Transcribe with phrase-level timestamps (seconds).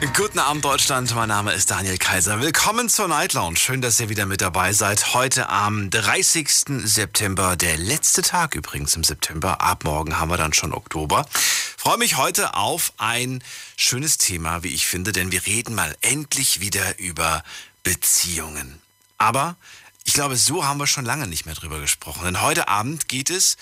[0.00, 2.40] Guten Abend Deutschland, mein Name ist Daniel Kaiser.
[2.40, 3.56] Willkommen zur Night Lounge.
[3.56, 5.12] Schön, dass ihr wieder mit dabei seid.
[5.12, 6.48] Heute am 30.
[6.84, 9.60] September, der letzte Tag übrigens im September.
[9.60, 11.26] Ab morgen haben wir dann schon Oktober.
[11.32, 13.42] Freue mich heute auf ein
[13.76, 17.42] schönes Thema, wie ich finde, denn wir reden mal endlich wieder über
[17.82, 18.80] Beziehungen.
[19.18, 19.56] Aber
[20.04, 22.22] ich glaube, so haben wir schon lange nicht mehr drüber gesprochen.
[22.24, 23.56] Denn heute Abend geht es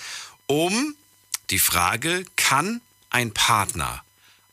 [0.46, 0.95] um
[1.48, 4.02] die Frage, kann ein Partner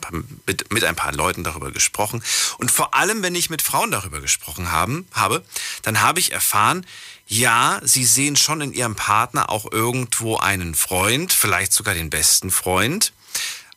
[0.45, 2.22] mit, mit ein paar Leuten darüber gesprochen.
[2.59, 5.44] Und vor allem, wenn ich mit Frauen darüber gesprochen haben, habe,
[5.82, 6.86] dann habe ich erfahren,
[7.30, 12.50] ja, sie sehen schon in ihrem Partner auch irgendwo einen Freund, vielleicht sogar den besten
[12.50, 13.14] Freund.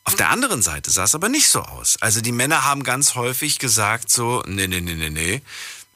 [0.04, 1.98] Auf der anderen Seite sah es aber nicht so aus.
[2.00, 5.42] Also die Männer haben ganz häufig gesagt so, nee, nee, nee, nee, nee.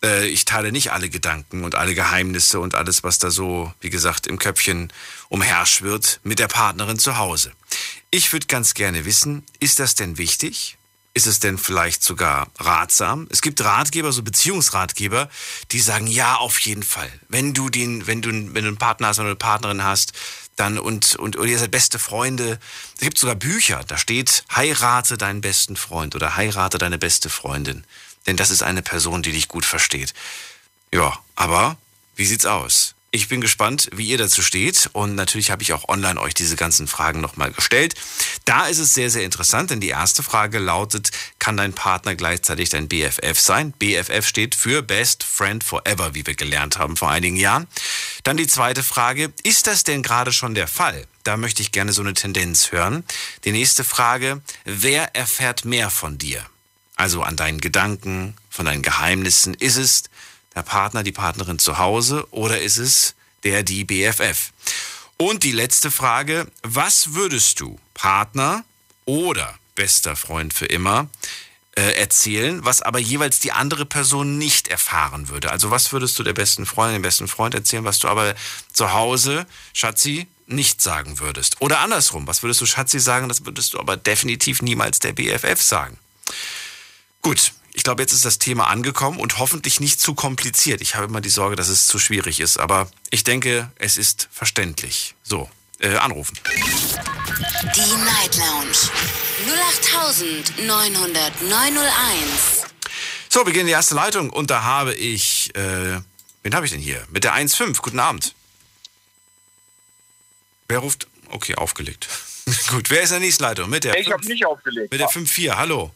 [0.04, 3.90] Äh, ich teile nicht alle Gedanken und alle Geheimnisse und alles, was da so, wie
[3.90, 4.92] gesagt, im Köpfchen
[5.30, 7.52] umherschwirrt, mit der Partnerin zu Hause.
[8.10, 10.76] Ich würde ganz gerne wissen, ist das denn wichtig?
[11.16, 13.26] Ist es denn vielleicht sogar ratsam?
[13.30, 15.30] Es gibt Ratgeber, so Beziehungsratgeber,
[15.70, 17.10] die sagen, ja, auf jeden Fall.
[17.30, 20.12] Wenn du den, wenn du, wenn du einen Partner hast oder eine Partnerin hast,
[20.56, 22.58] dann und, und, oder ihr seid beste Freunde.
[22.96, 27.84] Es gibt sogar Bücher, da steht, heirate deinen besten Freund oder heirate deine beste Freundin.
[28.26, 30.12] Denn das ist eine Person, die dich gut versteht.
[30.92, 31.78] Ja, aber
[32.14, 32.94] wie sieht's aus?
[33.16, 34.90] Ich bin gespannt, wie ihr dazu steht.
[34.92, 37.94] Und natürlich habe ich auch online euch diese ganzen Fragen nochmal gestellt.
[38.44, 42.68] Da ist es sehr, sehr interessant, denn die erste Frage lautet, kann dein Partner gleichzeitig
[42.68, 43.72] dein BFF sein?
[43.72, 47.66] BFF steht für Best Friend Forever, wie wir gelernt haben vor einigen Jahren.
[48.22, 51.06] Dann die zweite Frage, ist das denn gerade schon der Fall?
[51.24, 53.02] Da möchte ich gerne so eine Tendenz hören.
[53.44, 56.44] Die nächste Frage, wer erfährt mehr von dir?
[56.96, 59.54] Also an deinen Gedanken, von deinen Geheimnissen.
[59.54, 60.04] Ist es
[60.56, 64.52] der Partner, die Partnerin zu Hause oder ist es der, die BFF?
[65.18, 68.64] Und die letzte Frage, was würdest du Partner
[69.04, 71.08] oder bester Freund für immer
[71.76, 75.52] äh, erzählen, was aber jeweils die andere Person nicht erfahren würde?
[75.52, 78.34] Also was würdest du der besten Freundin, dem besten Freund erzählen, was du aber
[78.72, 81.60] zu Hause, Schatzi, nicht sagen würdest?
[81.60, 85.60] Oder andersrum, was würdest du Schatzi sagen, das würdest du aber definitiv niemals der BFF
[85.60, 85.98] sagen?
[87.20, 90.80] Gut, ich glaube, jetzt ist das Thema angekommen und hoffentlich nicht zu kompliziert.
[90.80, 94.30] Ich habe immer die Sorge, dass es zu schwierig ist, aber ich denke, es ist
[94.32, 95.14] verständlich.
[95.22, 95.50] So,
[95.80, 96.38] äh, anrufen.
[96.46, 98.78] Die Night Lounge.
[100.08, 102.64] 08901.
[103.28, 106.00] So, wir gehen in die erste Leitung und da habe ich, äh,
[106.42, 107.04] wen habe ich denn hier?
[107.10, 107.82] Mit der 1.5.
[107.82, 108.34] Guten Abend.
[110.66, 111.08] Wer ruft?
[111.28, 112.08] Okay, aufgelegt.
[112.68, 113.68] Gut, wer ist in der nächsten Leitung?
[113.68, 114.90] Mit der Ich habe nicht aufgelegt.
[114.90, 115.56] Mit der 5.4.
[115.56, 115.92] Hallo.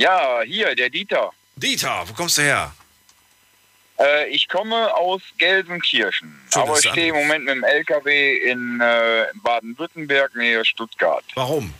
[0.00, 1.30] Ja, hier, der Dieter.
[1.56, 2.72] Dieter, wo kommst du her?
[3.98, 8.80] Äh, ich komme aus Gelsenkirchen, Schön, aber ich stehe im Moment mit dem LKW in
[8.80, 11.22] äh, Baden-Württemberg, nähe Stuttgart.
[11.34, 11.74] Warum?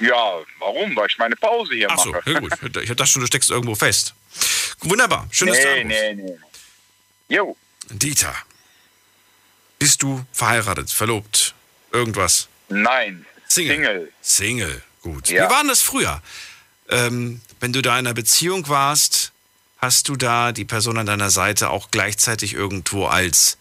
[0.00, 0.96] Ja, warum?
[0.96, 2.28] Weil ich meine Pause hier Ach so, mache.
[2.28, 2.52] ja gut.
[2.82, 4.14] Ich dachte schon, du steckst irgendwo fest.
[4.80, 5.28] Wunderbar.
[5.30, 6.38] Schön, dass du Nee, nee, nee.
[7.28, 7.56] Jo,
[7.88, 8.34] Dieter,
[9.78, 11.54] bist du verheiratet, verlobt,
[11.92, 12.48] irgendwas?
[12.68, 13.24] nein.
[13.46, 13.76] Single.
[13.76, 14.12] Single.
[14.20, 15.30] Single, gut.
[15.30, 15.46] Ja.
[15.46, 16.20] Wie war denn das früher?
[16.88, 19.32] Ähm, wenn du da in einer Beziehung warst,
[19.78, 23.58] hast du da die Person an deiner Seite auch gleichzeitig irgendwo als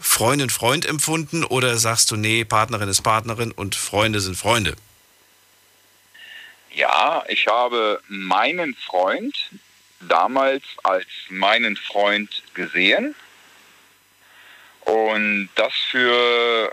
[0.00, 4.76] Freundin, Freund empfunden oder sagst du, nee, Partnerin ist Partnerin und Freunde sind Freunde?
[6.72, 9.34] Ja, ich habe meinen Freund
[10.00, 13.14] damals als meinen Freund gesehen.
[14.82, 16.72] Und das für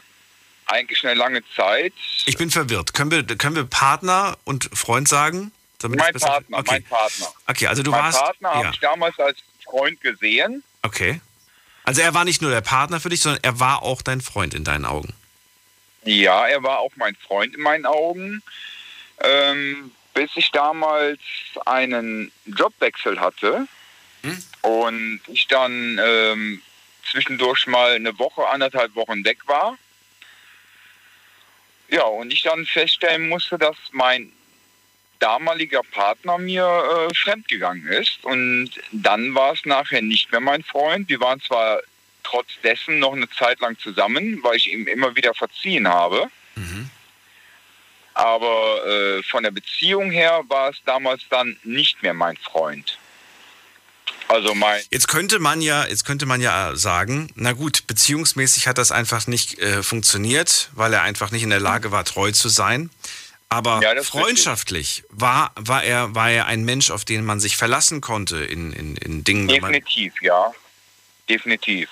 [0.67, 1.93] eigentlich eine lange Zeit.
[2.25, 2.93] Ich bin verwirrt.
[2.93, 5.51] Können wir, können wir Partner und Freund sagen?
[5.83, 6.71] Mein Partner, okay.
[6.71, 7.27] mein Partner.
[7.45, 8.19] Okay, also du mein warst.
[8.19, 10.63] Partner habe ja, ich damals als Freund gesehen.
[10.81, 11.21] okay.
[11.83, 14.55] Also er war nicht nur der Partner für dich, sondern er war auch dein Freund
[14.55, 15.13] in deinen Augen.
[16.03, 18.41] Ja, er war auch mein Freund in meinen Augen.
[19.19, 21.19] Ähm, bis ich damals
[21.67, 23.67] einen Jobwechsel hatte
[24.25, 24.43] Hm?
[24.63, 26.61] und ich dann ähm,
[27.11, 29.77] zwischendurch mal eine Woche, anderthalb Wochen weg war.
[31.89, 34.31] Ja, und ich dann feststellen musste, dass mein
[35.19, 38.23] damaliger Partner mir äh, fremdgegangen ist.
[38.23, 41.09] Und dann war es nachher nicht mehr mein Freund.
[41.09, 41.79] Wir waren zwar
[42.23, 46.29] trotz dessen noch eine Zeit lang zusammen, weil ich ihm immer wieder verziehen habe.
[48.15, 52.97] Aber äh, von der Beziehung her war es damals dann nicht mehr mein Freund.
[54.35, 54.83] Also mein.
[54.91, 59.27] Jetzt könnte man ja, jetzt könnte man ja sagen, na gut, beziehungsmäßig hat das einfach
[59.27, 62.89] nicht äh, funktioniert, weil er einfach nicht in der Lage war, treu zu sein.
[63.47, 68.01] Aber Ja, freundschaftlich war, war, er, war er ein Mensch, auf den man sich verlassen
[68.01, 69.47] konnte in, in, in Dingen.
[69.47, 70.51] Definitiv, ja.
[71.29, 71.87] Definitiv.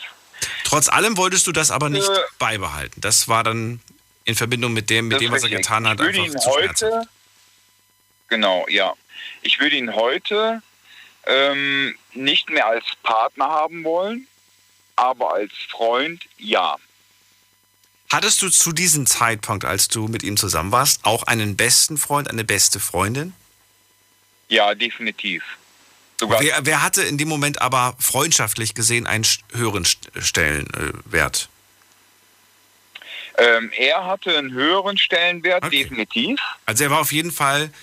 [0.66, 2.20] trotz allem wolltest du das aber nicht Äh.
[2.40, 3.00] beibehalten.
[3.00, 3.80] Das war dann
[4.26, 6.50] in Verbindung mit dem, mit dem, was er getan hat, ich würde einfach ihn zu
[6.50, 7.08] heute,
[8.28, 8.94] genau, ja.
[9.44, 10.62] Ich würde ihn heute
[11.26, 14.28] ähm, nicht mehr als Partner haben wollen,
[14.96, 16.76] aber als Freund ja.
[18.12, 22.30] Hattest du zu diesem Zeitpunkt, als du mit ihm zusammen warst, auch einen besten Freund,
[22.30, 23.34] eine beste Freundin?
[24.50, 25.44] Ja, definitiv.
[26.20, 31.50] Wer, wer hatte in dem Moment aber freundschaftlich gesehen einen höheren St- Stellenwert?
[33.40, 35.84] ähm, er hatte einen höheren Stellenwert, Okay.
[35.84, 36.40] definitiv.
[36.68, 37.74] Also er war auf jeden Fall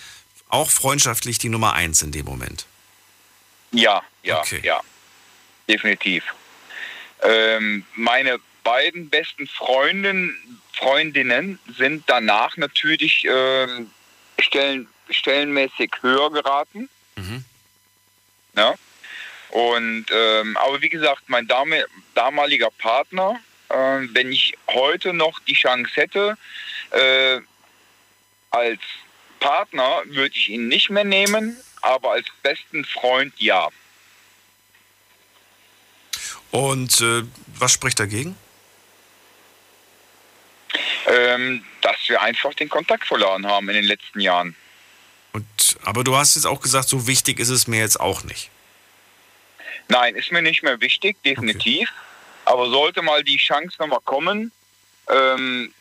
[0.49, 2.67] auch freundschaftlich die Nummer eins in dem Moment.
[3.73, 4.61] Ja, ja, Okay.
[4.63, 4.81] ja.
[5.69, 6.25] Definitiv.
[7.23, 13.91] Ähm, meine beiden besten Freundinnen, Freundinnen sind danach natürlich ähm,
[14.41, 16.89] stellen, stellenmäßig höher geraten.
[17.17, 17.45] Mhm.
[18.57, 18.75] Ja.
[19.51, 21.85] Und ähm, aber wie gesagt, mein dame,
[22.15, 23.39] damaliger Partner,
[23.69, 23.75] äh,
[24.13, 26.37] wenn ich heute noch die Chance hätte,
[26.91, 27.41] äh,
[28.51, 28.81] als
[29.41, 33.69] Partner würde ich ihn nicht mehr nehmen, aber als besten Freund ja.
[36.51, 37.23] Und äh,
[37.59, 38.37] was spricht dagegen?
[41.07, 44.55] Ähm, dass wir einfach den Kontakt verloren haben in den letzten Jahren.
[45.33, 45.47] Und,
[45.85, 48.51] aber du hast jetzt auch gesagt, so wichtig ist es mir jetzt auch nicht.
[49.89, 51.91] Nein, ist mir nicht mehr wichtig, definitiv.
[52.45, 54.53] Aber sollte mal die Chance nochmal kommen,
[55.09, 55.73] ähm,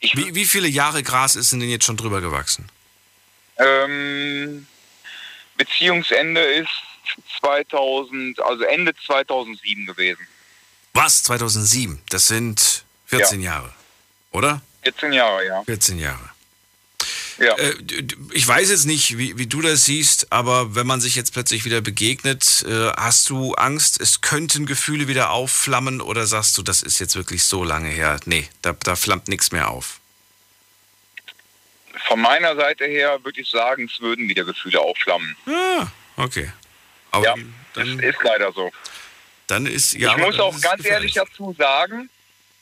[0.00, 2.70] ich, Wie, wie viele Jahre Gras ist denn jetzt schon drüber gewachsen?
[3.60, 4.66] ähm,
[5.60, 6.70] Beziehungsende ist
[7.40, 10.26] 2000, also Ende 2007 gewesen.
[10.94, 11.22] Was?
[11.24, 12.00] 2007?
[12.08, 13.70] Das sind 14 Jahre,
[14.32, 14.62] oder?
[14.84, 15.62] 14 Jahre, ja.
[15.64, 16.30] 14 Jahre.
[17.38, 17.54] ja.
[17.58, 17.74] Äh,
[18.32, 21.66] ich weiß jetzt nicht, wie, wie du das siehst, aber wenn man sich jetzt plötzlich
[21.66, 26.80] wieder begegnet, äh, hast du Angst, es könnten Gefühle wieder aufflammen oder sagst du, das
[26.80, 28.18] ist jetzt wirklich so lange her?
[28.24, 29.99] Nee, da, da flammt nichts mehr auf.
[32.10, 35.36] Von meiner Seite her würde ich sagen, es würden wieder Gefühle aufflammen.
[35.46, 35.86] Ah,
[36.16, 36.50] okay.
[37.12, 38.72] Aber Ja, das dann, ist leider so.
[39.46, 40.10] dann ist ja.
[40.10, 42.10] ich muss auch ganz ehrlich dazu sagen,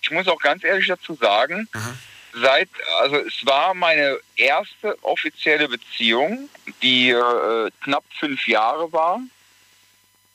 [0.02, 1.94] ich muss auch ganz ehrlich dazu sagen, Aha.
[2.34, 2.68] seit,
[3.00, 6.50] also es war meine erste offizielle Beziehung,
[6.82, 9.18] die äh, knapp fünf Jahre war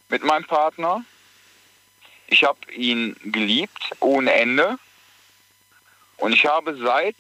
[0.09, 1.05] mit meinem Partner.
[2.25, 4.79] Ich habe ihn geliebt ohne Ende
[6.17, 7.15] und ich habe seit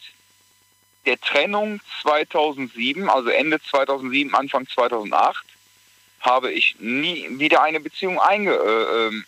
[1.05, 5.45] der Trennung 2007, also Ende 2007, Anfang 2008,
[6.21, 9.25] habe ich nie wieder eine Beziehung einge, äh, ähm,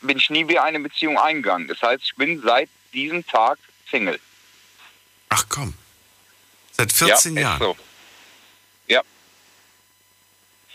[0.00, 1.68] bin ich nie wieder eine Beziehung eingegangen.
[1.68, 3.58] Das heißt, ich bin seit diesem Tag
[3.90, 4.18] Single.
[5.28, 5.74] Ach komm.
[6.72, 7.58] Seit 14 ja, Jahren.
[7.58, 7.76] So.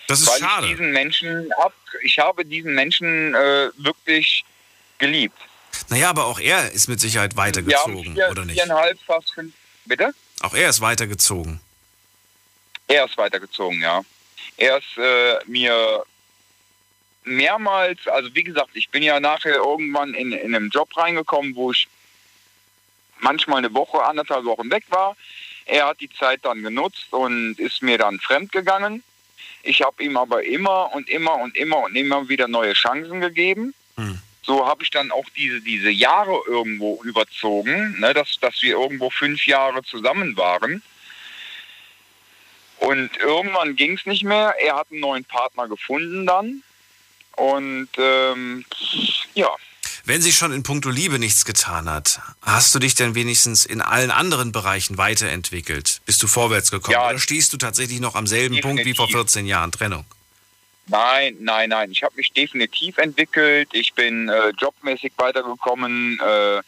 [0.08, 0.68] Das ist Weil ich schade.
[0.68, 4.46] diesen Menschen hab, ich habe diesen Menschen äh, wirklich
[5.00, 5.38] geliebt.
[5.90, 8.60] Naja, aber auch er ist mit Sicherheit weitergezogen, vier, oder nicht?
[8.60, 9.54] viereinhalb, fast fünf.
[9.86, 10.14] Bitte?
[10.42, 11.60] Auch er ist weitergezogen.
[12.88, 14.02] Er ist weitergezogen, ja.
[14.58, 16.04] Er ist äh, mir
[17.24, 21.72] mehrmals, also wie gesagt, ich bin ja nachher irgendwann in, in einen Job reingekommen, wo
[21.72, 21.88] ich
[23.20, 25.16] manchmal eine Woche, anderthalb Wochen weg war.
[25.66, 29.04] Er hat die Zeit dann genutzt und ist mir dann fremd gegangen.
[29.64, 33.74] Ich habe ihm aber immer und immer und immer und immer wieder neue Chancen gegeben.
[33.98, 34.22] Hm.
[34.48, 39.10] So habe ich dann auch diese, diese Jahre irgendwo überzogen, ne, dass, dass wir irgendwo
[39.10, 40.82] fünf Jahre zusammen waren.
[42.78, 44.56] Und irgendwann ging es nicht mehr.
[44.60, 46.64] Er hat einen neuen Partner gefunden dann.
[47.36, 48.64] Und ähm,
[49.34, 49.50] ja,
[50.06, 53.82] Wenn sich schon in puncto Liebe nichts getan hat, hast du dich denn wenigstens in
[53.82, 56.02] allen anderen Bereichen weiterentwickelt?
[56.06, 56.94] Bist du vorwärts gekommen?
[56.94, 57.10] Ja.
[57.10, 59.32] Oder stehst du tatsächlich noch am selben Punkt wie vor Definitiv.
[59.34, 60.06] 14 Jahren Trennung?
[60.88, 61.92] Nein, nein, nein.
[61.92, 63.70] Ich habe mich definitiv entwickelt.
[63.74, 66.20] Ich bin äh, jobmäßig weitergekommen.
[66.20, 66.62] Äh,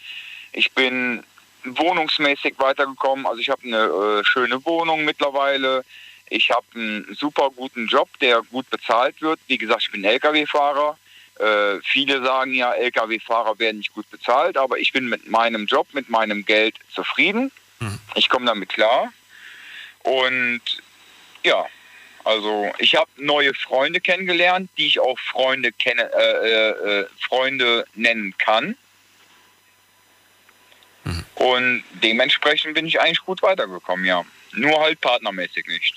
[0.53, 1.23] ich bin
[1.63, 3.25] wohnungsmäßig weitergekommen.
[3.25, 5.83] Also ich habe eine äh, schöne Wohnung mittlerweile.
[6.29, 9.39] Ich habe einen super guten Job, der gut bezahlt wird.
[9.47, 10.97] Wie gesagt, ich bin Lkw-Fahrer.
[11.39, 15.87] Äh, viele sagen ja, Lkw-Fahrer werden nicht gut bezahlt, aber ich bin mit meinem Job,
[15.93, 17.51] mit meinem Geld zufrieden.
[17.79, 17.99] Mhm.
[18.15, 19.11] Ich komme damit klar.
[20.03, 20.61] Und
[21.43, 21.65] Ja,
[22.23, 27.85] also ich habe neue Freunde kennengelernt, die ich auch Freunde kenne, äh, äh, äh, Freunde
[27.95, 28.75] nennen kann.
[31.35, 34.23] Und dementsprechend bin ich eigentlich gut weitergekommen, ja.
[34.51, 35.95] Nur halt partnermäßig nicht.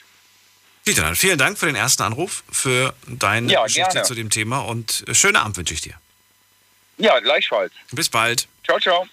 [0.87, 4.07] Dieter, dann vielen Dank für den ersten Anruf, für deine Ja, Geschichte gerne.
[4.07, 5.95] zu dem Thema und äh, schönen Abend wünsche ich dir.
[6.99, 7.73] Ja, gleichfalls.
[7.91, 8.47] Bis bald.
[8.65, 9.07] Ciao, ciao.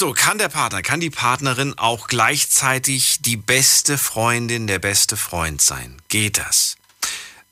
[0.00, 5.60] So, kann der Partner, kann die Partnerin auch gleichzeitig die beste Freundin, der beste Freund
[5.60, 6.00] sein?
[6.06, 6.76] Geht das?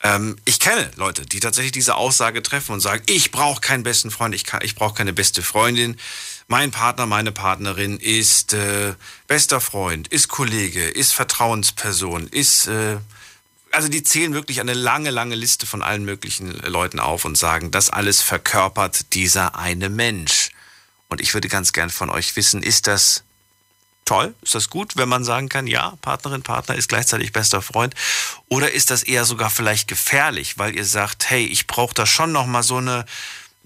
[0.01, 4.13] Ähm, ich kenne Leute, die tatsächlich diese Aussage treffen und sagen, ich brauche keinen besten
[4.13, 5.97] Freund, ich, kann- ich brauche keine beste Freundin.
[6.47, 8.95] Mein Partner, meine Partnerin ist äh,
[9.27, 12.69] bester Freund, ist Kollege, ist Vertrauensperson, ist...
[12.69, 12.99] Äh,
[13.73, 17.73] also die zählen wirklich eine lange, lange Liste von allen möglichen Leuten auf und sagen,
[17.73, 20.51] das alles verkörpert dieser eine Mensch.
[21.09, 23.25] Und ich würde ganz gern von euch wissen, ist das
[24.05, 24.35] toll?
[24.43, 27.95] Ist das gut, wenn man sagen kann, ja, Partnerin, Partner ist gleichzeitig bester Freund?
[28.49, 32.33] Oder ist das eher sogar vielleicht gefährlich, weil ihr sagt, hey, ich brauche da schon
[32.33, 33.05] noch mal so eine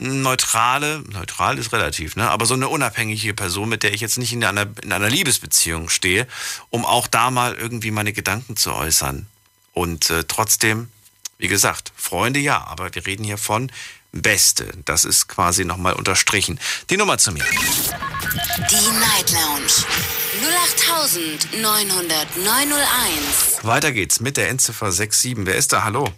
[0.01, 2.31] neutrale, neutral ist relativ, ne?
[2.31, 5.91] aber so eine unabhängige Person, mit der ich jetzt nicht in einer, in einer Liebesbeziehung
[5.91, 6.27] stehe,
[6.71, 9.27] um auch da mal irgendwie meine Gedanken zu äußern.
[9.73, 10.89] Und äh, trotzdem,
[11.37, 13.71] wie gesagt, Freunde ja, aber wir reden hier von
[14.13, 14.73] Beste.
[14.85, 16.59] Das ist quasi nochmal unterstrichen.
[16.91, 17.45] Die Nummer zu mir.
[17.45, 19.85] Die Night Lounge
[22.31, 23.65] 0890901.
[23.65, 25.47] Weiter geht's mit der Endziffer 67.
[25.47, 25.85] Wer ist da?
[25.85, 26.13] Hallo?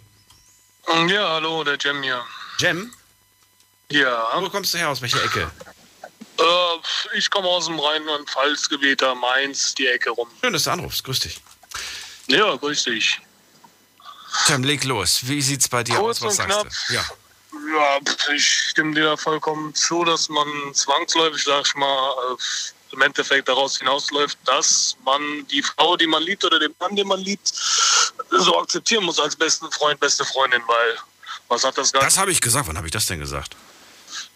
[1.07, 2.23] Ja, hallo, der Jem hier.
[2.59, 2.91] Jem?
[3.89, 4.89] Ja, Wo kommst du her?
[4.89, 5.49] Aus welcher Ecke?
[6.39, 10.27] äh, ich komme aus dem Rheinland-Pfalz-Gebiet, da Mainz, die Ecke rum.
[10.41, 11.03] Schön, dass du anrufst.
[11.03, 11.41] Grüß dich.
[12.27, 13.19] Ja, grüß dich.
[14.47, 15.19] Jem, leg los.
[15.27, 16.23] Wie sieht's bei dir Kurz aus?
[16.23, 16.67] Was und sagst knapp.
[16.87, 16.93] du?
[16.95, 17.05] Ja.
[17.53, 17.99] Ja,
[18.33, 22.37] ich stimme dir vollkommen zu, dass man zwangsläufig, sag ich mal,
[22.91, 27.07] im Endeffekt daraus hinausläuft, dass man die Frau, die man liebt oder den Mann, den
[27.07, 27.47] man liebt,
[28.29, 30.97] so akzeptieren muss als besten Freund, beste Freundin, weil
[31.47, 32.07] was hat das Ganze?
[32.07, 32.67] Das habe ich gesagt.
[32.67, 33.55] Wann habe ich das denn gesagt?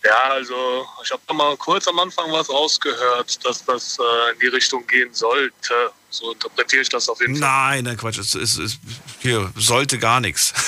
[0.04, 4.48] Ja, also ich habe mal kurz am Anfang was rausgehört, dass das äh, in die
[4.48, 5.92] Richtung gehen sollte.
[6.10, 7.42] So interpretiere ich das auf jeden Fall.
[7.50, 8.18] Nein, nein, Quatsch.
[8.18, 8.78] Es, es, es,
[9.20, 10.54] hier sollte gar nichts.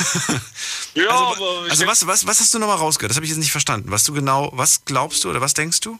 [0.95, 3.11] Ja, also, aber also was, was, was hast du nochmal rausgehört?
[3.11, 3.91] Das habe ich jetzt nicht verstanden.
[3.91, 5.99] Was du genau, was glaubst du oder was denkst du?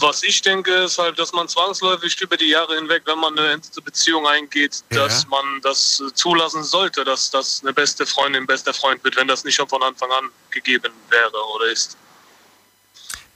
[0.00, 3.60] Was ich denke, ist halt, dass man zwangsläufig über die Jahre hinweg, wenn man eine
[3.84, 5.04] Beziehung eingeht, Ja.
[5.06, 9.44] dass man das zulassen sollte, dass das eine beste Freundin, bester Freund wird, wenn das
[9.44, 11.96] nicht schon von Anfang an gegeben wäre oder ist.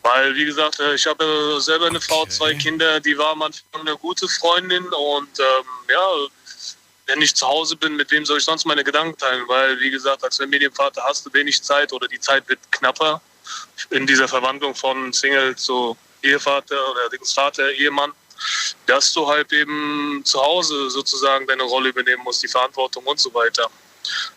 [0.03, 3.81] Weil, wie gesagt, äh, ich habe selber eine Frau, zwei Kinder, die war am Anfang
[3.81, 6.11] eine gute Freundin und ähm, ja,
[7.07, 9.45] wenn ich zu Hause bin, mit wem soll ich sonst meine Gedanken teilen?
[9.49, 13.21] Weil, wie gesagt, als Familienvater hast du wenig Zeit oder die Zeit wird knapper
[13.91, 18.13] in dieser Verwandlung von Single zu Ehevater oder Vater, Ehemann,
[18.87, 23.33] dass du halt eben zu Hause sozusagen deine Rolle übernehmen musst, die Verantwortung und so
[23.33, 23.71] weiter.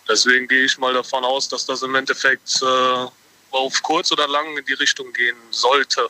[0.07, 3.05] Deswegen gehe ich mal davon aus, dass das im Endeffekt äh,
[3.51, 6.09] auf kurz oder lang in die Richtung gehen sollte.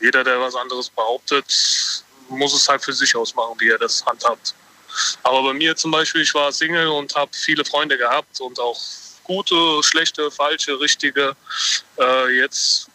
[0.00, 1.44] Jeder, der was anderes behauptet,
[2.28, 4.54] muss es halt für sich ausmachen, wie er das handhabt.
[5.22, 8.80] Aber bei mir zum Beispiel, ich war Single und habe viele Freunde gehabt und auch
[9.24, 11.36] gute, schlechte, falsche, richtige.
[11.98, 12.89] Äh, jetzt,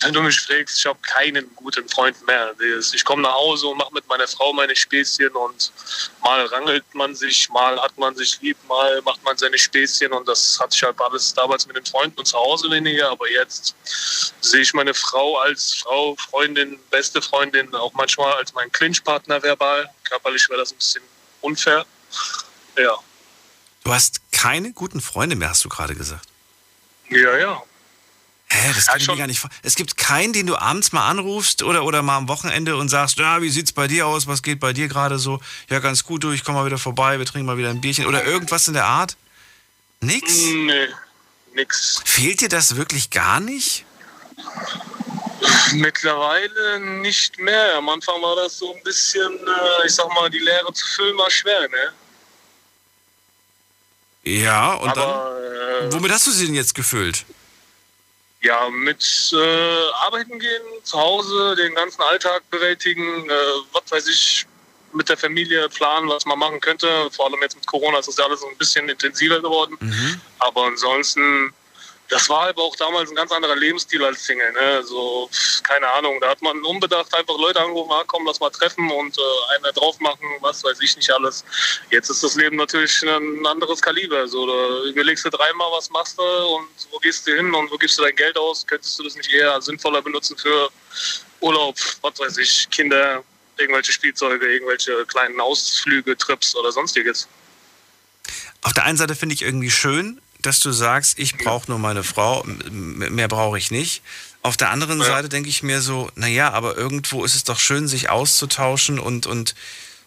[0.00, 2.54] wenn du mich fragst, ich habe keinen guten Freund mehr.
[2.92, 5.72] Ich komme nach Hause und mache mit meiner Frau meine Späßchen und
[6.22, 10.26] mal rangelt man sich, mal hat man sich lieb, mal macht man seine Späßchen und
[10.26, 13.10] das hatte ich halt alles damals mit den Freunden und zu Hause weniger.
[13.10, 13.74] Aber jetzt
[14.40, 19.88] sehe ich meine Frau als Frau, Freundin, beste Freundin, auch manchmal als mein Clinchpartner verbal.
[20.04, 21.02] Körperlich wäre das ein bisschen
[21.42, 21.84] unfair.
[22.76, 22.98] Ja,
[23.82, 26.26] Du hast keine guten Freunde mehr, hast du gerade gesagt.
[27.10, 27.62] ja, ja.
[28.52, 29.48] Hä, das kann ich mir gar nicht vor.
[29.62, 33.16] Es gibt keinen, den du abends mal anrufst oder, oder mal am Wochenende und sagst,
[33.18, 34.26] ja, wie sieht's bei dir aus?
[34.26, 35.40] Was geht bei dir gerade so?
[35.68, 38.06] Ja, ganz gut, du, ich komm mal wieder vorbei, wir trinken mal wieder ein Bierchen
[38.06, 39.16] oder irgendwas in der Art?
[40.00, 40.32] Nix?
[40.36, 40.88] Nee,
[41.54, 42.02] nix.
[42.04, 43.84] Fehlt dir das wirklich gar nicht?
[45.72, 47.76] Mittlerweile nicht mehr.
[47.76, 51.16] Am Anfang war das so ein bisschen, äh, ich sag mal, die Leere zu füllen
[51.16, 51.92] war schwer, ne?
[54.24, 55.38] Ja, und Aber
[55.80, 57.24] dann, äh, womit hast du sie denn jetzt gefüllt?
[58.42, 63.34] Ja, mit äh, arbeiten gehen, zu Hause, den ganzen Alltag bewältigen, äh,
[63.72, 64.46] was weiß ich,
[64.92, 66.88] mit der Familie planen, was man machen könnte.
[67.12, 69.76] Vor allem jetzt mit Corona ist das ja alles so ein bisschen intensiver geworden.
[69.80, 70.20] Mhm.
[70.38, 71.52] Aber ansonsten,
[72.10, 74.52] das war aber auch damals ein ganz anderer Lebensstil als Single.
[74.52, 74.82] Ne?
[74.84, 75.30] So,
[75.62, 79.16] keine Ahnung, da hat man unbedacht einfach Leute angerufen, ah, komm, lass mal treffen und
[79.16, 81.44] äh, einer drauf machen, was weiß ich nicht alles.
[81.90, 84.26] Jetzt ist das Leben natürlich ein anderes Kaliber.
[84.26, 87.76] So, da überlegst du dreimal, was machst du und wo gehst du hin und wo
[87.78, 88.66] gibst du dein Geld aus?
[88.66, 90.68] Könntest du das nicht eher sinnvoller benutzen für
[91.40, 93.22] Urlaub, was weiß ich, Kinder,
[93.56, 97.28] irgendwelche Spielzeuge, irgendwelche kleinen Ausflüge, Trips oder sonstiges.
[98.62, 102.02] Auf der einen Seite finde ich irgendwie schön, dass du sagst, ich brauche nur meine
[102.02, 104.02] Frau, mehr brauche ich nicht.
[104.42, 105.06] Auf der anderen ja.
[105.06, 109.26] Seite denke ich mir so, naja, aber irgendwo ist es doch schön, sich auszutauschen und,
[109.26, 109.54] und,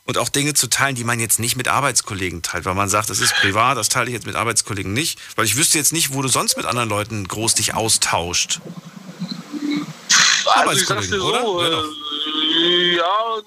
[0.06, 3.10] und auch Dinge zu teilen, die man jetzt nicht mit Arbeitskollegen teilt, weil man sagt,
[3.10, 6.14] das ist privat, das teile ich jetzt mit Arbeitskollegen nicht, weil ich wüsste jetzt nicht,
[6.14, 8.60] wo du sonst mit anderen Leuten groß dich austauscht.
[10.46, 11.68] Also ich sag's dir so, oder?
[11.68, 11.84] Äh, ja,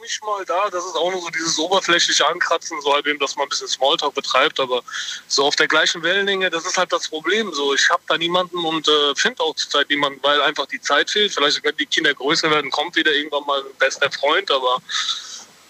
[0.01, 0.69] nicht mal da.
[0.71, 3.69] Das ist auch nur so dieses oberflächliche Ankratzen, so halt eben, dass man ein bisschen
[3.69, 4.83] Smalltalk betreibt, aber
[5.29, 7.53] so auf der gleichen Wellenlänge, das ist halt das Problem.
[7.53, 11.11] So, ich habe da niemanden und äh, finde auch zurzeit niemanden, weil einfach die Zeit
[11.11, 11.33] fehlt.
[11.33, 14.81] Vielleicht, wenn die Kinder größer werden, kommt wieder irgendwann mal ein bester Freund, aber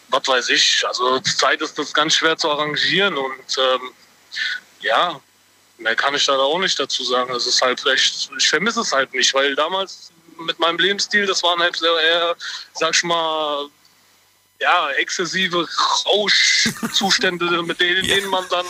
[0.09, 0.85] was weiß ich.
[0.87, 3.91] Also Zeit ist das ganz schwer zu arrangieren und ähm,
[4.81, 5.21] ja,
[5.79, 7.35] mehr kann ich da auch nicht dazu sagen.
[7.35, 11.43] Es ist halt echt, ich vermisse es halt nicht, weil damals mit meinem Lebensstil, das
[11.43, 12.37] waren halt eher,
[12.75, 13.69] sag ich mal,
[14.61, 15.69] ja, exzessive
[16.07, 18.17] Rauschzustände, mit denen, ja.
[18.17, 18.67] denen man dann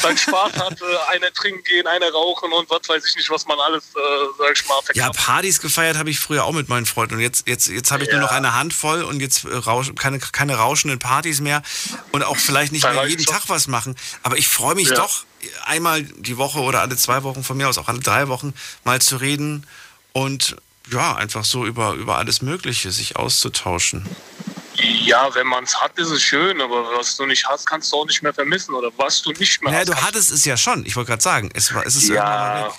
[0.00, 3.58] seinen Spaß hatte, einer trinken gehen, einer rauchen und was weiß ich nicht, was man
[3.60, 3.98] alles, äh,
[4.38, 4.96] sag ich mal, verkauft.
[4.96, 8.02] Ja, Partys gefeiert habe ich früher auch mit meinen Freunden und jetzt, jetzt, jetzt habe
[8.02, 8.16] ich ja.
[8.16, 11.62] nur noch eine Handvoll und jetzt äh, rausch, keine, keine rauschenden Partys mehr
[12.12, 13.94] und auch vielleicht nicht mehr jeden Tag was machen.
[14.22, 14.96] Aber ich freue mich ja.
[14.96, 15.24] doch,
[15.64, 18.54] einmal die Woche oder alle zwei Wochen von mir aus, auch alle drei Wochen,
[18.84, 19.66] mal zu reden
[20.12, 20.56] und
[20.90, 24.04] ja, einfach so über, über alles Mögliche sich auszutauschen.
[24.76, 27.96] Ja, wenn man es hat, ist es schön, aber was du nicht hast, kannst du
[27.96, 29.88] auch nicht mehr vermissen oder was du nicht mehr naja, hast.
[29.88, 30.84] du hattest es ja schon.
[30.84, 32.70] Ich wollte gerade sagen, es, war, es ist ja,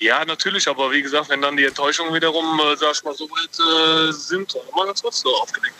[0.00, 3.28] ja, natürlich, aber wie gesagt, wenn dann die Enttäuschungen wiederum, äh, sag ich mal, so
[3.30, 5.74] weit äh, sind, dann ganz kurz so aufgelegt.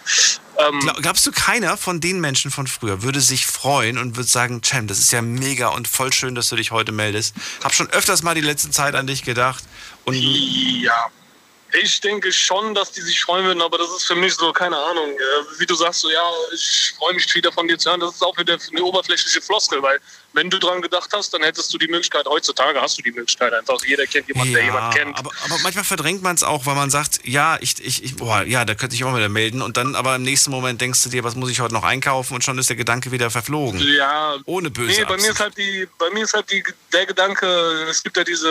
[0.59, 4.29] Ähm, Glaub, glaubst du, keiner von den Menschen von früher würde sich freuen und würde
[4.29, 7.37] sagen, Cem, das ist ja mega und voll schön, dass du dich heute meldest.
[7.63, 9.63] Hab schon öfters mal die letzte Zeit an dich gedacht.
[10.09, 11.11] Und ja,
[11.73, 14.77] ich denke schon, dass die sich freuen würden, aber das ist für mich so, keine
[14.77, 15.11] Ahnung.
[15.59, 16.23] Wie du sagst, so, ja,
[16.55, 18.00] ich freue mich wieder von dir zu hören.
[18.00, 20.00] Das ist auch wieder eine oberflächliche Floskel, weil
[20.33, 23.53] wenn du dran gedacht hast, dann hättest du die Möglichkeit, heutzutage hast du die Möglichkeit
[23.53, 23.85] einfach.
[23.85, 25.18] Jeder kennt jemanden, ja, der jemanden kennt.
[25.18, 28.44] Aber, aber manchmal verdrängt man es auch, weil man sagt, ja, ich, ich, ich boah,
[28.44, 29.61] ja, da könnte ich auch wieder melden.
[29.61, 32.35] Und dann aber im nächsten Moment denkst du dir, was muss ich heute noch einkaufen?
[32.35, 33.79] Und schon ist der Gedanke wieder verflogen.
[33.81, 34.38] Ja.
[34.47, 37.47] Ohne böse nee, bei mir ist halt die, bei mir ist halt die, der Gedanke,
[37.90, 38.49] es gibt ja diese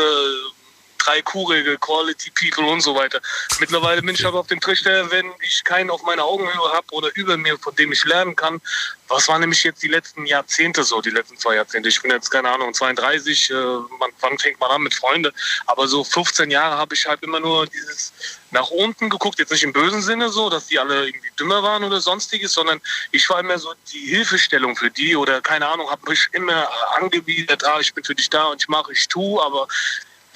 [0.97, 3.21] drei Kuhregel, Quality People und so weiter.
[3.59, 7.09] Mittlerweile bin ich aber auf dem Trichter, wenn ich keinen auf meiner Augenhöhe habe oder
[7.15, 8.61] über mir, von dem ich lernen kann.
[9.07, 11.87] Was war nämlich jetzt die letzten Jahrzehnte so, die letzten zwei Jahrzehnte?
[11.87, 15.31] Ich bin jetzt, keine Ahnung, 32, äh, man, wann fängt man an mit Freunden?
[15.65, 18.11] Aber so 15 Jahre habe ich halt immer nur dieses
[18.51, 21.83] nach unten geguckt, jetzt nicht im bösen Sinne so, dass die alle irgendwie dümmer waren
[21.83, 22.81] oder sonstiges, sondern
[23.11, 27.63] ich war immer so die Hilfestellung für die oder keine Ahnung, habe mich immer angebietet,
[27.65, 29.67] ah, ich bin für dich da und ich mache, ich tue, aber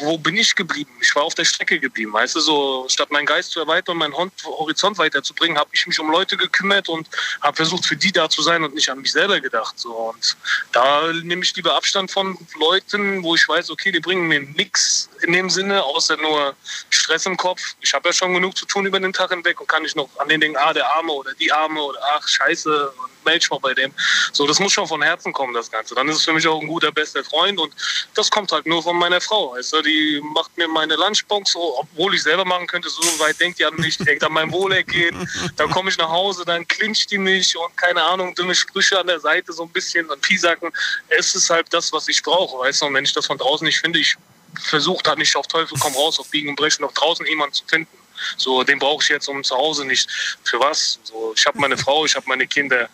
[0.01, 0.91] wo bin ich geblieben?
[1.01, 2.11] Ich war auf der Strecke geblieben.
[2.13, 6.11] Weißt du, so statt meinen Geist zu erweitern meinen Horizont weiterzubringen, habe ich mich um
[6.11, 7.07] Leute gekümmert und
[7.41, 9.79] habe versucht, für die da zu sein und nicht an mich selber gedacht.
[9.79, 9.93] So.
[9.93, 10.37] Und
[10.71, 15.09] da nehme ich lieber Abstand von Leuten, wo ich weiß, okay, die bringen mir nichts
[15.23, 16.55] in dem Sinne, außer nur
[16.89, 17.62] Stress im Kopf.
[17.81, 20.10] Ich habe ja schon genug zu tun über den Tag hinweg und kann ich noch
[20.17, 22.93] an den denken, ah, der Arme oder die Arme oder ach, scheiße.
[23.23, 23.93] Melde mal bei dem.
[24.31, 25.93] So, das muss schon von Herzen kommen, das Ganze.
[25.95, 27.73] Dann ist es für mich auch ein guter, bester Freund und
[28.15, 29.53] das kommt halt nur von meiner Frau.
[29.53, 29.75] Weißt?
[29.86, 33.75] Die macht mir meine Lunchbox, obwohl ich selber machen könnte, so weit denkt die an
[33.75, 35.29] mich, denkt an mein Wohlergehen.
[35.55, 39.07] Dann komme ich nach Hause, dann clincht die mich und keine Ahnung, dumme Sprüche an
[39.07, 40.71] der Seite so ein bisschen und Piesacken.
[41.10, 42.86] Es ist halt das, was ich brauche, weißt du?
[42.88, 44.15] Und wenn ich das von draußen nicht finde, ich
[44.59, 47.63] versuche halt nicht auf Teufel komm raus, auf Biegen und Brechen, noch draußen jemanden zu
[47.65, 47.97] finden.
[48.37, 50.09] So, den brauche ich jetzt um zu Hause nicht.
[50.43, 50.99] Für was?
[51.03, 52.89] So, ich habe meine Frau, ich habe meine Kinder.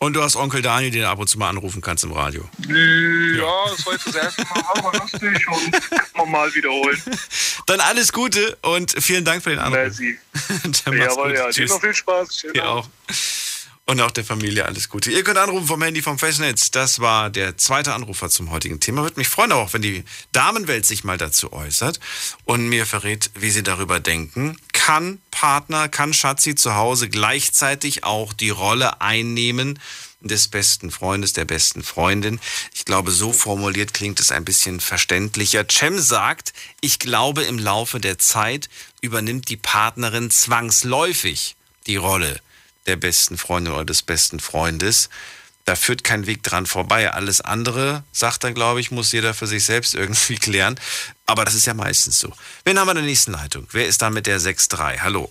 [0.00, 2.48] Und du hast Onkel Daniel, den du ab und zu mal anrufen kannst im Radio.
[2.68, 7.02] Ja, das war jetzt das erste Mal, aber lustig und kann man mal wiederholen.
[7.66, 9.76] Dann alles Gute und vielen Dank für den Anruf.
[9.76, 10.18] Merci.
[10.86, 11.50] Jawohl, ja.
[11.50, 12.46] Dir noch viel Spaß.
[12.54, 12.88] Dir auch.
[13.90, 15.10] Und auch der Familie alles Gute.
[15.10, 16.70] Ihr könnt anrufen vom Handy vom Festnetz.
[16.70, 19.00] Das war der zweite Anrufer zum heutigen Thema.
[19.02, 21.98] Würde mich freuen auch, wenn die Damenwelt sich mal dazu äußert
[22.44, 24.58] und mir verrät, wie sie darüber denken.
[24.74, 29.78] Kann Partner, kann Schatzi zu Hause gleichzeitig auch die Rolle einnehmen
[30.20, 32.40] des besten Freundes, der besten Freundin?
[32.74, 35.64] Ich glaube, so formuliert klingt es ein bisschen verständlicher.
[35.66, 38.68] Cem sagt, ich glaube, im Laufe der Zeit
[39.00, 42.38] übernimmt die Partnerin zwangsläufig die Rolle
[42.88, 45.08] der besten Freundin oder des besten Freundes.
[45.64, 47.12] Da führt kein Weg dran vorbei.
[47.12, 50.80] Alles andere, sagt er, glaube ich, muss jeder für sich selbst irgendwie klären.
[51.26, 52.32] Aber das ist ja meistens so.
[52.64, 53.68] Wen haben wir in der nächsten Leitung?
[53.72, 55.00] Wer ist da mit der 6.3?
[55.00, 55.30] Hallo.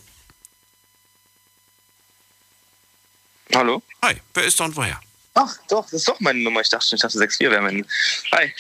[3.55, 3.81] Hallo?
[4.03, 4.99] Hi, wer ist da und woher?
[5.33, 6.61] Ach, doch, das ist doch meine Nummer.
[6.61, 7.83] Ich dachte, ich dachte 6.4 wäre meine.
[8.31, 8.53] Hi.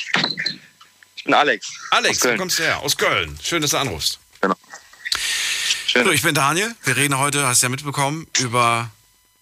[1.15, 1.67] Ich bin Alex.
[1.91, 2.79] Alex, wo kommst du her?
[2.79, 3.37] Aus Köln.
[3.43, 4.19] Schön, dass du anrufst.
[4.41, 4.55] Genau.
[5.93, 6.75] So, ich bin Daniel.
[6.83, 8.91] Wir reden heute, hast du ja mitbekommen, über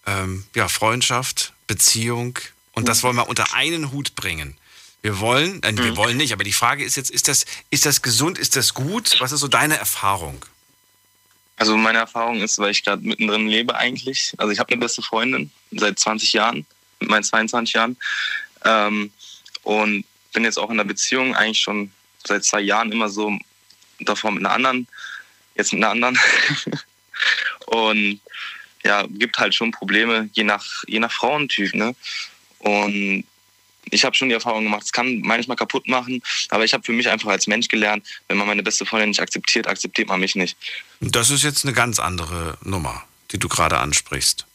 [0.06, 2.38] ähm, ja, Freundschaft, Beziehung
[2.72, 4.56] und das wollen wir unter einen Hut bringen.
[5.02, 8.00] Wir wollen, äh, wir wollen nicht, aber die Frage ist jetzt, ist das, ist das
[8.00, 9.16] gesund, ist das gut?
[9.18, 10.44] Was ist so deine Erfahrung?
[11.56, 14.32] Also meine Erfahrung ist, weil ich gerade mittendrin lebe eigentlich.
[14.38, 16.64] Also ich habe eine beste Freundin seit 20 Jahren,
[17.00, 17.96] mit meinen 22 Jahren.
[18.64, 19.10] Ähm,
[19.64, 21.90] und bin jetzt auch in einer Beziehung eigentlich schon
[22.24, 23.36] seit zwei Jahren immer so
[23.98, 24.86] davor mit einer anderen,
[25.56, 26.18] jetzt mit einer anderen.
[27.66, 28.20] und
[28.84, 31.74] ja, gibt halt schon Probleme, je nach, je nach Frauentyp.
[31.74, 31.94] Ne?
[32.58, 33.24] Und
[33.90, 36.92] ich habe schon die Erfahrung gemacht, es kann manchmal kaputt machen, aber ich habe für
[36.92, 40.34] mich einfach als Mensch gelernt, wenn man meine beste Freundin nicht akzeptiert, akzeptiert man mich
[40.34, 40.56] nicht.
[41.00, 44.46] Das ist jetzt eine ganz andere Nummer, die du gerade ansprichst.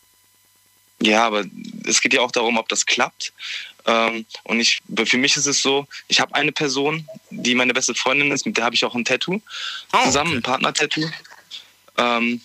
[1.02, 1.44] Ja, aber
[1.86, 3.34] es geht ja auch darum, ob das klappt.
[3.86, 7.96] Ähm, und ich, für mich ist es so, ich habe eine Person, die meine beste
[7.96, 9.42] Freundin ist, mit der habe ich auch ein Tattoo
[9.94, 10.38] Oh, zusammen, okay.
[10.38, 11.10] ein Partner-Tattoo.
[11.98, 12.42] Ähm,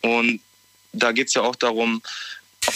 [0.00, 0.40] und
[0.92, 2.02] da geht es ja auch darum,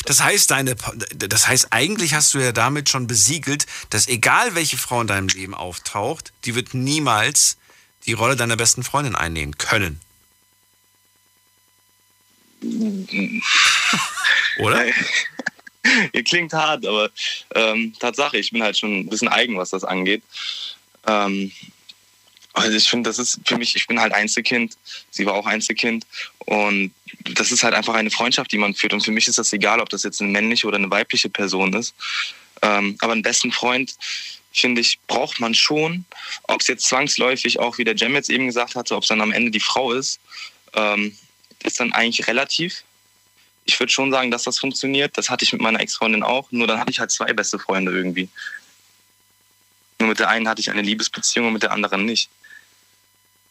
[0.04, 0.76] Das heißt, deine,
[1.14, 5.28] das heißt, eigentlich hast du ja damit schon besiegelt, dass egal welche Frau in deinem
[5.28, 7.56] Leben auftaucht, die wird niemals
[8.06, 10.00] die Rolle deiner besten Freundin einnehmen können.
[14.58, 14.86] Oder?
[16.12, 17.10] Ihr klingt hart, aber
[17.54, 20.22] ähm, Tatsache, ich bin halt schon ein bisschen eigen, was das angeht.
[21.06, 21.52] Ähm,
[22.52, 24.76] also ich finde, das ist für mich, ich bin halt Einzelkind,
[25.10, 26.06] sie war auch Einzelkind
[26.38, 26.92] und
[27.34, 29.78] das ist halt einfach eine Freundschaft, die man führt und für mich ist das egal,
[29.78, 31.94] ob das jetzt eine männliche oder eine weibliche Person ist.
[32.62, 33.94] Ähm, aber einen besten Freund,
[34.52, 36.06] finde ich, braucht man schon.
[36.44, 39.20] Ob es jetzt zwangsläufig auch, wie der Jem jetzt eben gesagt hatte, ob es dann
[39.20, 40.18] am Ende die Frau ist,
[40.72, 41.14] ähm,
[41.66, 42.82] ist dann eigentlich relativ.
[43.64, 45.16] Ich würde schon sagen, dass das funktioniert.
[45.18, 46.50] Das hatte ich mit meiner Ex-Freundin auch.
[46.52, 48.28] Nur dann hatte ich halt zwei beste Freunde irgendwie.
[49.98, 52.28] Nur mit der einen hatte ich eine Liebesbeziehung und mit der anderen nicht.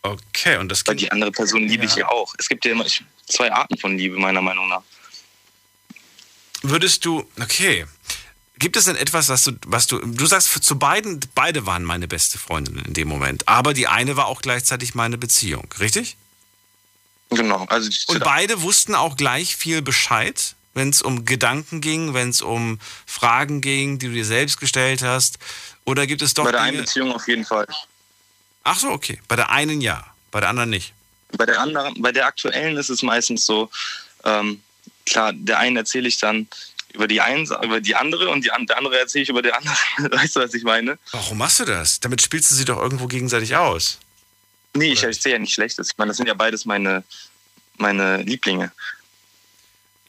[0.04, 1.02] Okay, und das geht.
[1.02, 2.34] die andere Person liebe ich ja auch.
[2.38, 2.86] Es gibt ja immer
[3.28, 4.84] zwei Arten von Liebe, meiner Meinung nach.
[6.62, 7.86] Würdest du, okay.
[8.58, 11.84] Gibt es denn etwas, was du, was du, du sagst für- zu beiden, beide waren
[11.84, 16.16] meine beste Freundin in dem Moment, aber die eine war auch gleichzeitig meine Beziehung, richtig?
[17.30, 17.66] Genau.
[17.70, 22.42] Also Und beide wussten auch gleich viel Bescheid, wenn es um Gedanken ging, wenn es
[22.42, 25.40] um Fragen ging, die du dir selbst gestellt hast.
[25.86, 27.68] Oder gibt es doch bei der einen Beziehung auf jeden Fall.
[28.64, 29.20] Ach so, okay.
[29.28, 30.94] Bei der einen ja, bei der anderen nicht.
[31.38, 33.70] Bei der anderen, bei der aktuellen ist es meistens so,
[34.24, 34.62] ähm,
[35.06, 36.48] klar, der einen erzähle ich dann
[36.94, 39.76] über die einen, über die andere und die, der andere erzähle ich über die andere.
[40.12, 40.98] weißt du, was ich meine?
[41.12, 42.00] Warum machst du das?
[42.00, 44.00] Damit spielst du sie doch irgendwo gegenseitig aus.
[44.76, 45.90] Nee, ich erzähle ja nicht Schlechtes.
[45.92, 47.04] Ich meine, das sind ja beides meine,
[47.78, 48.72] meine Lieblinge.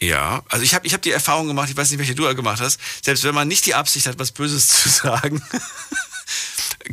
[0.00, 2.60] Ja, also ich habe ich hab die Erfahrung gemacht, ich weiß nicht, welche du gemacht
[2.60, 5.42] hast, selbst wenn man nicht die Absicht hat, was Böses zu sagen,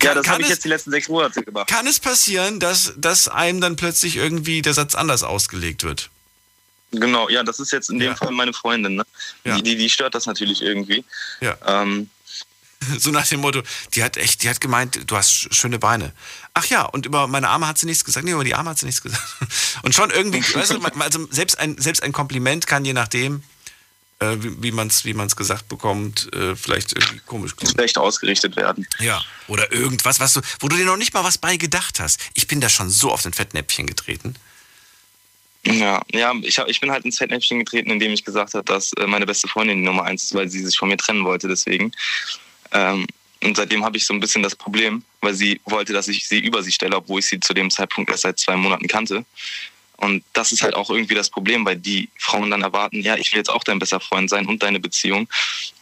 [0.02, 1.68] Ja, das kann, habe ich es, jetzt die letzten sechs Monate gemacht.
[1.68, 6.10] kann es passieren, dass, dass einem dann plötzlich irgendwie der Satz anders ausgelegt wird.
[6.92, 8.16] Genau, ja, das ist jetzt in dem Ja.
[8.16, 8.96] Fall meine Freundin.
[8.96, 9.04] Ne?
[9.44, 9.56] Ja.
[9.56, 11.04] Die, die, die stört das natürlich irgendwie.
[11.42, 11.58] Ja.
[11.66, 12.10] Ähm,
[13.00, 13.62] So nach dem Motto,
[13.94, 16.14] die hat echt, die hat gemeint, du hast sch- schöne Beine.
[16.54, 18.26] Ach ja, und über meine Arme hat sie nichts gesagt.
[18.26, 19.24] Nee, über die Arme hat sie nichts gesagt.
[19.84, 23.44] Und schon irgendwie, weißt du, also selbst ein, selbst ein Kompliment kann je nachdem,
[24.20, 27.74] äh, wie, wie man es wie man's gesagt bekommt, äh, vielleicht irgendwie komisch klingen.
[27.74, 28.88] schlecht ausgerichtet werden.
[29.00, 29.24] Ja.
[29.48, 32.20] Oder irgendwas, was du, wo du dir noch nicht mal was bei gedacht hast.
[32.36, 34.36] Ich bin da schon so auf den Fettnäpfchen getreten.
[35.66, 38.92] Ja, ja ich, hab, ich bin halt ins Fettnäpfchen getreten, indem ich gesagt habe, dass
[38.94, 41.48] äh, meine beste Freundin die Nummer eins ist, weil sie sich von mir trennen wollte
[41.48, 41.92] deswegen.
[42.74, 43.08] Ähm,
[43.44, 46.40] und seitdem habe ich so ein bisschen das Problem, weil sie wollte, dass ich sie
[46.40, 49.26] über sie stelle, obwohl ich sie zu dem Zeitpunkt erst seit zwei Monaten kannte.
[49.98, 53.32] Und das ist halt auch irgendwie das Problem, weil die Frauen dann erwarten, ja, ich
[53.32, 55.30] will jetzt auch dein bester Freund sein und deine Beziehung.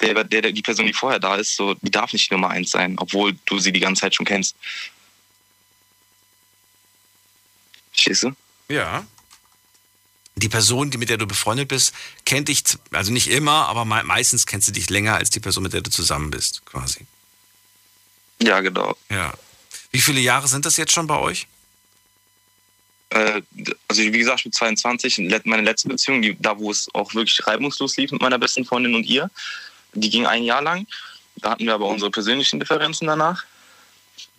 [0.02, 2.72] Der, der, die Person, die vorher da ist, so, die darf nicht die Nummer eins
[2.72, 4.56] sein, obwohl du sie die ganze Zeit schon kennst.
[7.92, 8.32] Verstehst du?
[8.70, 9.06] Ja.
[10.42, 11.94] Die Person, die mit der du befreundet bist,
[12.26, 15.64] kennt dich, also nicht immer, aber me meistens kennst du dich länger als die Person,
[15.64, 17.06] mit der du zusammen bist, quasi.
[18.42, 18.98] Ja, genau.
[19.10, 19.34] Ja.
[19.92, 21.48] Wie viele Jahre sind das jetzt schon bei euch?
[23.10, 23.42] Äh,
[23.88, 25.18] also wie gesagt, ich bin 22.
[25.18, 28.66] Let- Meine letzte Beziehung, die, da wo es auch wirklich reibungslos lief mit meiner besten
[28.66, 29.30] Freundin und ihr,
[29.94, 30.88] die ging ein Jahr lang.
[31.36, 33.44] Da hatten wir aber unsere persönlichen Differenzen danach.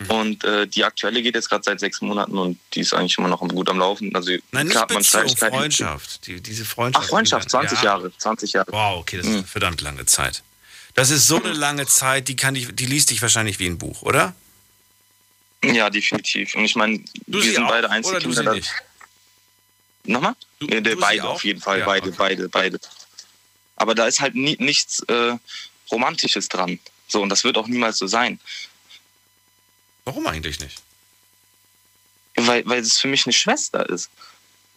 [0.09, 3.29] Und äh, die aktuelle geht jetzt gerade seit sechs Monaten und die ist eigentlich immer
[3.29, 4.15] noch gut am Laufen.
[4.17, 5.57] Also Nein, klar hat man Streitigkeiten.
[5.59, 6.27] Freundschaft.
[6.27, 7.05] Die, diese Freundschaft.
[7.07, 7.85] Ach, Freundschaft, 20 Ja.
[7.85, 8.13] Jahre.
[8.19, 8.73] 20 Jahre.
[8.73, 10.43] Wow, okay, das ist eine verdammt lange Zeit.
[10.95, 13.79] Das ist so eine lange Zeit, die kann ich, die liest dich wahrscheinlich wie ein
[13.79, 14.35] Buch, oder?
[15.65, 16.55] Ja, definitiv.
[16.57, 18.53] Und ich meine, wir sind auch, beide oder Einzelkinder.
[18.55, 18.71] nicht?
[20.05, 20.35] Nochmal?
[20.59, 21.79] Du- nee, du beide auf jeden Fall.
[21.79, 22.17] Ja, beide, okay.
[22.19, 22.81] beide, beide.
[23.77, 25.37] Aber da ist halt nie, nichts äh,
[25.91, 26.79] Romantisches dran.
[27.09, 28.41] So, und das wird auch niemals so sein.
[30.05, 30.83] Warum eigentlich nicht?
[32.37, 34.11] Weil, weil es für mich eine Schwester ist.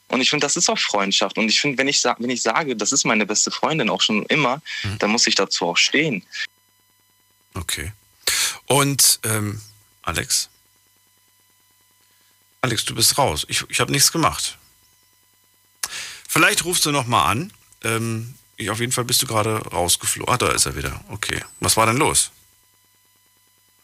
[0.10, 1.38] Und ich finde, das ist auch Freundschaft.
[1.38, 4.24] Und ich finde, wenn ich, wenn ich sage, das ist meine beste Freundin auch schon
[4.28, 5.00] immer, Mhm.
[5.00, 6.24] dann muss ich dazu auch stehen.
[7.56, 7.92] Okay.
[8.68, 9.62] Und ähm,
[10.04, 10.50] Alex?
[12.62, 13.46] Alex, du bist raus.
[13.50, 14.58] Ich, ich habe nichts gemacht.
[16.28, 17.54] Vielleicht rufst du noch mal an.
[17.84, 20.34] Ähm, ich, auf jeden Fall bist du gerade rausgeflogen.
[20.34, 21.04] Ah, da ist er wieder.
[21.10, 21.44] Okay.
[21.60, 22.32] Was war denn los?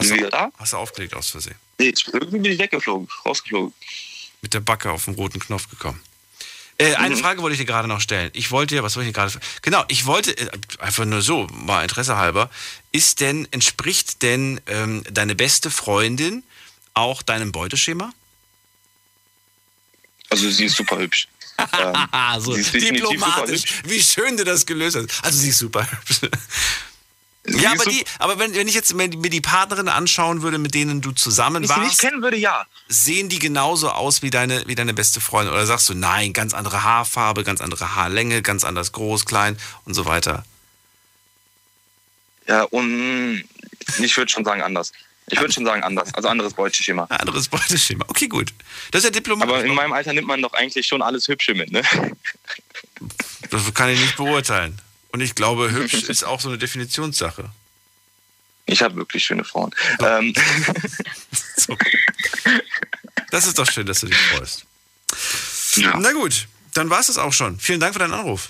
[0.02, 0.52] Hast du, wieder da?
[0.58, 1.56] hast du aufgelegt aus Versehen?
[1.78, 3.74] Nee, ich, irgendwie bin ich weggeflogen, rausgeflogen.
[4.42, 6.02] Mit der Backe auf den roten Knopf gekommen.
[6.78, 8.32] Äh, eine Frage wollte ich dir gerade noch stellen.
[8.34, 9.32] Ich wollte ja, was wollte ich gerade?
[9.62, 12.50] Genau, ich wollte äh, einfach nur so, mal Interesse halber,
[12.92, 16.44] ist denn, entspricht denn ähm, deine beste Freundin
[16.96, 18.12] auch deinem Beuteschema?
[20.30, 21.28] Also sie ist super hübsch.
[21.60, 22.08] ähm,
[22.40, 23.62] so sie ist definitiv super diplomatisch.
[23.62, 23.84] hübsch.
[23.84, 25.24] Wie schön du das gelöst hast.
[25.24, 26.22] Also sie ist super hübsch.
[27.47, 31.01] Ja, aber, die, aber wenn, wenn ich jetzt mir die Partnerin anschauen würde, mit denen
[31.01, 32.67] du zusammen ich warst, kennen würde, ja.
[32.88, 35.51] sehen die genauso aus wie deine, wie deine beste Freundin?
[35.54, 39.95] Oder sagst du, nein, ganz andere Haarfarbe, ganz andere Haarlänge, ganz anders groß, klein und
[39.95, 40.45] so weiter?
[42.47, 43.43] Ja, und
[43.97, 44.91] ich würde schon sagen anders.
[45.27, 46.13] Ich würde schon sagen anders.
[46.13, 47.04] Also anderes Beuteschema.
[47.10, 48.06] Anderes Beuteschema.
[48.08, 48.54] Okay, gut.
[48.91, 49.54] Das ist ja diplomatisch.
[49.54, 51.82] Aber in meinem Alter nimmt man doch eigentlich schon alles Hübsche mit, ne?
[53.49, 54.80] das kann ich nicht beurteilen.
[55.12, 57.50] Und ich glaube, hübsch ist auch so eine Definitionssache.
[58.65, 59.71] Ich habe wirklich schöne Frauen.
[60.00, 60.34] Ähm,
[61.58, 61.78] So.
[63.30, 64.65] Das ist doch schön, dass du dich freust.
[65.76, 65.95] ja.
[65.97, 67.60] Na gut, dann war es das auch schon.
[67.60, 68.50] Vielen Dank für deinen Anruf.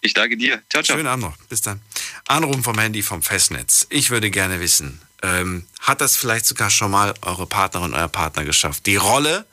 [0.00, 0.62] Ich danke dir.
[0.70, 0.96] Ciao, ciao.
[0.96, 1.36] Schönen Abend noch.
[1.48, 1.80] Bis dann.
[2.26, 3.86] Anrufen vom Handy vom Festnetz.
[3.90, 8.44] Ich würde gerne wissen, ähm, hat das vielleicht sogar schon mal eure Partnerin, euer Partner
[8.44, 9.46] geschafft, die Rolle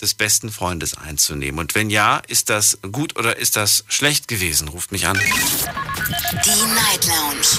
[0.00, 1.58] des besten Freundes einzunehmen?
[1.58, 4.68] Und wenn ja, ist das gut oder ist das schlecht gewesen?
[4.68, 5.18] Ruft mich an.
[5.18, 7.58] Die Night Lounge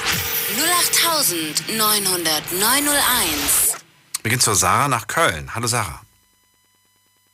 [1.78, 3.76] 0890901.
[4.24, 5.54] Wir gehen zur Sarah nach Köln.
[5.56, 6.02] Hallo Sarah.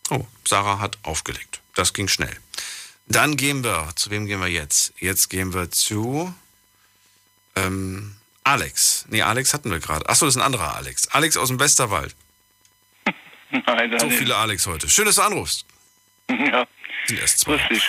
[0.10, 1.62] Oh, Sarah hat aufgelegt.
[1.74, 2.36] Das ging schnell.
[3.08, 4.94] Dann gehen wir, zu wem gehen wir jetzt?
[5.00, 6.34] Jetzt gehen wir zu
[7.56, 9.06] ähm, Alex.
[9.10, 10.08] Nee, Alex hatten wir gerade.
[10.10, 11.08] Achso, das ist ein anderer Alex.
[11.10, 12.16] Alex aus dem Westerwald.
[13.66, 14.90] Nein, So viele Alex heute.
[14.90, 15.66] Schön, dass du anrufst.
[16.30, 16.66] Ja,
[17.08, 17.56] Sind erst zwei.
[17.56, 17.84] richtig.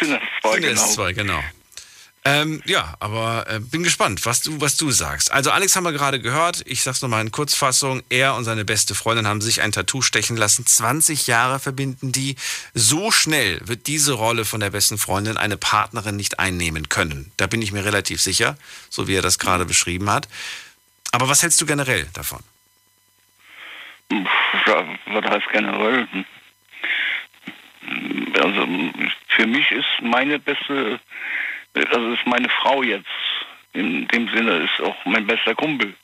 [0.00, 0.68] Sind das zwei, Sind genau.
[0.68, 1.42] erst zwei, genau.
[2.24, 5.32] Ähm, ja, aber äh, bin gespannt, was du, was du sagst.
[5.32, 6.62] Also Alex haben wir gerade gehört.
[6.66, 8.00] Ich sag's nochmal in Kurzfassung.
[8.10, 10.64] Er und seine beste Freundin haben sich ein Tattoo stechen lassen.
[10.64, 12.36] 20 Jahre verbinden die.
[12.74, 17.32] So schnell wird diese Rolle von der besten Freundin eine Partnerin nicht einnehmen können.
[17.38, 18.56] Da bin ich mir relativ sicher,
[18.88, 20.28] so wie er das gerade beschrieben hat.
[21.10, 22.40] Aber was hältst du generell davon?
[25.06, 26.06] Was heißt generell?
[28.42, 28.66] Also
[29.28, 31.00] für mich ist meine beste,
[31.74, 33.06] also ist meine Frau jetzt
[33.74, 35.94] in dem Sinne ist auch mein bester Kumpel.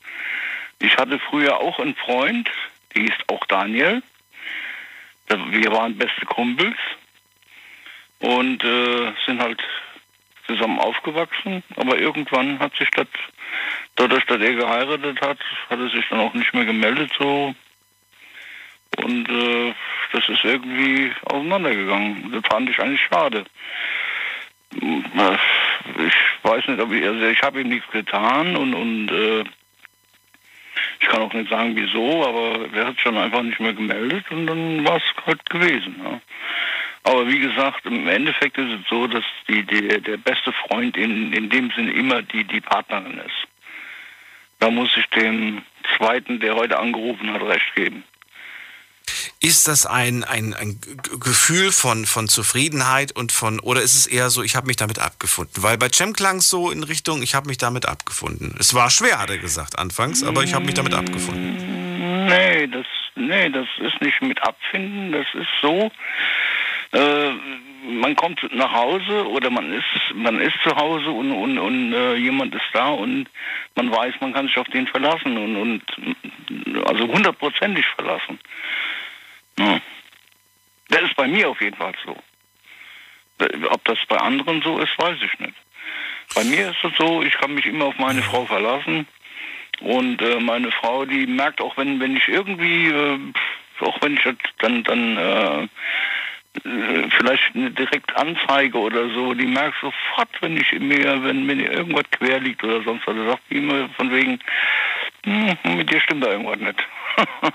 [0.79, 2.49] Ich hatte früher auch einen Freund,
[2.95, 4.01] der hieß auch Daniel.
[5.27, 6.77] Da- Wir waren beste Kumpels
[8.19, 9.61] und äh, sind halt
[10.47, 11.63] zusammen aufgewachsen.
[11.75, 13.07] Aber irgendwann hat sich das,
[13.95, 15.37] dadurch, dass er geheiratet hat,
[15.69, 17.53] hat er sich dann auch nicht mehr gemeldet so
[19.03, 19.73] und äh,
[20.13, 22.31] das ist irgendwie auseinandergegangen.
[22.31, 23.45] Das fand ich eigentlich schade.
[24.81, 25.37] Äh,
[26.07, 29.43] Ich weiß nicht, ob ich, also ich habe ihm nichts getan und, und äh,
[31.01, 34.25] ich kann auch nicht sagen wieso, aber er hat sich dann einfach nicht mehr gemeldet
[34.29, 35.95] und dann war es halt gewesen.
[36.03, 36.21] Ja.
[37.03, 41.33] Aber wie gesagt, im Endeffekt ist es so, dass die, die, der beste Freund in,
[41.33, 43.47] in dem Sinne immer die, die Partnerin ist.
[44.59, 45.63] Da muss ich dem
[45.97, 48.03] zweiten, der heute angerufen hat, recht geben.
[49.39, 50.79] Ist das ein, ein, ein
[51.19, 54.99] Gefühl von, von Zufriedenheit und von, oder ist es eher so, ich habe mich damit
[54.99, 55.63] abgefunden?
[55.63, 58.55] Weil bei Cem klang es so in Richtung, ich habe mich damit abgefunden.
[58.59, 62.27] Es war schwer, hat er gesagt anfangs, aber ich habe mich damit abgefunden.
[62.27, 65.11] Nee, das, nee, das ist nicht mit Abfinden.
[65.11, 65.91] Das ist so,
[66.91, 67.31] äh,
[67.89, 72.15] man kommt nach Hause oder man ist, man ist zu Hause und, und, und äh,
[72.15, 73.27] jemand ist da und
[73.75, 75.81] man weiß, man kann sich auf den verlassen und, und
[76.87, 78.39] also hundertprozentig verlassen.
[79.59, 79.79] Ja.
[80.87, 82.15] Das ist bei mir auf jeden Fall so.
[83.69, 85.53] Ob das bei anderen so ist, weiß ich nicht.
[86.33, 89.07] Bei mir ist es so, ich kann mich immer auf meine Frau verlassen.
[89.81, 93.19] Und äh, meine Frau, die merkt auch, wenn, wenn ich irgendwie, äh,
[93.79, 94.23] auch wenn ich
[94.57, 95.63] dann, dann äh,
[96.67, 102.09] äh, vielleicht direkt Anzeige oder so, die merkt sofort, wenn ich mir, wenn mir irgendwas
[102.11, 104.39] quer liegt oder sonst was, sagt die immer von wegen,
[105.23, 106.79] hm, mit dir stimmt da irgendwas nicht.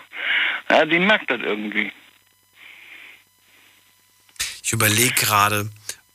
[0.70, 1.92] ja, die merkt das irgendwie.
[4.62, 5.70] Ich überlege gerade,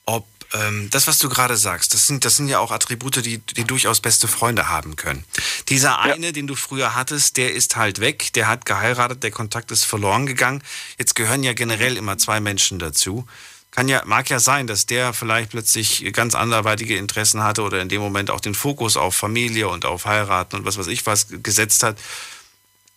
[0.05, 3.37] ob ähm, das, was du gerade sagst, das sind, das sind ja auch Attribute, die,
[3.37, 5.23] die durchaus beste Freunde haben können.
[5.67, 9.71] Dieser eine, den du früher hattest, der ist halt weg, der hat geheiratet, der Kontakt
[9.71, 10.63] ist verloren gegangen.
[10.97, 13.27] Jetzt gehören ja generell immer zwei Menschen dazu.
[13.71, 17.89] Kann ja, mag ja sein, dass der vielleicht plötzlich ganz anderweitige Interessen hatte oder in
[17.89, 21.27] dem Moment auch den Fokus auf Familie und auf Heiraten und was weiß ich was
[21.43, 21.97] gesetzt hat.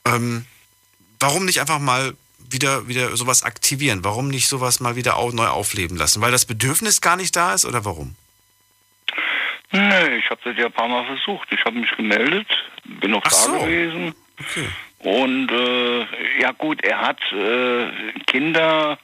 [0.06, 0.46] Ähm,
[1.20, 4.02] warum nicht einfach mal wieder, wieder sowas aktivieren?
[4.02, 6.22] Warum nicht sowas mal wieder au neu aufleben lassen?
[6.22, 8.16] Weil das Bedürfnis gar nicht da ist oder warum?
[9.72, 11.48] Nee, ich habe das ja ein paar Mal versucht.
[11.50, 12.46] Ich habe mich gemeldet,
[12.84, 13.52] bin auch Ach da so.
[13.60, 14.14] gewesen.
[14.38, 14.68] Okay.
[14.98, 17.90] Und äh, ja gut, er hat äh,
[18.26, 18.98] Kinder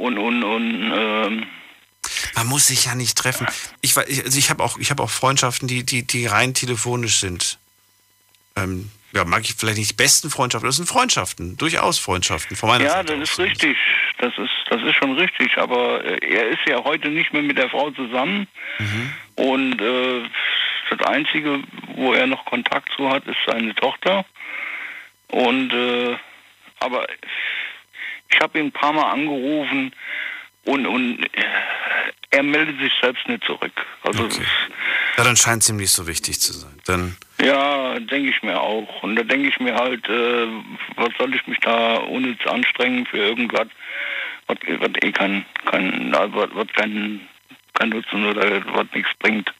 [0.00, 1.46] und und und ähm,
[2.34, 3.46] Man muss sich ja nicht treffen.
[3.82, 7.58] Ich, also ich habe auch, ich hab auch Freundschaften, die, die, die rein telefonisch sind.
[8.56, 12.68] Ähm, ja, mag ich vielleicht nicht die besten Freundschaften, das sind Freundschaften, durchaus Freundschaften von
[12.68, 13.76] meiner ja, Seite das ist richtig.
[14.18, 15.58] Das ist das ist schon richtig.
[15.58, 18.46] Aber äh, er ist ja heute nicht mehr mit der Frau zusammen.
[19.34, 20.22] Und äh,
[20.90, 21.62] das Einzige,
[21.94, 24.24] wo er noch Kontakt zu hat, ist seine Tochter.
[25.28, 26.16] Und äh,
[26.80, 27.06] aber
[28.32, 29.92] ich habe ihn ein paar Mal angerufen
[30.64, 31.42] und und äh,
[32.30, 33.72] er meldet sich selbst nicht zurück.
[34.02, 34.44] Also Okay.
[35.16, 36.80] Ja, dann scheint es ihm nicht so wichtig zu sein.
[36.86, 39.02] Dann, ja, denke ich mir auch.
[39.02, 40.46] Und da denke ich mir halt, äh,
[40.96, 43.66] was soll ich mich da unnütz anstrengen für irgendwas,
[44.46, 47.28] was, was eh kein, kein, was, was kein,
[47.74, 49.52] kein Nutzen oder was nichts bringt.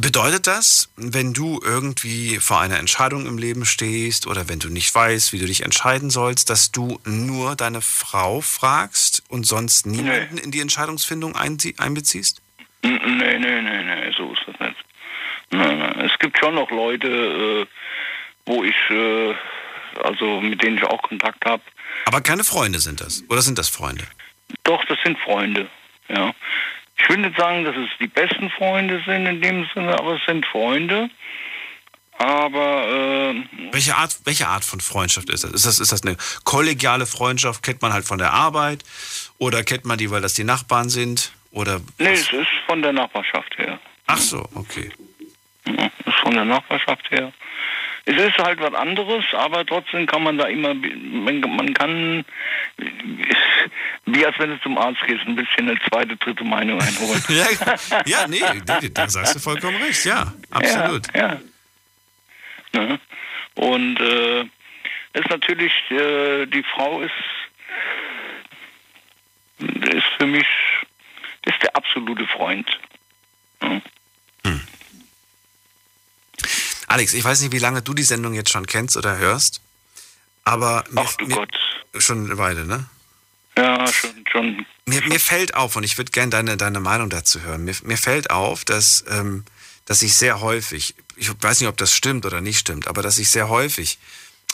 [0.00, 4.94] Bedeutet das, wenn du irgendwie vor einer Entscheidung im Leben stehst oder wenn du nicht
[4.94, 10.38] weißt, wie du dich entscheiden sollst, dass du nur deine Frau fragst und sonst niemanden
[10.38, 12.42] in die Entscheidungsfindung einbeziehst?
[12.82, 14.76] Nee, nee, nee, nee, so ist das nicht.
[15.50, 16.00] Nein, nein.
[16.00, 17.66] Es gibt schon noch Leute, äh,
[18.46, 19.34] wo ich, äh,
[20.02, 21.62] also mit denen ich auch Kontakt habe.
[22.06, 23.24] Aber keine Freunde sind das.
[23.28, 24.04] Oder sind das Freunde?
[24.64, 25.68] Doch, das sind Freunde,
[26.08, 26.32] ja.
[27.02, 30.24] Ich will nicht sagen, dass es die besten Freunde sind in dem Sinne, aber es
[30.26, 31.10] sind Freunde.
[32.18, 33.34] Aber äh,
[33.72, 35.52] Welche Art, welche Art von Freundschaft ist das?
[35.52, 37.62] Ist das, ist das eine kollegiale Freundschaft?
[37.62, 38.84] Kennt man halt von der Arbeit?
[39.38, 41.32] Oder kennt man die, weil das die Nachbarn sind?
[41.50, 42.20] Oder nee, was?
[42.20, 43.80] es ist von der Nachbarschaft her.
[44.06, 44.92] Ach so, okay.
[45.66, 47.32] Ja, es ist von der Nachbarschaft her.
[48.06, 52.24] Es ist halt was anderes, aber trotzdem kann man da immer, man, man kann,
[54.06, 57.22] wie als wenn du zum Arzt gehst, ein bisschen eine zweite, dritte Meinung einholen.
[57.28, 57.46] ja,
[58.06, 58.40] ja, nee,
[58.92, 60.04] da sagst du vollkommen recht.
[60.04, 61.14] Ja, absolut.
[61.14, 61.40] Ja.
[62.72, 62.80] ja.
[62.80, 63.00] Ne?
[63.54, 64.42] Und äh,
[65.12, 67.10] ist natürlich, äh, die Frau ist,
[69.58, 70.46] ist für mich,
[71.44, 72.78] ist der absolute Freund.
[73.62, 73.80] Ja.
[76.90, 79.60] Alex, ich weiß nicht, wie lange du die Sendung jetzt schon kennst oder hörst,
[80.42, 81.56] aber mir, Ach du mir, Gott.
[81.96, 82.84] schon eine Weile, ne?
[83.56, 84.66] Ja, schon, schon.
[84.86, 87.96] Mir, mir fällt auf, und ich würde gerne deine, deine Meinung dazu hören, mir, mir
[87.96, 89.44] fällt auf, dass, ähm,
[89.84, 93.18] dass ich sehr häufig, ich weiß nicht, ob das stimmt oder nicht stimmt, aber dass
[93.18, 94.00] ich sehr häufig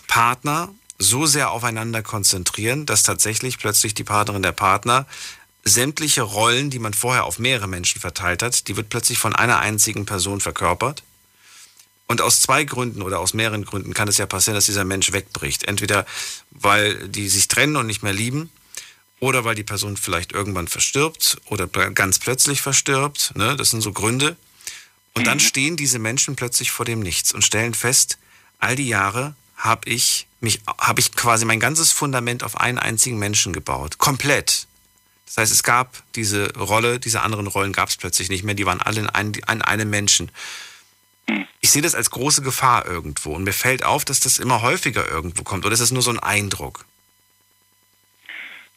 [0.06, 0.68] Partner
[0.98, 5.06] so sehr aufeinander konzentrieren, dass tatsächlich plötzlich die Partnerin der Partner
[5.64, 9.58] sämtliche Rollen, die man vorher auf mehrere Menschen verteilt hat, die wird plötzlich von einer
[9.58, 11.02] einzigen Person verkörpert.
[12.08, 15.12] Und aus zwei Gründen oder aus mehreren Gründen kann es ja passieren, dass dieser Mensch
[15.12, 15.64] wegbricht.
[15.64, 16.06] Entweder
[16.50, 18.50] weil die sich trennen und nicht mehr lieben,
[19.20, 23.32] oder weil die Person vielleicht irgendwann verstirbt oder ganz plötzlich verstirbt.
[23.34, 23.56] Ne?
[23.56, 24.36] Das sind so Gründe.
[25.14, 28.18] Und dann stehen diese Menschen plötzlich vor dem Nichts und stellen fest,
[28.58, 33.18] all die Jahre habe ich mich, habe ich quasi mein ganzes Fundament auf einen einzigen
[33.18, 33.96] Menschen gebaut.
[33.96, 34.66] Komplett.
[35.24, 38.54] Das heißt, es gab diese Rolle, diese anderen Rollen gab es plötzlich nicht mehr.
[38.54, 40.30] Die waren alle in, ein, in einem Menschen.
[41.60, 43.32] Ich sehe das als große Gefahr irgendwo.
[43.32, 45.64] Und mir fällt auf, dass das immer häufiger irgendwo kommt.
[45.64, 46.84] Oder ist das nur so ein Eindruck?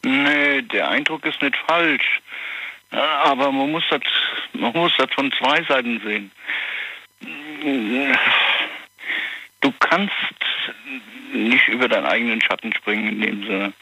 [0.01, 2.21] Nee, der Eindruck ist nicht falsch.
[2.91, 4.01] Aber man muss das,
[4.53, 6.31] man muss das von zwei Seiten sehen.
[9.61, 10.13] Du kannst
[11.33, 13.73] nicht über deinen eigenen Schatten springen in dem Sinne.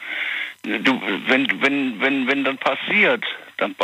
[0.82, 3.24] Du, wenn, wenn, wenn, wenn dann passiert,
[3.56, 3.74] dann,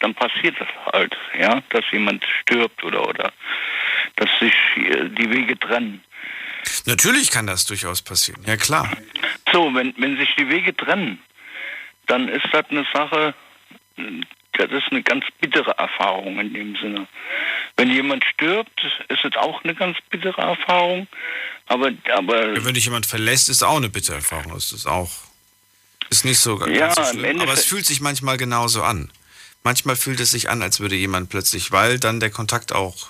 [0.00, 3.32] dann passiert das halt, ja, dass jemand stirbt oder, oder
[4.16, 6.02] dass sich die Wege trennen.
[6.84, 8.42] Natürlich kann das durchaus passieren.
[8.46, 8.90] Ja, klar.
[9.52, 11.20] So, wenn, wenn sich die Wege trennen,
[12.06, 13.34] dann ist das eine Sache,
[14.52, 17.06] das ist eine ganz bittere Erfahrung in dem Sinne.
[17.76, 21.06] Wenn jemand stirbt, ist es auch eine ganz bittere Erfahrung,
[21.66, 24.56] aber, aber Wenn dich jemand verlässt, ist auch eine bittere Erfahrung.
[24.56, 25.10] Ist auch.
[26.08, 27.40] Ist nicht so ganz Ja, so im schlimm.
[27.40, 29.10] Aber es fühlt sich manchmal genauso an.
[29.64, 33.08] Manchmal fühlt es sich an, als würde jemand plötzlich, weil dann der Kontakt auch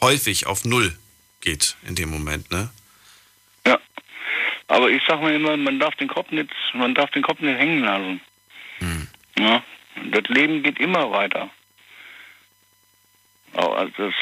[0.00, 0.96] häufig auf Null
[1.40, 2.70] geht in dem Moment, ne?
[3.66, 3.78] ja.
[4.66, 7.58] Aber ich sag mal immer, man darf den Kopf nicht, man darf den Kopf nicht
[7.58, 8.20] hängen lassen.
[9.38, 9.62] Ja.
[10.10, 11.50] Das Leben geht immer weiter.
[13.54, 14.14] Also das,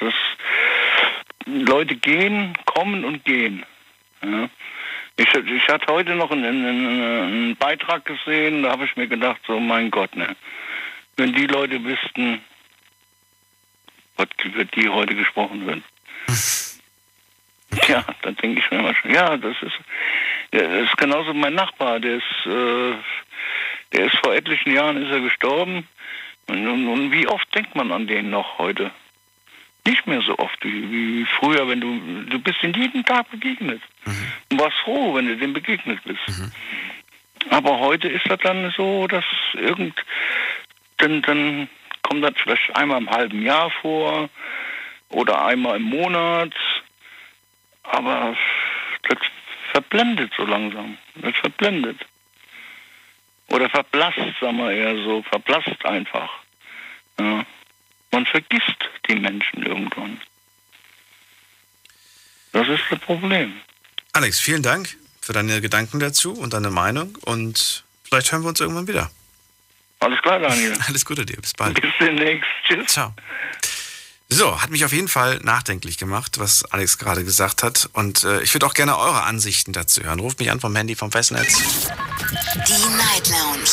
[0.00, 0.14] das,
[1.46, 3.64] Leute gehen, kommen und gehen.
[4.22, 4.48] Ja.
[5.16, 9.40] Ich, ich hatte heute noch einen, einen, einen Beitrag gesehen, da habe ich mir gedacht,
[9.46, 10.36] so mein Gott, ne.
[11.16, 12.40] Wenn die Leute wüssten,
[14.44, 15.82] über die heute gesprochen wird.
[17.88, 19.78] ja, dann denke ich mir immer schon, ja, das ist,
[20.52, 22.94] ja, das ist genauso mein Nachbar, der ist, äh,
[23.92, 25.86] der ist vor etlichen Jahren ist er gestorben.
[26.46, 28.90] Und, und, und, wie oft denkt man an den noch heute?
[29.86, 33.80] Nicht mehr so oft wie, wie früher, wenn du, du bist in jedem Tag begegnet.
[34.04, 34.32] Mhm.
[34.50, 36.20] Und warst froh, wenn du dem begegnet bist.
[36.28, 36.52] Mhm.
[37.50, 39.94] Aber heute ist das dann so, dass irgend,
[40.98, 41.68] dann, dann
[42.10, 44.28] kommt das vielleicht einmal im halben Jahr vor
[45.10, 46.52] oder einmal im Monat.
[47.84, 48.36] Aber
[49.08, 49.18] das
[49.72, 50.98] verblendet so langsam.
[51.14, 51.98] Das verblendet.
[53.48, 56.30] Oder verblasst, sagen wir eher so, verblasst einfach.
[57.18, 57.46] Ja.
[58.10, 60.20] Man vergisst die Menschen irgendwann.
[62.52, 63.60] Das ist das Problem.
[64.12, 68.60] Alex, vielen Dank für deine Gedanken dazu und deine Meinung und vielleicht hören wir uns
[68.60, 69.10] irgendwann wieder.
[70.00, 70.76] Alles klar, Daniel.
[70.88, 71.80] Alles Gute dir, bis bald.
[71.80, 72.48] Bis demnächst.
[72.66, 72.86] Tschüss.
[72.88, 73.14] Ciao.
[74.32, 77.90] So, hat mich auf jeden Fall nachdenklich gemacht, was Alex gerade gesagt hat.
[77.92, 80.20] Und äh, ich würde auch gerne eure Ansichten dazu hören.
[80.20, 81.58] Ruft mich an vom Handy vom Festnetz.
[81.58, 83.68] Die Night Lounge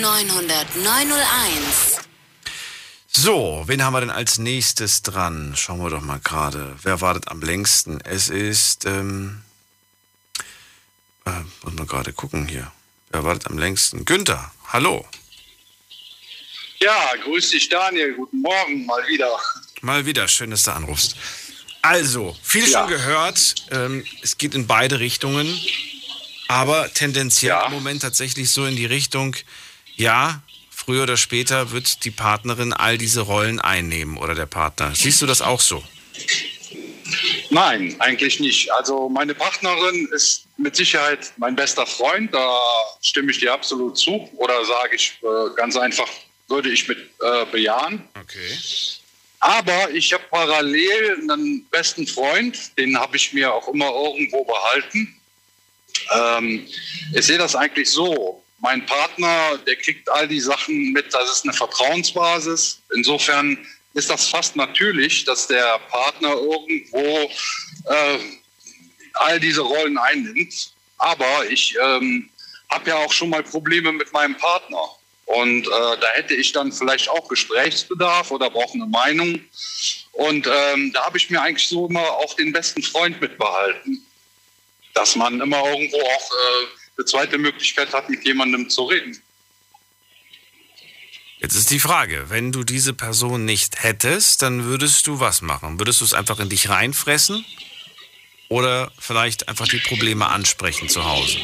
[0.00, 2.00] 0890901.
[3.08, 5.52] So, wen haben wir denn als nächstes dran?
[5.54, 6.74] Schauen wir doch mal gerade.
[6.82, 8.00] Wer wartet am längsten?
[8.00, 9.42] Es ist, ähm,
[11.26, 11.30] äh,
[11.62, 12.72] muss man gerade gucken hier.
[13.12, 14.06] Wer wartet am längsten?
[14.06, 15.06] Günther, hallo.
[16.80, 19.38] Ja, grüß dich Daniel, guten Morgen mal wieder.
[19.82, 21.14] Mal wieder, schön, dass du anrufst.
[21.82, 22.80] Also, viel ja.
[22.80, 23.54] schon gehört.
[23.70, 25.60] Ähm, es geht in beide Richtungen,
[26.48, 27.66] aber tendenziell ja.
[27.66, 29.36] im Moment tatsächlich so in die Richtung,
[29.96, 34.94] ja, früher oder später wird die Partnerin all diese Rollen einnehmen oder der Partner.
[34.94, 35.84] Siehst du das auch so?
[37.50, 38.70] Nein, eigentlich nicht.
[38.72, 42.60] Also meine Partnerin ist mit Sicherheit mein bester Freund, da
[43.00, 44.28] stimme ich dir absolut zu.
[44.36, 46.08] Oder sage ich äh, ganz einfach,
[46.48, 48.08] würde ich mit äh, bejahen.
[48.20, 48.58] Okay.
[49.40, 55.20] Aber ich habe parallel einen besten Freund, den habe ich mir auch immer irgendwo behalten.
[56.14, 56.68] Ähm,
[57.12, 58.42] ich sehe das eigentlich so.
[58.60, 62.80] Mein Partner, der kriegt all die Sachen mit, das ist eine Vertrauensbasis.
[62.94, 63.58] Insofern
[63.94, 67.30] ist das fast natürlich, dass der Partner irgendwo
[67.86, 68.18] äh,
[69.14, 70.72] all diese Rollen einnimmt.
[70.98, 72.30] Aber ich ähm,
[72.70, 74.82] habe ja auch schon mal Probleme mit meinem Partner.
[75.26, 79.40] Und äh, da hätte ich dann vielleicht auch Gesprächsbedarf oder brauche eine Meinung.
[80.12, 84.06] Und ähm, da habe ich mir eigentlich so immer auch den besten Freund mitbehalten.
[84.94, 86.66] Dass man immer irgendwo auch äh,
[86.96, 89.21] eine zweite Möglichkeit hat, mit jemandem zu reden.
[91.42, 95.80] Jetzt ist die Frage, wenn du diese Person nicht hättest, dann würdest du was machen?
[95.80, 97.44] Würdest du es einfach in dich reinfressen?
[98.48, 101.38] Oder vielleicht einfach die Probleme ansprechen zu Hause?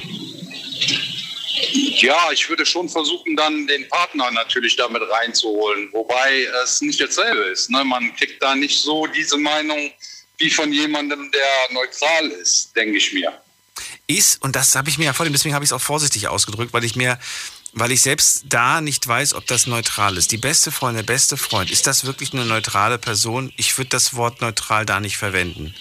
[1.96, 5.88] Ja, ich würde schon versuchen, dann den Partner natürlich damit reinzuholen.
[5.92, 7.68] Wobei es nicht dasselbe ist.
[7.68, 7.82] Ne?
[7.82, 9.90] Man kriegt da nicht so diese Meinung
[10.36, 13.32] wie von jemandem, der neutral ist, denke ich mir.
[14.06, 16.72] Ist, und das habe ich mir ja vorhin, deswegen habe ich es auch vorsichtig ausgedrückt,
[16.72, 17.18] weil ich mir,
[17.72, 20.32] weil ich selbst da nicht weiß, ob das neutral ist.
[20.32, 23.52] Die beste Freundin, der beste Freund, ist das wirklich eine neutrale Person?
[23.56, 25.74] Ich würde das Wort neutral da nicht verwenden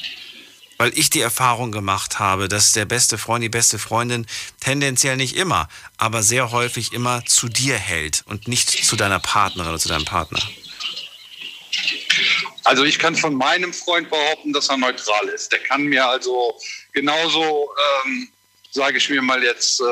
[0.77, 4.27] weil ich die Erfahrung gemacht habe, dass der beste Freund, die beste Freundin
[4.59, 5.67] tendenziell nicht immer,
[5.97, 10.05] aber sehr häufig immer zu dir hält und nicht zu deiner Partnerin oder zu deinem
[10.05, 10.39] Partner.
[12.63, 15.51] Also ich kann von meinem Freund behaupten, dass er neutral ist.
[15.51, 16.59] Der kann mir also
[16.93, 17.69] genauso,
[18.05, 18.29] ähm,
[18.71, 19.83] sage ich mir mal jetzt, äh,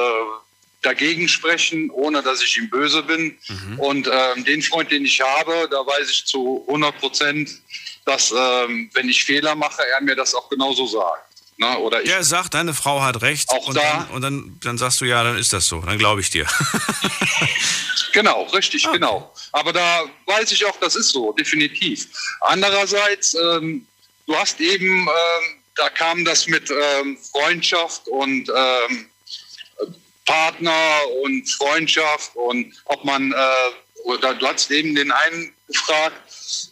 [0.85, 3.37] dagegen sprechen, ohne dass ich ihm böse bin.
[3.47, 3.79] Mhm.
[3.79, 7.49] Und ähm, den Freund, den ich habe, da weiß ich zu 100 Prozent,
[8.05, 11.25] dass ähm, wenn ich Fehler mache, er mir das auch genauso sagt.
[11.57, 11.77] Ne?
[11.79, 13.49] Oder ich, ja, er sagt, deine Frau hat recht.
[13.49, 13.81] Auch und da.
[13.81, 15.81] Dann, und dann, dann sagst du, ja, dann ist das so.
[15.81, 16.45] Dann glaube ich dir.
[18.13, 18.91] genau, richtig, ah.
[18.91, 19.33] genau.
[19.51, 22.07] Aber da weiß ich auch, das ist so, definitiv.
[22.41, 23.87] Andererseits, ähm,
[24.27, 29.09] du hast eben, ähm, da kam das mit ähm, Freundschaft und ähm,
[30.25, 36.21] Partner und Freundschaft und ob man, äh, oder du hast eben den einen gefragt,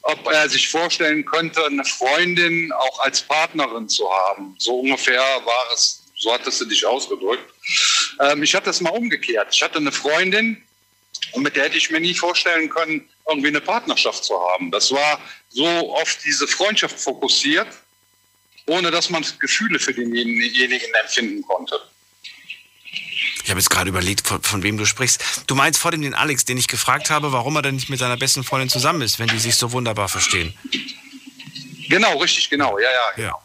[0.04, 4.56] ob er sich vorstellen könnte, eine Freundin auch als Partnerin zu haben.
[4.60, 7.54] So ungefähr war es, so hattest du dich ausgedrückt.
[8.20, 9.48] Ähm, ich hatte es mal umgekehrt.
[9.54, 10.62] Ich hatte eine Freundin
[11.34, 14.72] und mit der hätte ich mir nie vorstellen können, irgendwie eine Partnerschaft zu haben.
[14.72, 17.68] Das war so oft diese Freundschaft fokussiert,
[18.68, 21.80] ohne dass man Gefühle für denjenigen empfinden konnte.
[23.44, 25.44] Ich habe jetzt gerade überlegt, von, von, wem du sprichst.
[25.48, 28.00] Du meinst vor dem den Alex, den ich gefragt habe, warum er denn nicht mit
[28.00, 30.54] seiner besten Freundin zusammen ist, wenn die sich so wunderbar verstehen.
[31.90, 33.24] Genau, richtig, genau, ja, ja.
[33.24, 33.36] Ja.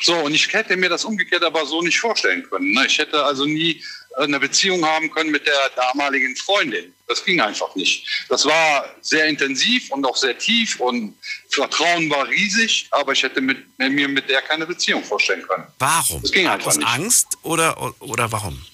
[0.00, 2.72] So, und ich hätte mir das umgekehrt aber so nicht vorstellen können.
[2.72, 2.86] Ne?
[2.86, 3.82] Ich hätte also nie
[4.16, 6.92] eine Beziehung haben können mit der damaligen Freundin.
[7.08, 8.06] Das ging einfach nicht.
[8.28, 11.16] Das war sehr intensiv und auch sehr tief und
[11.50, 15.66] Vertrauen war riesig, aber ich hätte mit, mir mit der keine Beziehung vorstellen können.
[15.78, 16.22] Warum?
[16.22, 16.88] Das ging einfach Aus nicht.
[16.88, 18.64] Angst oder, oder warum?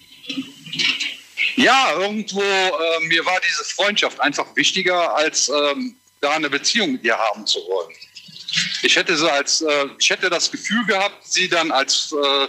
[1.56, 7.04] Ja, irgendwo, äh, mir war diese Freundschaft einfach wichtiger, als ähm, da eine Beziehung mit
[7.04, 7.94] ihr haben zu wollen.
[8.82, 12.48] Ich hätte sie als, äh, ich hätte das Gefühl gehabt, sie dann als äh,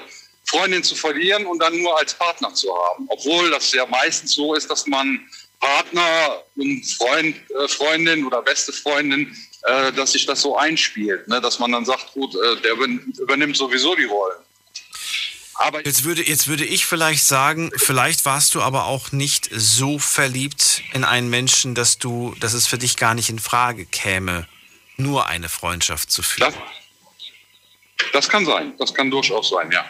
[0.50, 3.06] Freundin zu verlieren und dann nur als Partner zu haben.
[3.10, 5.20] Obwohl das ja meistens so ist, dass man
[5.60, 11.42] Partner und Freund, äh, Freundin oder beste Freundin, äh, dass sich das so einspielt, ne?
[11.42, 14.38] dass man dann sagt, gut, äh, der übernimmt sowieso die Rollen.
[15.56, 20.00] Aber jetzt würde, jetzt würde ich vielleicht sagen, vielleicht warst du aber auch nicht so
[20.00, 24.48] verliebt in einen Menschen, dass du, dass es für dich gar nicht in Frage käme,
[24.96, 26.54] nur eine Freundschaft zu führen.
[27.98, 29.86] Das, das kann sein, das kann durchaus sein, ja.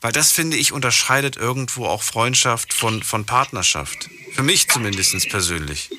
[0.00, 4.08] Weil das, finde ich, unterscheidet irgendwo auch Freundschaft von, von Partnerschaft.
[4.32, 5.90] Für mich zumindest persönlich.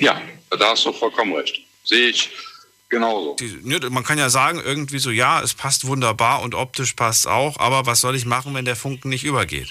[0.00, 0.20] Ja,
[0.50, 1.60] da hast du vollkommen recht.
[1.84, 2.30] Sehe ich
[2.88, 3.36] genauso.
[3.36, 3.58] Die,
[3.90, 7.86] man kann ja sagen, irgendwie so, ja, es passt wunderbar und optisch passt auch, aber
[7.86, 9.68] was soll ich machen, wenn der Funken nicht übergeht?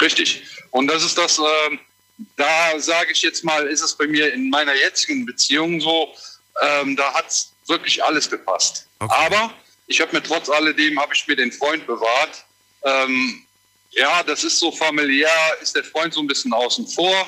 [0.00, 0.42] Richtig.
[0.70, 1.78] Und das ist das, äh,
[2.36, 6.12] da sage ich jetzt mal, ist es bei mir in meiner jetzigen Beziehung so,
[6.60, 8.86] ähm, da hat es wirklich alles gepasst.
[8.98, 9.14] Okay.
[9.16, 9.54] Aber
[9.86, 12.44] ich habe mir trotz alledem, habe ich mir den Freund bewahrt.
[12.82, 13.44] Ähm,
[13.90, 15.30] ja, das ist so familiär,
[15.60, 17.26] ist der Freund so ein bisschen außen vor.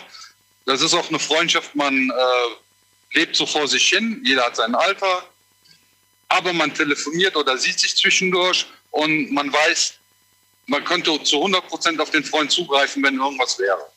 [0.65, 4.75] Das ist auch eine Freundschaft, man äh, lebt so vor sich hin, jeder hat sein
[4.75, 5.29] Alter,
[6.29, 9.95] aber man telefoniert oder sieht sich zwischendurch und man weiß,
[10.67, 13.93] man könnte zu 100 Prozent auf den Freund zugreifen, wenn irgendwas wäre.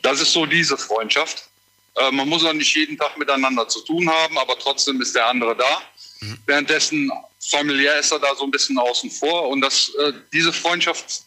[0.00, 1.50] Das ist so diese Freundschaft.
[1.96, 5.26] Äh, man muss auch nicht jeden Tag miteinander zu tun haben, aber trotzdem ist der
[5.26, 5.82] andere da.
[6.20, 6.38] Mhm.
[6.46, 7.12] Währenddessen
[7.50, 11.24] familiär ist er da so ein bisschen außen vor und das, äh, diese Freundschaft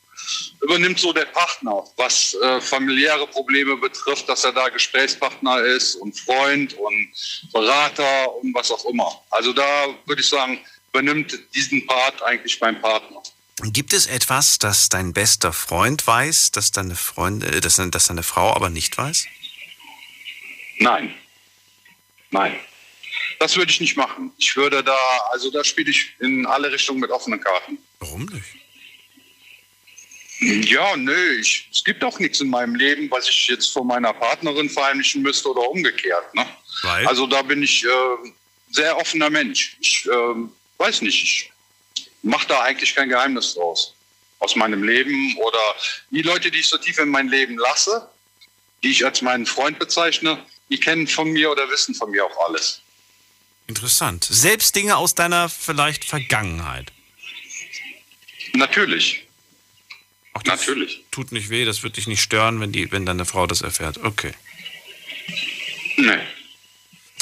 [0.62, 6.18] übernimmt so der Partner, was äh, familiäre Probleme betrifft, dass er da Gesprächspartner ist und
[6.18, 7.12] Freund und
[7.52, 9.22] Berater und was auch immer.
[9.30, 10.60] Also da würde ich sagen,
[10.90, 13.22] übernimmt diesen Part eigentlich mein Partner.
[13.64, 18.24] Gibt es etwas, das dein bester Freund weiß, das deine, Freunde, äh, das, das deine
[18.24, 19.26] Frau aber nicht weiß?
[20.80, 21.14] Nein.
[22.32, 22.60] Nein.
[23.40, 24.32] Das würde ich nicht machen.
[24.38, 24.98] Ich würde da,
[25.32, 27.78] also da spiele ich in alle Richtungen mit offenen Karten.
[28.00, 28.46] Warum nicht?
[30.40, 34.14] Ja, nö, ich, es gibt auch nichts in meinem Leben, was ich jetzt vor meiner
[34.14, 36.34] Partnerin verheimlichen müsste oder umgekehrt.
[36.36, 36.46] Ne?
[36.84, 37.08] Weil?
[37.08, 38.32] Also da bin ich äh,
[38.70, 39.78] sehr offener Mensch.
[39.80, 40.36] Ich äh,
[40.78, 41.52] weiß nicht, ich
[42.22, 43.96] mache da eigentlich kein Geheimnis draus.
[44.40, 45.76] Aus meinem Leben oder
[46.12, 48.10] die Leute, die ich so tief in mein Leben lasse,
[48.84, 52.48] die ich als meinen Freund bezeichne, die kennen von mir oder wissen von mir auch
[52.50, 52.82] alles.
[53.68, 54.28] Interessant.
[54.30, 56.92] Selbst Dinge aus deiner vielleicht Vergangenheit.
[58.54, 59.26] Natürlich.
[60.34, 61.04] Auch Natürlich.
[61.12, 63.98] Tut nicht weh, das wird dich nicht stören, wenn, die, wenn deine Frau das erfährt.
[64.04, 64.34] Okay.
[65.98, 66.18] Nee.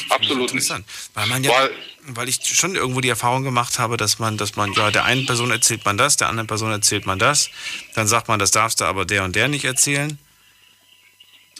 [0.09, 0.85] Absolut interessant.
[1.13, 1.71] Weil man ja, weil,
[2.07, 5.27] weil, ich schon irgendwo die Erfahrung gemacht habe, dass man, dass man, ja, der einen
[5.27, 7.51] Person erzählt man das, der anderen Person erzählt man das.
[7.93, 10.17] Dann sagt man, das darfst du aber der und der nicht erzählen.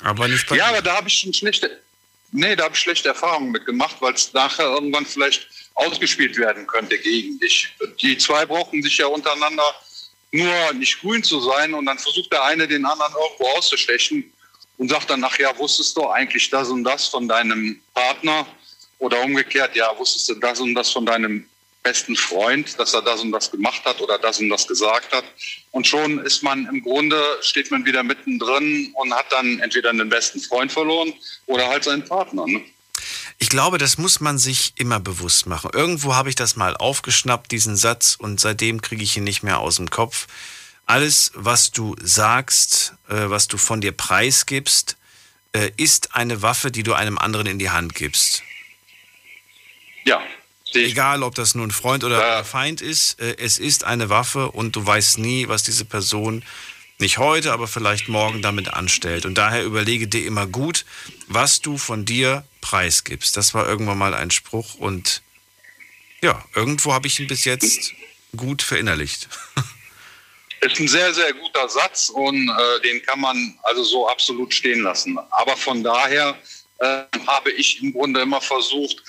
[0.02, 1.83] Aber nicht bei Ja, aber da habe ich schon schlechte,
[2.36, 6.98] Nee, da habe ich schlechte Erfahrungen mitgemacht, weil es nachher irgendwann vielleicht ausgespielt werden könnte
[6.98, 7.70] gegen dich.
[8.02, 9.64] Die zwei brauchen sich ja untereinander
[10.32, 14.34] nur nicht grün zu sein und dann versucht der eine den anderen irgendwo auszustechen
[14.80, 18.48] und sagt dann, ach ja, wusstest du eigentlich das und das von deinem Partner?
[18.98, 21.48] Oder umgekehrt, ja, wusstest du das und das von deinem
[21.84, 25.26] besten Freund, dass er das und das gemacht hat oder das und das gesagt hat.
[25.72, 30.10] Und schon ist man im Grunde, steht man wieder mittendrin und hat dann entweder einen
[30.10, 31.14] besten Freund verloren
[31.46, 32.48] oder halt seinen Partner.
[32.48, 32.62] Ne?
[33.38, 35.72] Ich glaube, das muss man sich immer bewusst machen.
[35.74, 39.60] Irgendwo habe ich das mal aufgeschnappt, diesen Satz, und seitdem kriege ich ihn nicht mehr
[39.60, 40.28] aus dem Kopf.
[40.86, 44.98] Alles, was du sagst, äh, was du von dir preisgibst,
[45.54, 48.44] äh, ist eine Waffe, die du einem anderen in die Hand gibst.
[50.06, 50.22] Ja,
[50.76, 52.44] Egal, ob das nun Freund oder ja.
[52.44, 56.44] Feind ist, äh, es ist eine Waffe und du weißt nie, was diese Person
[57.00, 59.26] nicht heute, aber vielleicht morgen damit anstellt.
[59.26, 60.86] Und daher überlege dir immer gut,
[61.28, 63.36] was du von dir preisgibst.
[63.36, 65.22] Das war irgendwann mal ein Spruch und
[66.22, 67.94] ja, irgendwo habe ich ihn bis jetzt
[68.36, 69.28] gut verinnerlicht.
[70.62, 74.82] Ist ein sehr, sehr guter Satz und äh, den kann man also so absolut stehen
[74.82, 75.20] lassen.
[75.32, 76.38] Aber von daher
[76.84, 79.02] äh, habe ich im Grunde immer versucht,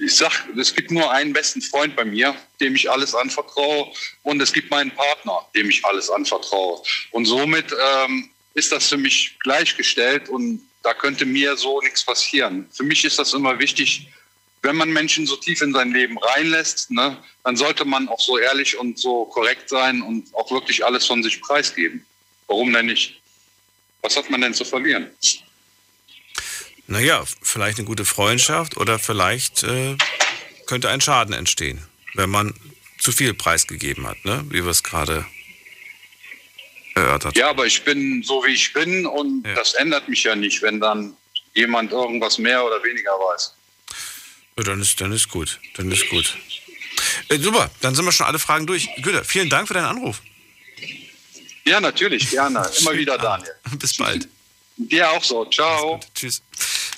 [0.00, 3.90] ich sag, es gibt nur einen besten Freund bei mir, dem ich alles anvertraue.
[4.22, 6.80] Und es gibt meinen Partner, dem ich alles anvertraue.
[7.10, 12.68] Und somit ähm, ist das für mich gleichgestellt und da könnte mir so nichts passieren.
[12.70, 14.08] Für mich ist das immer wichtig,
[14.62, 18.38] wenn man Menschen so tief in sein Leben reinlässt, ne, dann sollte man auch so
[18.38, 22.04] ehrlich und so korrekt sein und auch wirklich alles von sich preisgeben.
[22.46, 23.20] Warum denn nicht?
[24.02, 25.10] Was hat man denn zu verlieren?
[26.88, 29.96] Naja, vielleicht eine gute Freundschaft oder vielleicht äh,
[30.66, 32.54] könnte ein Schaden entstehen, wenn man
[32.98, 34.42] zu viel preisgegeben hat, ne?
[34.48, 35.26] wie wir es gerade
[36.94, 39.54] erörtert Ja, aber ich bin so, wie ich bin und Ja.
[39.54, 41.14] das ändert mich ja nicht, wenn dann
[41.54, 43.54] jemand irgendwas mehr oder weniger weiß.
[44.56, 45.60] Ja, dann ist, dann ist gut.
[45.76, 46.36] Dann ist gut.
[47.28, 48.88] Äh, super, dann sind wir schon alle Fragen durch.
[49.02, 50.22] Güter, vielen Dank für deinen Anruf.
[51.64, 52.68] Ja, natürlich, gerne.
[52.80, 53.52] Immer wieder, Daniel.
[53.78, 54.26] Bis bald.
[54.78, 55.44] Dir auch so.
[55.44, 56.00] Ciao.
[56.14, 56.42] Tschüss.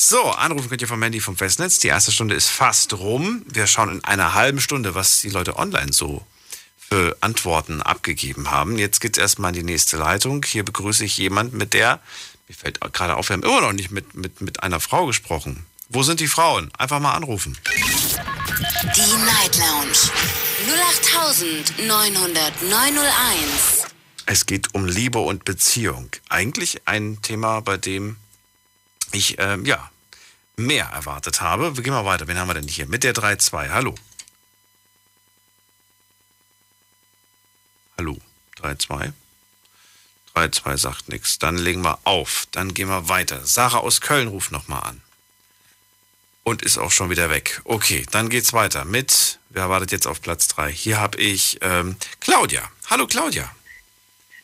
[0.02, 1.78] So, anrufen könnt ihr vom Handy vom Festnetz.
[1.78, 3.44] Die erste Stunde ist fast rum.
[3.46, 6.24] Wir schauen in einer halben Stunde, was die Leute online so
[6.78, 8.78] für Antworten abgegeben haben.
[8.78, 10.42] Jetzt geht's erstmal in die nächste Leitung.
[10.42, 12.00] Hier begrüße ich jemanden, mit der,
[12.48, 15.66] mir fällt gerade auf, wir haben immer noch nicht mit, mit, mit einer Frau gesprochen.
[15.90, 16.70] Wo sind die Frauen?
[16.78, 17.58] Einfach mal anrufen.
[17.76, 19.98] Die Night Lounge
[21.20, 23.84] 08901.
[24.24, 26.08] Es geht um Liebe und Beziehung.
[26.30, 28.16] Eigentlich ein Thema, bei dem
[29.12, 29.90] ich ähm, ja
[30.56, 31.76] mehr erwartet habe.
[31.76, 32.28] Wir gehen mal weiter.
[32.28, 32.86] Wen haben wir denn hier?
[32.86, 33.70] Mit der 3-2.
[33.70, 33.94] Hallo.
[37.96, 38.18] Hallo.
[38.62, 39.12] 3-2.
[40.34, 41.38] 3-2 sagt nichts.
[41.38, 42.46] Dann legen wir auf.
[42.52, 43.44] Dann gehen wir weiter.
[43.44, 45.00] Sarah aus Köln ruft nochmal an.
[46.42, 47.60] Und ist auch schon wieder weg.
[47.64, 50.72] Okay, dann geht's weiter mit, wer wartet jetzt auf Platz 3?
[50.72, 52.68] Hier habe ich ähm, Claudia.
[52.88, 53.54] Hallo Claudia.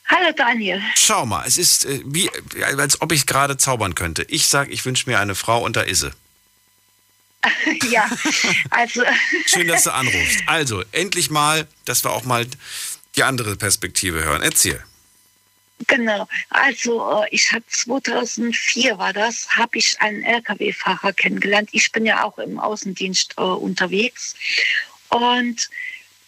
[0.09, 0.81] Hallo Daniel.
[0.95, 2.31] Schau mal, es ist äh, wie,
[2.79, 4.25] als ob ich gerade zaubern könnte.
[4.29, 6.13] Ich sag, ich wünsche mir eine Frau und da ist sie.
[7.91, 8.09] ja,
[8.71, 9.03] also
[9.47, 10.43] Schön, dass du anrufst.
[10.47, 12.47] Also, endlich mal, dass wir auch mal
[13.17, 14.43] die andere Perspektive hören.
[14.43, 14.83] Erzähl.
[15.87, 16.29] genau.
[16.51, 21.71] Also äh, ich habe 2004 war das, habe ich einen LKW-Fahrer kennengelernt.
[21.73, 24.35] Ich bin ja auch im Außendienst äh, unterwegs
[25.09, 25.69] und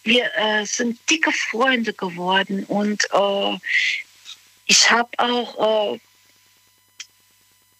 [0.09, 3.57] wir äh, sind dicke Freunde geworden und äh,
[4.65, 5.99] ich habe auch äh,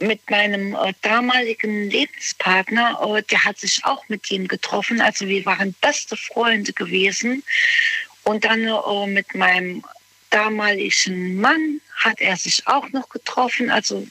[0.06, 5.02] mit meinem äh, damaligen Lebenspartner, äh, der hat sich auch mit ihm getroffen.
[5.02, 7.44] Also wir waren beste Freunde gewesen.
[8.24, 8.62] Und dann
[9.12, 9.84] mit meinem
[10.30, 13.72] damaligen Mann hat er sich auch noch getroffen.
[13.72, 14.06] Also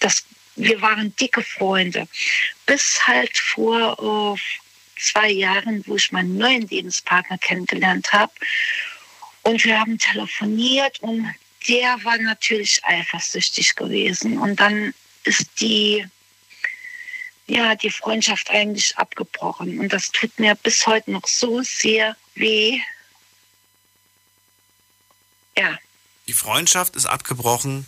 [0.00, 0.24] das,
[0.56, 2.08] wir waren dicke Freunde.
[2.66, 4.63] Bis halt vor äh,
[4.98, 8.32] zwei Jahren, wo ich meinen neuen Lebenspartner kennengelernt habe.
[9.42, 11.26] Und wir haben telefoniert und
[11.68, 14.38] der war natürlich eifersüchtig gewesen.
[14.38, 16.06] Und dann ist die,
[17.46, 19.78] ja, die Freundschaft eigentlich abgebrochen.
[19.80, 22.80] Und das tut mir bis heute noch so sehr weh.
[25.56, 25.78] Ja,
[26.26, 27.86] Die Freundschaft ist abgebrochen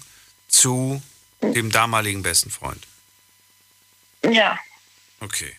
[0.48, 1.02] zu
[1.42, 2.86] dem damaligen besten Freund.
[4.22, 4.58] ja.
[5.20, 5.56] Okay.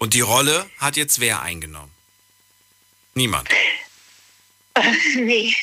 [0.00, 1.92] Und die Rolle hat jetzt wer eingenommen?
[3.14, 3.48] Niemand.
[5.14, 5.54] nee.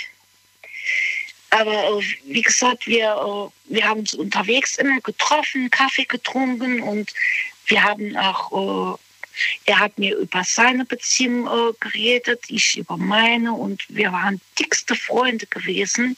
[1.49, 7.13] Aber äh, wie gesagt, wir, äh, wir haben uns unterwegs immer getroffen, Kaffee getrunken und
[7.65, 8.97] wir haben auch, äh,
[9.65, 14.95] er hat mir über seine Beziehung äh, geredet, ich über meine und wir waren dickste
[14.95, 16.15] Freunde gewesen.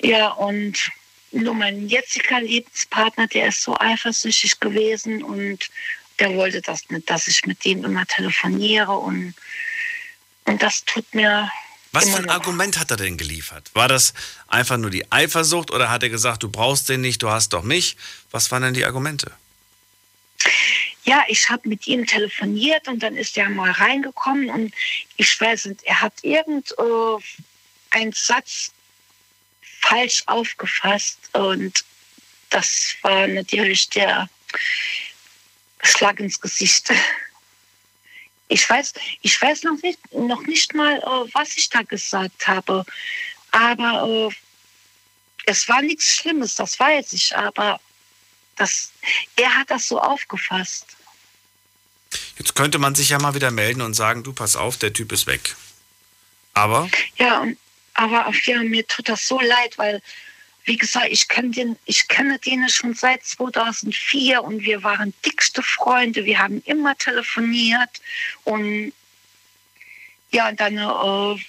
[0.00, 0.90] Ja, und
[1.30, 5.68] nur mein jetziger Lebenspartner, der ist so eifersüchtig gewesen und
[6.18, 9.34] der wollte das nicht, dass ich mit dem immer telefoniere und,
[10.44, 11.50] und das tut mir
[11.92, 12.34] Was für ein noch.
[12.34, 13.70] Argument hat er denn geliefert?
[13.74, 14.14] War das
[14.48, 17.62] einfach nur die Eifersucht oder hat er gesagt, du brauchst den nicht, du hast doch
[17.62, 17.96] mich?
[18.30, 19.32] Was waren denn die Argumente?
[21.04, 24.72] Ja, ich habe mit ihm telefoniert und dann ist er mal reingekommen und
[25.16, 27.22] ich weiß nicht, er hat irgend äh,
[27.90, 28.70] einen Satz
[29.80, 31.84] falsch aufgefasst und
[32.50, 34.28] das war natürlich der
[35.82, 36.92] Schlag ins Gesicht.
[38.48, 42.84] Ich weiß, ich weiß noch nicht, noch nicht mal, äh, was ich da gesagt habe,
[43.50, 44.34] aber äh,
[45.46, 47.80] es war nichts Schlimmes, das weiß ich, aber
[48.56, 48.92] das,
[49.36, 50.86] er hat das so aufgefasst.
[52.38, 55.12] Jetzt könnte man sich ja mal wieder melden und sagen, du pass auf, der Typ
[55.12, 55.56] ist weg.
[56.54, 57.46] Aber Ja,
[57.94, 60.02] aber ja, mir tut das so leid, weil,
[60.64, 65.62] wie gesagt, ich kenne den, ich kenne den schon seit 2004 und wir waren dickste
[65.62, 66.24] Freunde.
[66.24, 67.90] Wir haben immer telefoniert
[68.44, 68.92] und
[70.30, 71.42] ja, und dann, äh,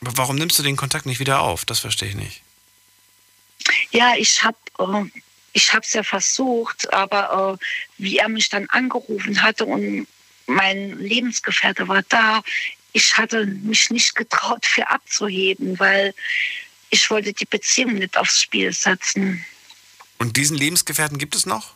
[0.00, 1.64] warum nimmst du den Kontakt nicht wieder auf?
[1.64, 2.42] Das verstehe ich nicht.
[3.90, 5.04] ja, ich habe, äh,
[5.52, 7.64] ich habe es ja versucht, aber äh,
[7.98, 10.06] wie er mich dann angerufen hatte und
[10.46, 12.42] mein Lebensgefährte war da,
[12.92, 16.14] ich hatte mich nicht getraut, für abzuheben, weil
[16.90, 19.44] ich wollte die Beziehung nicht aufs Spiel setzen.
[20.18, 21.74] Und diesen Lebensgefährten gibt es noch?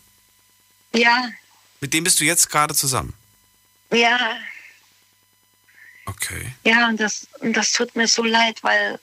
[0.94, 1.30] Ja.
[1.80, 3.14] Mit dem bist du jetzt gerade zusammen?
[3.92, 4.36] Ja.
[6.06, 6.54] Okay.
[6.64, 8.98] Ja, und das, und das tut mir so leid, weil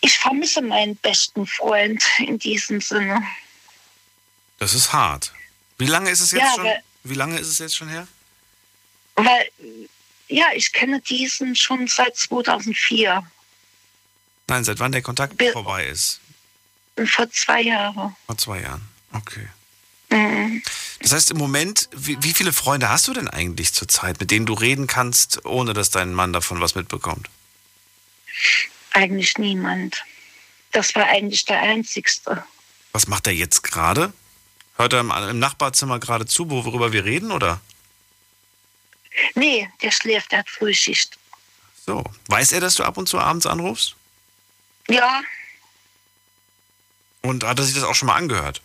[0.00, 3.22] ich vermisse meinen besten Freund in diesem Sinne.
[4.58, 5.32] Das ist hart.
[5.78, 6.64] Wie lange ist es jetzt Ja, schon?
[6.64, 8.06] weil- Wie lange ist es jetzt schon her?
[9.16, 9.48] Weil,
[10.28, 13.22] ja, ich kenne diesen schon seit 2004,
[14.52, 16.20] Nein, seit wann der Kontakt Wir- vorbei ist?
[17.06, 18.14] vor zwei Jahren.
[18.26, 18.82] Vor zwei Jahren.
[19.14, 19.48] Okay.
[20.10, 20.62] Mhm.
[21.00, 24.44] Das heißt, im Moment, wie, wie viele Freunde hast du denn eigentlich zurzeit, mit denen
[24.44, 27.30] du reden kannst, ohne dass dein Mann davon was mitbekommt?
[28.90, 30.04] Eigentlich niemand.
[30.72, 32.44] Das war eigentlich der einzigste.
[32.92, 34.12] Was macht er jetzt gerade?
[34.76, 37.62] Hört er im, im Nachbarzimmer gerade zu, worüber wir reden, oder?
[39.34, 41.16] Nee, der schläft, der hat Frühschicht.
[41.86, 42.04] So.
[42.26, 43.96] Weiß er, dass du ab und zu abends anrufst?
[44.88, 45.22] Ja,
[47.22, 48.60] Und hat er sich das auch schon mal angehört?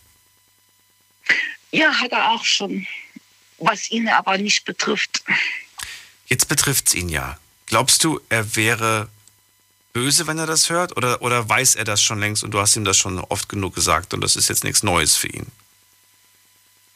[1.70, 2.86] ja, hat er auch schon.
[3.58, 5.22] Was ihn aber nicht betrifft.
[6.26, 7.38] Jetzt betrifft es ihn ja.
[7.66, 9.08] Glaubst du, er wäre
[9.92, 10.96] böse, wenn er das hört?
[10.96, 13.74] Oder, oder weiß er das schon längst und du hast ihm das schon oft genug
[13.74, 15.46] gesagt und das ist jetzt nichts Neues für ihn?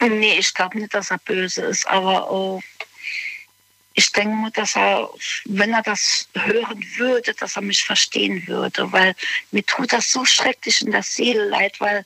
[0.00, 2.71] Nee, ich glaube nicht, dass er böse ist, aber äh,
[3.95, 5.09] ich denke mal, dass er,
[5.45, 9.14] wenn er das hören würde, dass er mich verstehen würde, weil
[9.51, 12.05] mir tut das so schrecklich in der Seele leid, weil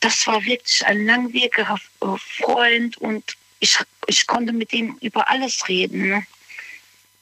[0.00, 1.78] das war wirklich ein langwieriger
[2.18, 6.08] Freund und ich, ich konnte mit ihm über alles reden.
[6.08, 6.26] Ne?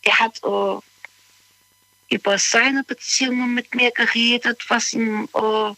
[0.03, 5.73] Er hat äh, über seine Beziehungen mit mir geredet, was ihn äh,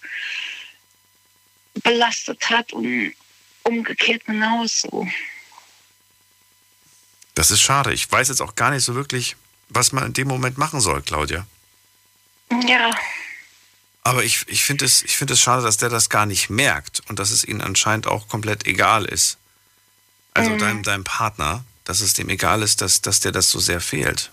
[1.80, 3.14] belastet hat und
[3.62, 5.06] umgekehrt genauso.
[7.38, 7.92] Das ist schade.
[7.92, 9.36] Ich weiß jetzt auch gar nicht so wirklich,
[9.68, 11.46] was man in dem Moment machen soll, Claudia.
[12.66, 12.90] Ja,
[14.02, 17.00] Aber ich, ich finde es, ich find es schade, dass der das gar nicht merkt
[17.08, 19.38] und dass es ihm anscheinend auch komplett egal ist.
[20.34, 20.58] Also Mhm.
[20.58, 24.32] deinem, deinem Partner, dass es dem egal ist, dass, dass dir das so sehr fehlt.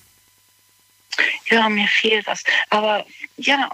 [1.45, 2.43] ja, mir fehlt das.
[2.71, 3.05] Aber
[3.37, 3.69] ja,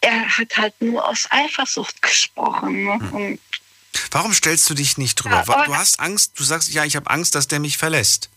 [0.00, 2.84] er hat halt nur aus Eifersucht gesprochen.
[2.84, 2.98] Ne?
[3.12, 3.40] Und
[4.10, 5.44] Warum stellst du dich nicht drüber?
[5.46, 8.28] Ja, du hast Angst, du sagst, ja, ich habe Angst, dass der mich verlässt.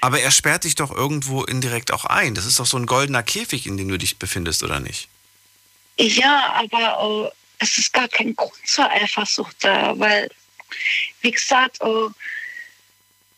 [0.00, 2.34] Aber er sperrt dich doch irgendwo indirekt auch ein.
[2.34, 5.08] Das ist doch so ein goldener Käfig, in dem du dich befindest, oder nicht?
[5.98, 10.28] ja, aber äh, es ist gar kein Grund zur Eifersucht da, weil,
[11.22, 12.08] wie gesagt, äh,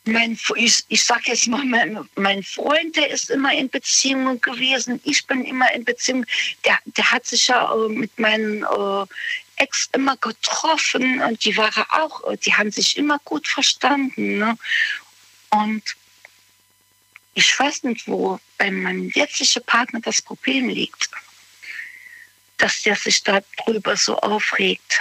[0.04, 5.00] mein, ich, ich sag jetzt mal, mein, mein Freund, der ist immer in Beziehungen gewesen.
[5.04, 6.26] Ich bin immer in Beziehungen.
[6.64, 9.06] Der, der hat sich ja äh, mit meinen äh,
[9.58, 14.38] Ex immer getroffen und die waren auch, die haben sich immer gut verstanden.
[14.38, 14.58] Ne?
[15.50, 15.82] Und
[17.34, 21.10] ich weiß nicht, wo bei meinem jetzigen Partner das Problem liegt,
[22.58, 25.00] dass der sich darüber so aufregt.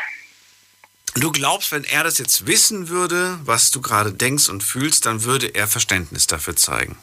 [1.15, 5.23] Du glaubst, wenn er das jetzt wissen würde, was du gerade denkst und fühlst, dann
[5.23, 6.97] würde er Verständnis dafür zeigen.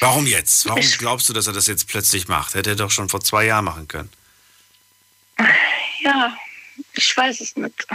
[0.00, 0.66] Warum jetzt?
[0.66, 2.54] Warum Ich- glaubst du, dass er das jetzt plötzlich macht?
[2.54, 4.10] Hätte er doch schon vor zwei Jahren machen können.
[6.00, 6.36] Ja,
[6.94, 7.86] ich weiß es nicht.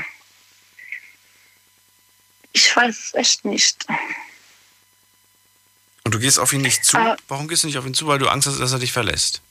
[2.54, 3.86] Ich weiß es echt nicht.
[6.04, 6.98] Und du gehst auf ihn nicht zu?
[6.98, 7.18] Ah.
[7.28, 8.08] Warum gehst du nicht auf ihn zu?
[8.08, 9.42] Weil du Angst hast, dass er dich verlässt.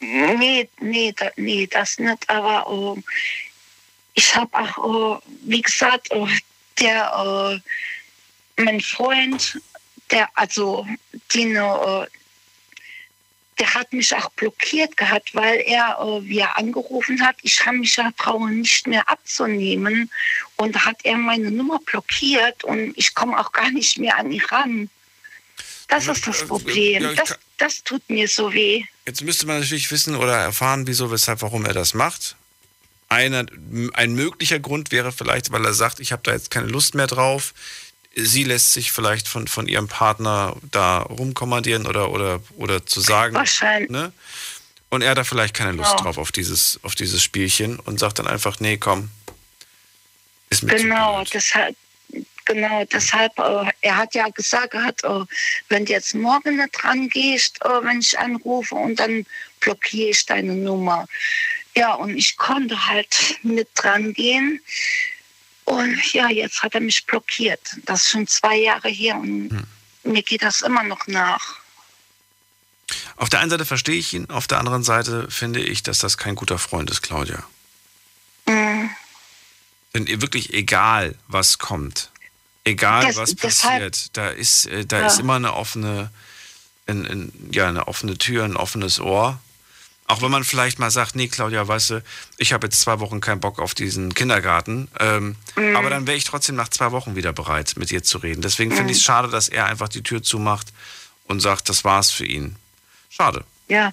[0.00, 2.28] Nee, nee, da, nee, das nicht.
[2.28, 3.02] Aber äh,
[4.14, 6.26] ich habe auch, äh, wie gesagt, äh,
[6.78, 7.60] der,
[8.56, 9.60] äh, mein Freund,
[10.10, 10.86] der, also,
[11.34, 12.06] den, äh,
[13.58, 17.78] der hat mich auch blockiert gehabt, weil er, äh, wie er angerufen hat, ich habe
[17.78, 20.10] mich ja trauen, nicht mehr abzunehmen.
[20.56, 24.30] Und da hat er meine Nummer blockiert und ich komme auch gar nicht mehr an
[24.30, 24.90] ihn ran.
[25.88, 27.02] Das ist das Äh, Problem.
[27.02, 28.84] ja, Das, das tut mir so weh.
[29.06, 32.36] Jetzt müsste man natürlich wissen oder erfahren, wieso, weshalb, warum er das macht.
[33.08, 33.46] Einer,
[33.94, 37.06] ein möglicher Grund wäre vielleicht, weil er sagt, ich habe da jetzt keine Lust mehr
[37.06, 37.54] drauf.
[38.14, 43.34] Sie lässt sich vielleicht von, von ihrem Partner da rumkommandieren oder, oder, oder zu sagen.
[43.34, 43.90] Wahrscheinlich.
[43.90, 44.12] Ne?
[44.90, 45.96] Und er hat da vielleicht keine Lust Ja.
[45.96, 49.10] drauf auf dieses, auf dieses Spielchen und sagt dann einfach, nee, komm.
[50.50, 51.76] Ist mir Genau, deshalb,
[52.46, 55.24] genau, deshalb, äh, er hat ja gesagt, er hat, äh,
[55.68, 59.26] wenn du jetzt morgen nicht dran gehst, äh, wenn ich anrufe und dann
[59.60, 61.06] blockiere ich deine Nummer.
[61.76, 64.60] Ja, und ich konnte halt nicht dran gehen.
[65.68, 67.60] Und ja, jetzt hat er mich blockiert.
[67.84, 69.64] Das ist schon zwei Jahre her und Hm.
[70.12, 71.56] mir geht das immer noch nach.
[73.16, 76.16] Auf der einen Seite verstehe ich ihn, auf der anderen Seite finde ich, dass das
[76.16, 77.42] kein guter Freund ist, Claudia.
[78.46, 78.88] Mhm.
[79.94, 82.10] Denn ihr wirklich egal, was kommt,
[82.64, 85.06] egal Das- was deshalb- passiert, da ist, äh, da Ja.
[85.06, 86.10] ist immer eine offene,
[86.86, 89.38] ein, ein, ja, eine offene Tür, ein offenes Ohr.
[90.10, 92.02] Auch wenn man vielleicht mal sagt, nee, Claudia, weißt du,
[92.38, 95.76] ich habe jetzt zwei Wochen keinen Bock auf diesen Kindergarten, ähm, Mhm.
[95.76, 98.40] aber dann wäre ich trotzdem nach zwei Wochen wieder bereit, mit dir zu reden.
[98.40, 98.90] Deswegen finde Mhm.
[98.90, 100.68] ich es schade, dass er einfach die Tür zumacht
[101.26, 102.56] und sagt, das war's für ihn.
[103.10, 103.44] Schade.
[103.68, 103.92] Ja,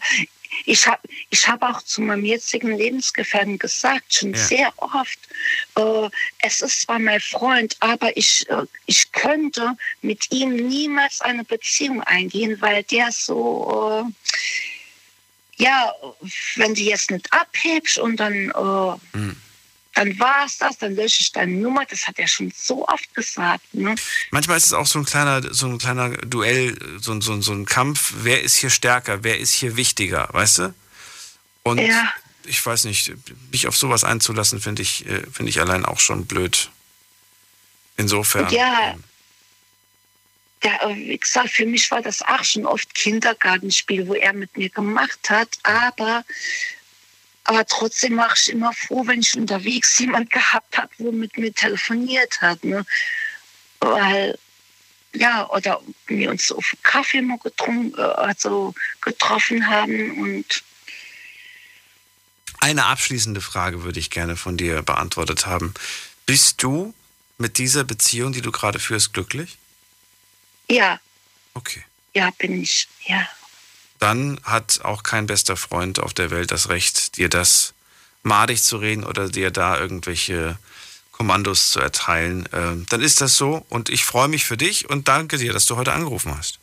[0.64, 1.02] ich habe
[1.32, 4.40] ich hab auch zu meinem jetzigen Lebensgefährten gesagt, schon Ja.
[4.40, 5.20] sehr oft,
[5.76, 6.10] äh,
[6.40, 12.02] es ist zwar mein Freund, aber ich, äh, ich könnte mit ihm niemals eine Beziehung
[12.04, 14.12] eingehen, weil der so, äh,
[15.58, 15.92] ja,
[16.56, 19.36] wenn du jetzt nicht abhebst und dann, äh, Hm.
[19.94, 23.14] dann war es das, dann lösche ich deine Nummer, das hat er schon so oft
[23.16, 23.74] gesagt.
[23.74, 23.96] Ne?
[24.32, 27.54] Manchmal ist es auch so ein kleiner, so ein kleiner Duell, so, ein- so, so
[27.54, 30.76] ein Kampf, wer ist hier stärker, wer ist hier wichtiger, weißt du?
[31.64, 32.12] Und Ja.
[32.44, 33.14] ich weiß nicht,
[33.52, 36.70] mich auf sowas einzulassen, finde ich, äh, finde ich allein auch schon blöd.
[37.98, 38.50] Insofern.
[38.50, 38.96] Ja, ja,
[40.62, 44.70] äh, wie gesagt, für mich war das auch schon oft Kindergartenspiel, wo er mit mir
[44.70, 45.50] gemacht hat.
[45.64, 46.24] Aber,
[47.44, 51.54] aber trotzdem war ich immer froh, wenn ich unterwegs jemand gehabt habe, wo mit mir
[51.54, 52.64] telefoniert hat.
[52.64, 52.86] Ne?
[53.80, 54.38] Weil,
[55.14, 60.64] ja, oder wir uns auf Kaffee mal getrunken, äh, also getroffen haben und
[62.60, 65.74] Eine abschließende Frage würde ich gerne von dir beantwortet haben.
[66.26, 66.96] Bist du
[67.38, 69.58] mit dieser Beziehung, die du gerade führst, glücklich?
[70.70, 71.00] Ja,
[71.54, 71.84] Okay.
[72.14, 73.28] ja, bin ich, ja.
[74.00, 77.74] Dann hat auch kein bester Freund auf der Welt das Recht, dir das
[78.24, 80.58] madig zu reden oder dir da irgendwelche
[81.12, 82.50] Kommandos zu erteilen.
[82.52, 85.66] Ähm, dann ist das so und ich freue mich für dich und danke dir, dass
[85.66, 86.60] du heute angerufen hast.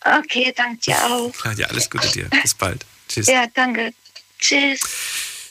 [0.00, 1.32] Okay, danke dir auch.
[1.56, 2.28] Ja, alles Gute dir.
[2.42, 2.84] Bis bald.
[3.08, 3.26] Tschüss.
[3.28, 3.94] Ja, danke.
[4.40, 4.80] Tschüss.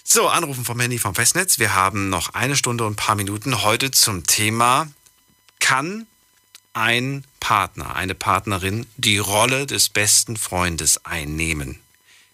[0.04, 1.60] So, Anrufen vom Handy vom Festnetz.
[1.60, 4.88] Wir haben noch eine Stunde und ein paar Minuten heute zum Thema,
[5.60, 6.06] kann
[6.74, 11.81] ein Partner, eine Partnerin die Rolle des besten Freundes einnehmen?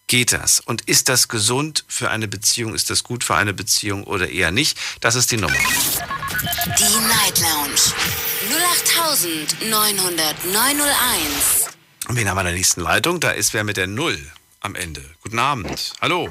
[0.05, 0.59] Geht das?
[0.59, 2.75] Und ist das gesund für eine Beziehung?
[2.75, 4.77] Ist das gut für eine Beziehung oder eher nicht?
[5.01, 5.57] Das ist die Nummer.
[6.77, 7.79] Die Night Lounge
[9.63, 11.69] 0890901.
[12.07, 13.19] Und wen haben wir in der nächsten Leitung?
[13.19, 14.19] Da ist wer mit der Null
[14.59, 15.03] am Ende.
[15.23, 15.93] Guten Abend.
[16.01, 16.29] Hallo.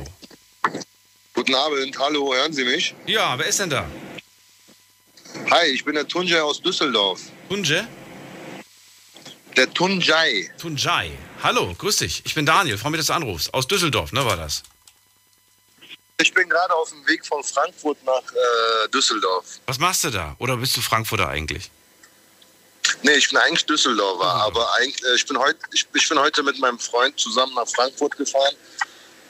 [1.35, 2.95] Guten Abend, hallo, hören Sie mich?
[3.07, 3.91] Ja, wer ist denn da?
[5.51, 7.23] Hi, ich bin der Tunjai aus Düsseldorf.
[7.49, 7.89] Tunje?
[9.59, 10.49] Der Tunjai.
[10.57, 11.11] Tunjai.
[11.43, 12.23] Hallo, grüß dich.
[12.25, 12.79] Ich bin Daniel.
[12.79, 13.53] Freue mich, dass du anrufst.
[13.53, 14.63] Aus Düsseldorf, ne, war das?
[16.21, 19.59] Ich bin gerade auf dem Weg von Frankfurt nach äh, Düsseldorf.
[19.67, 20.37] Was machst du da?
[20.39, 21.73] Oder bist du Frankfurter eigentlich?
[23.03, 26.45] Nee, ich bin eigentlich Düsseldorfer, aber eigentlich, äh, ich, bin heut, ich, ich bin heute
[26.45, 28.55] mit meinem Freund zusammen nach Frankfurt gefahren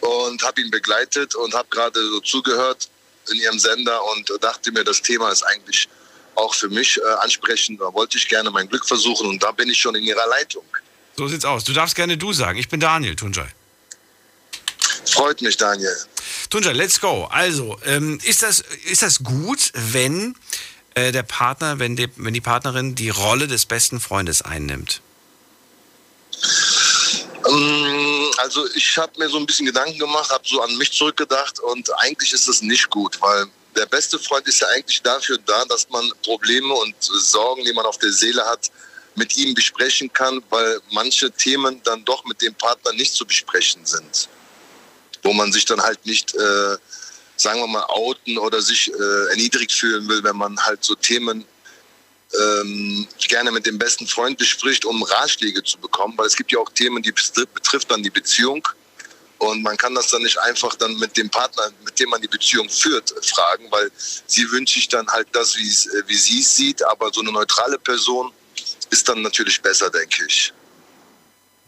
[0.01, 2.91] und habe ihn begleitet und habe gerade so zugehört
[3.31, 5.89] in ihrem Sender und dachte mir, das Thema ist eigentlich
[6.39, 7.81] auch für mich äh, ansprechend.
[7.81, 10.65] Da wollte ich gerne mein Glück versuchen und da bin ich schon in ihrer Leitung.
[11.17, 11.65] So sieht's aus.
[11.65, 12.59] Du darfst gerne du sagen.
[12.59, 13.49] Ich bin Daniel, Tunjai.
[15.07, 15.97] Freut mich, Daniel.
[16.51, 17.25] Tunjai, let's go.
[17.31, 20.37] Also, ähm, ist, das, ist das gut, wenn
[20.95, 25.01] äh, der Partner, wenn die, wenn die Partnerin die Rolle des besten Freundes einnimmt?
[27.47, 31.59] Ähm, Also ich habe mir so ein bisschen Gedanken gemacht, habe so an mich zurückgedacht
[31.61, 33.47] und eigentlich ist das nicht gut, weil
[33.77, 37.87] der beste Freund ist ja eigentlich dafür da, dass man Probleme und Sorgen, die man
[37.87, 38.71] auf der Seele hat,
[39.15, 43.85] mit ihm besprechen kann, weil manche Themen dann doch mit dem Partner nicht zu besprechen
[43.85, 44.29] sind.
[45.23, 46.77] Wo man sich dann halt nicht, äh,
[47.37, 51.45] sagen wir mal, outen oder sich äh, erniedrigt fühlen will, wenn man halt so Themen
[52.39, 56.59] ähm, gerne mit dem besten Freund bespricht, um Ratschläge zu bekommen, weil es gibt ja
[56.59, 58.67] auch Themen, die betri- betrifft dann die Beziehung
[59.39, 62.29] und man kann das dann nicht einfach dann mit dem Partner, mit dem man die
[62.29, 63.91] Beziehung führt, fragen, weil
[64.27, 67.33] sie wünscht sich dann halt das, wie äh, wie sie es sieht, aber so eine
[67.33, 68.33] neutrale Person
[68.91, 70.53] ist dann natürlich besser, denke ich.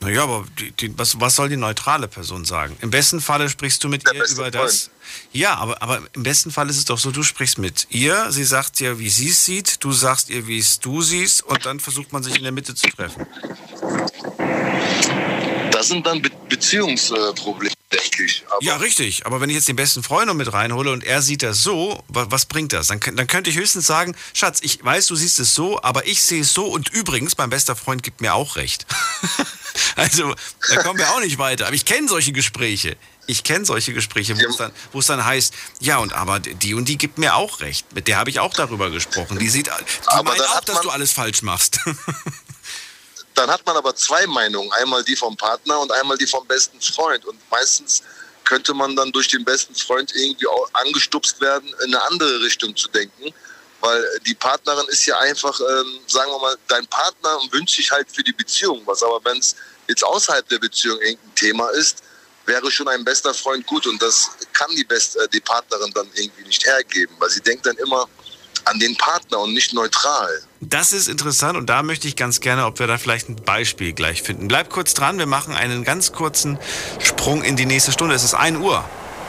[0.02, 2.74] Naja, aber die, die, was, was soll die neutrale Person sagen?
[2.80, 4.90] Im besten Falle sprichst du mit ihr über das.
[5.30, 8.44] Ja, aber, aber im besten Fall ist es doch so, du sprichst mit ihr, sie
[8.44, 11.80] sagt dir, wie sie es sieht, du sagst ihr, wie es du siehst und dann
[11.80, 13.26] versucht man sich in der Mitte zu treffen.
[15.70, 18.44] Das sind dann Be Beziehungsprobleme, denke ich.
[18.50, 19.24] Aber Ja, richtig.
[19.26, 22.04] Aber wenn ich jetzt den besten Freund noch mit reinhole und er sieht das so,
[22.08, 22.88] wa- was bringt das?
[22.88, 26.22] Dann, dann könnte ich höchstens sagen, Schatz, ich weiß, du siehst es so, aber ich
[26.22, 28.86] sehe es so und übrigens, mein bester Freund gibt mir auch recht.
[29.96, 30.34] also,
[30.68, 31.66] da kommen wir auch nicht weiter.
[31.66, 32.96] Aber ich kenne solche Gespräche.
[33.26, 36.74] Ich kenne solche Gespräche, wo es, dann, wo es dann heißt, ja, und aber die
[36.74, 37.92] und die gibt mir auch recht.
[37.94, 39.38] Mit der habe ich auch darüber gesprochen.
[39.38, 39.70] Die sieht, die
[40.08, 41.78] Aber meint auch, dass du alles falsch machst.
[43.40, 44.70] dann hat man aber zwei Meinungen.
[44.72, 47.24] Einmal die vom Partner und einmal die vom besten Freund.
[47.24, 48.02] Und meistens
[48.44, 52.76] könnte man dann durch den besten Freund irgendwie auch angestupst werden, in eine andere Richtung
[52.76, 53.32] zu denken.
[53.80, 58.08] Weil die Partnerin ist ja einfach, ähm, sagen wir mal, dein Partner wünscht sich halt
[58.12, 59.02] für die Beziehung was.
[59.02, 59.56] Aber wenn es
[59.88, 62.02] jetzt außerhalb der Beziehung irgendein Thema ist,
[62.44, 63.86] wäre schon ein bester Freund gut.
[63.86, 67.64] Und das kann die, Best, äh, die Partnerin dann irgendwie nicht hergeben, weil sie denkt
[67.64, 68.06] dann immer
[68.66, 70.42] an den Partner und nicht neutral.
[70.60, 73.92] Das ist interessant und da möchte ich ganz gerne, ob wir da vielleicht ein Beispiel
[73.92, 74.48] gleich finden.
[74.48, 76.58] Bleib kurz dran, wir machen einen ganz kurzen
[76.98, 78.14] Sprung in die nächste Stunde.
[78.14, 78.84] Es ist 1 Uhr.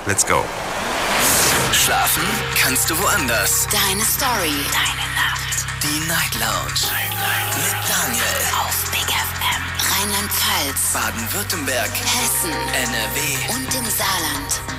[0.06, 0.44] Let's go.
[1.74, 2.24] Schlafen
[2.62, 3.68] kannst du woanders.
[3.72, 4.54] Deine Story.
[4.72, 5.66] Deine Nacht.
[5.82, 6.92] Die Night Lounge.
[7.56, 8.42] Mit Daniel.
[8.60, 9.64] Auf Big FM.
[9.92, 10.94] Rheinland-Pfalz.
[10.94, 11.90] Baden-Württemberg.
[11.90, 12.52] Hessen.
[12.74, 13.54] NRW.
[13.54, 14.71] Und im Saarland.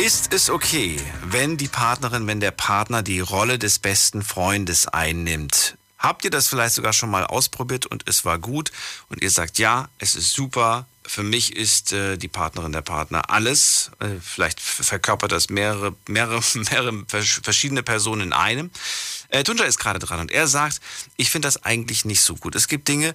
[0.00, 5.76] Ist es okay, wenn die Partnerin, wenn der Partner die Rolle des besten Freundes einnimmt?
[5.98, 8.72] Habt ihr das vielleicht sogar schon mal ausprobiert und es war gut
[9.10, 13.28] und ihr sagt, ja, es ist super, für mich ist äh, die Partnerin der Partner
[13.30, 13.90] alles.
[13.98, 18.70] Äh, vielleicht verkörpert das mehrere, mehrere, mehrere verschiedene Personen in einem.
[19.28, 20.80] Äh, Tunja ist gerade dran und er sagt,
[21.16, 22.54] ich finde das eigentlich nicht so gut.
[22.54, 23.14] Es gibt Dinge,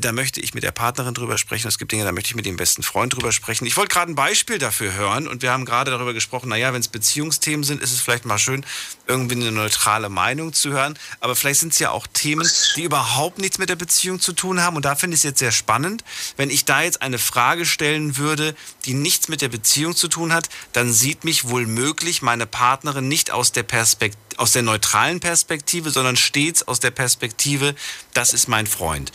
[0.00, 1.66] da möchte ich mit der Partnerin drüber sprechen.
[1.66, 3.66] Es gibt Dinge, da möchte ich mit dem besten Freund drüber sprechen.
[3.66, 6.80] Ich wollte gerade ein Beispiel dafür hören und wir haben gerade darüber gesprochen, naja, wenn
[6.80, 8.64] es Beziehungsthemen sind, ist es vielleicht mal schön,
[9.06, 10.98] irgendwie eine neutrale Meinung zu hören.
[11.20, 14.60] Aber vielleicht sind es ja auch Themen, die überhaupt nichts mit der Beziehung zu tun
[14.60, 14.76] haben.
[14.76, 16.04] Und da finde ich es jetzt sehr spannend.
[16.36, 18.54] Wenn ich da jetzt eine Frage stellen würde,
[18.84, 23.08] die nichts mit der Beziehung zu tun hat, dann sieht mich wohl möglich meine Partnerin
[23.08, 27.74] nicht aus der Perspektive aus der neutralen Perspektive, sondern stets aus der Perspektive,
[28.14, 29.12] das ist mein Freund.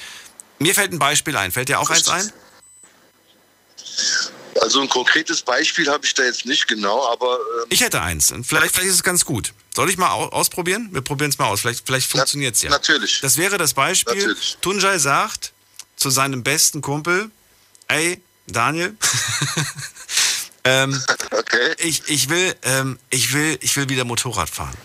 [0.59, 1.51] Mir fällt ein Beispiel ein.
[1.51, 2.31] Fällt dir auch eins ein?
[4.61, 7.33] Also ein konkretes Beispiel habe ich da jetzt nicht genau, aber...
[7.35, 8.33] Ähm ich hätte eins.
[8.43, 9.53] Vielleicht, vielleicht ist es ganz gut.
[9.75, 10.89] Soll ich mal ausprobieren?
[10.91, 11.61] Wir probieren es mal aus.
[11.61, 12.69] Vielleicht, vielleicht funktioniert es ja.
[12.69, 13.19] Natürlich.
[13.21, 14.15] Das wäre das Beispiel.
[14.15, 14.57] Natürlich.
[14.61, 15.51] Tunjai sagt
[15.97, 17.29] zu seinem besten Kumpel,
[17.89, 18.95] ey, Daniel,
[20.63, 21.75] ähm, okay.
[21.79, 24.75] ich, ich, will, ähm, ich, will, ich will wieder Motorrad fahren.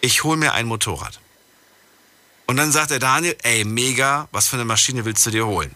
[0.00, 1.18] Ich hole mir ein Motorrad.
[2.46, 5.74] Und dann sagt der Daniel, ey, mega, was für eine Maschine willst du dir holen?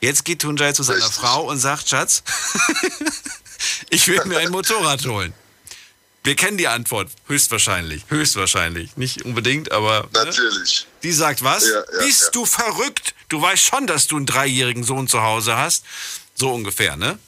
[0.00, 1.14] Jetzt geht Tunjai zu seiner Richtig.
[1.14, 2.22] Frau und sagt, Schatz,
[3.90, 5.32] ich will mir ein Motorrad holen.
[6.22, 10.24] Wir kennen die Antwort, höchstwahrscheinlich, höchstwahrscheinlich, nicht unbedingt, aber ne?
[10.24, 10.82] natürlich.
[10.82, 10.98] Ne?
[11.04, 11.68] Die sagt was?
[11.68, 12.30] Ja, ja, Bist ja.
[12.32, 13.14] du verrückt?
[13.28, 15.84] Du weißt schon, dass du einen dreijährigen Sohn zu Hause hast.
[16.34, 17.18] So ungefähr, ne?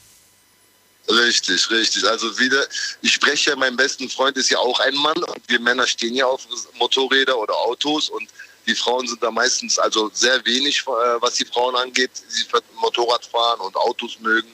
[1.08, 2.04] Richtig, richtig.
[2.04, 2.66] Also wieder,
[3.00, 6.14] ich spreche ja, mein besten Freund ist ja auch ein Mann und wir Männer stehen
[6.14, 8.28] ja auf Motorräder oder Autos und
[8.68, 12.44] die Frauen sind da meistens also sehr wenig, äh, was die Frauen angeht, die
[12.80, 14.48] Motorrad fahren und Autos mögen.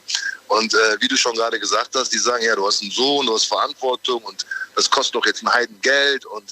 [0.46, 3.26] Und äh, wie du schon gerade gesagt hast, die sagen, ja, du hast einen Sohn,
[3.26, 4.46] du hast Verantwortung und
[4.76, 6.26] das kostet doch jetzt ein Heidengeld.
[6.26, 6.50] Und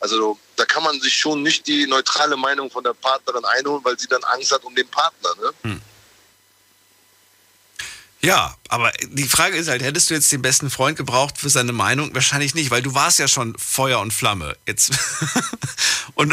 [0.00, 3.98] also da kann man sich schon nicht die neutrale Meinung von der Partnerin einholen, weil
[3.98, 5.30] sie dann Angst hat um den Partner.
[5.40, 5.50] Ne?
[5.62, 5.82] Hm.
[8.24, 11.72] Ja, aber die Frage ist halt, hättest du jetzt den besten Freund gebraucht für seine
[11.72, 12.14] Meinung?
[12.14, 14.56] Wahrscheinlich nicht, weil du warst ja schon Feuer und Flamme.
[14.66, 14.92] Jetzt
[16.14, 16.32] und,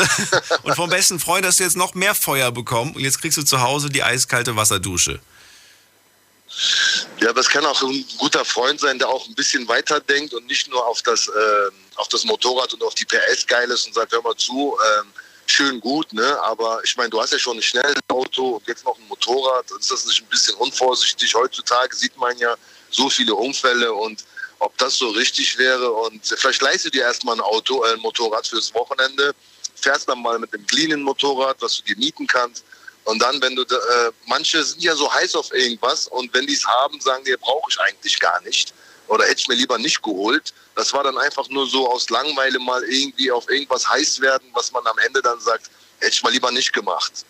[0.64, 3.44] und vom besten Freund hast du jetzt noch mehr Feuer bekommen und jetzt kriegst du
[3.44, 5.20] zu Hause die eiskalte Wasserdusche.
[7.20, 10.46] Ja, das kann auch ein guter Freund sein, der auch ein bisschen weiter denkt und
[10.48, 13.94] nicht nur auf das, äh, auf das Motorrad und auf die PS geil ist und
[13.94, 15.04] sagt, hör mal zu, äh,
[15.46, 16.42] schön gut, ne?
[16.44, 19.70] Aber ich meine, du hast ja schon ein schnelles Auto und jetzt noch ein Motorrad.
[19.72, 21.34] Ist das nicht ein bisschen unvorsichtig?
[21.36, 22.56] Heutzutage sieht man ja
[22.90, 24.24] so viele Unfälle und
[24.60, 25.92] ob das so richtig wäre.
[25.92, 29.34] Und vielleicht leistest du dir erstmal ein Auto, äh, ein Motorrad fürs Wochenende,
[29.76, 32.64] fährst dann mal mit einem cleanen Motorrad, was du dir mieten kannst.
[33.04, 36.54] Und dann, wenn du, äh, manche sind ja so heiß auf irgendwas und wenn die
[36.54, 38.74] es haben, sagen die, brauche ich eigentlich gar nicht
[39.12, 40.54] oder hätte ich mir lieber nicht geholt.
[40.76, 44.72] Das war dann einfach nur so aus Langweile mal irgendwie auf irgendwas heiß werden, was
[44.72, 47.26] man am Ende dann sagt, hätte ich mal lieber nicht gemacht.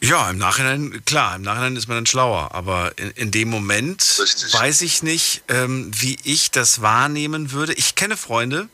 [0.00, 2.50] Ja, im Nachhinein, klar, im Nachhinein ist man dann schlauer.
[2.52, 4.52] Aber in, in dem Moment Richtig.
[4.52, 7.72] weiß ich nicht, ähm, wie ich das wahrnehmen würde.
[7.72, 8.68] Ich kenne Freunde,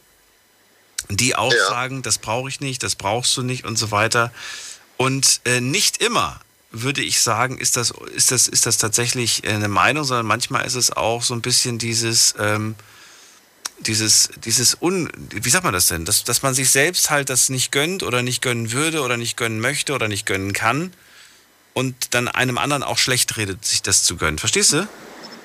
[1.11, 1.67] die auch ja.
[1.69, 4.33] sagen, das brauche ich nicht, das brauchst du nicht und so weiter.
[4.97, 6.41] Und äh, nicht immer
[6.71, 10.75] würde ich sagen, ist das, ist das, ist das tatsächlich eine Meinung, sondern manchmal ist
[10.75, 12.75] es auch so ein bisschen dieses, ähm,
[13.81, 16.05] dieses, dieses Un, wie sagt man das denn?
[16.05, 19.37] Dass, dass man sich selbst halt das nicht gönnt oder nicht gönnen würde oder nicht
[19.37, 20.93] gönnen möchte oder nicht gönnen kann
[21.73, 24.39] und dann einem anderen auch schlecht redet, sich das zu gönnen.
[24.39, 24.89] Verstehst du?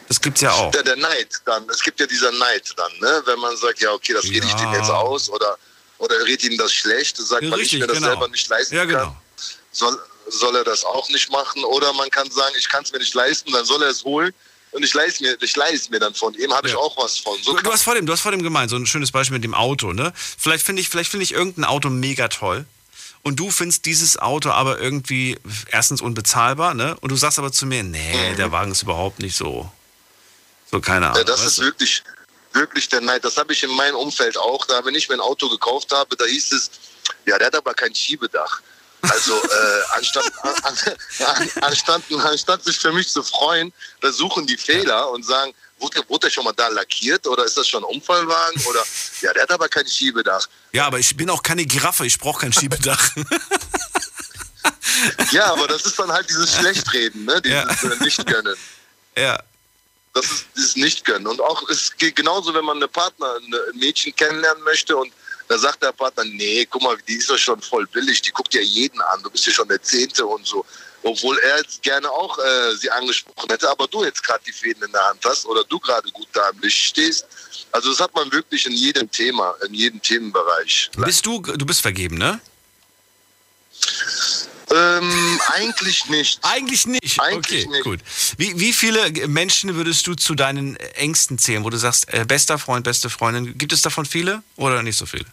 [0.07, 0.71] Das gibt's ja auch.
[0.71, 1.67] Der, der Neid dann.
[1.69, 3.21] Es gibt ja dieser Neid dann, ne?
[3.25, 4.45] Wenn man sagt, ja, okay, das rede ja.
[4.45, 5.57] ich dem jetzt aus oder,
[5.99, 8.09] oder redet ihm das schlecht, sagt, ja, weil ich mir das genau.
[8.09, 9.05] selber nicht leisten ja, genau.
[9.05, 9.15] kann.
[9.71, 9.97] Soll,
[10.27, 11.63] soll er das auch nicht machen.
[11.63, 14.33] Oder man kann sagen, ich kann es mir nicht leisten, dann soll er es holen.
[14.71, 16.73] Und ich leiste mir, ich leiste mir dann von ihm, habe ja.
[16.73, 17.37] ich auch was von.
[17.43, 19.35] So du, du, hast vor dem, du hast vor dem gemeint, so ein schönes Beispiel
[19.35, 20.11] mit dem Auto, ne?
[20.15, 22.65] Vielleicht finde ich, vielleicht finde ich irgendein Auto mega toll.
[23.21, 26.97] und du findest dieses Auto aber irgendwie erstens unbezahlbar, ne?
[27.01, 29.71] Und du sagst aber zu mir, nee, der Wagen ist überhaupt nicht so,
[30.69, 31.19] so keine Ahnung.
[31.19, 31.63] Ja, das ist du?
[31.63, 32.03] wirklich,
[32.53, 33.23] wirklich der Neid.
[33.23, 34.65] Das habe ich in meinem Umfeld auch.
[34.65, 36.71] Da, wenn ich mir ein Auto gekauft habe, da hieß es,
[37.25, 38.61] ja, der hat aber kein Schiebedach.
[39.09, 44.57] Also äh, anstatt, an, an, anstatt, anstatt sich für mich zu freuen, da suchen die
[44.57, 47.95] Fehler und sagen, wurde, wurde der schon mal da lackiert oder ist das schon ein
[47.95, 48.65] Unfallwagen?
[48.65, 48.83] Oder
[49.21, 50.47] ja, der hat aber kein Schiebedach.
[50.71, 53.09] Ja, aber ich bin auch keine Giraffe, ich brauche kein Schiebedach.
[55.31, 57.41] Ja, aber das ist dann halt dieses Schlechtreden, ne?
[57.41, 58.55] dieses äh, Nicht-Gönnen.
[59.17, 59.41] ja.
[60.13, 61.25] Das ist dieses Nicht-Gönnen.
[61.25, 65.11] Und auch es geht genauso, wenn man eine Partner, ein Mädchen kennenlernen möchte und
[65.47, 68.53] da sagt der Partner, nee, guck mal, die ist ja schon voll billig, die guckt
[68.53, 70.65] ja jeden an, du bist ja schon der Zehnte und so.
[71.03, 74.83] Obwohl er jetzt gerne auch äh, sie angesprochen hätte, aber du jetzt gerade die Fäden
[74.83, 77.25] in der Hand hast oder du gerade gut da im Licht stehst.
[77.73, 80.89] Also das hat man wirklich in jedem Thema, in jedem Themenbereich.
[80.95, 82.39] Bist du, du bist vergeben, ne?
[84.71, 86.39] Ähm, eigentlich nicht.
[86.41, 87.19] Eigentlich nicht.
[87.19, 87.83] Eigentlich okay, nicht.
[87.83, 87.99] gut.
[88.37, 92.57] Wie, wie viele Menschen würdest du zu deinen Ängsten zählen, wo du sagst, äh, bester
[92.57, 93.57] Freund, beste Freundin?
[93.57, 95.25] Gibt es davon viele oder nicht so viele?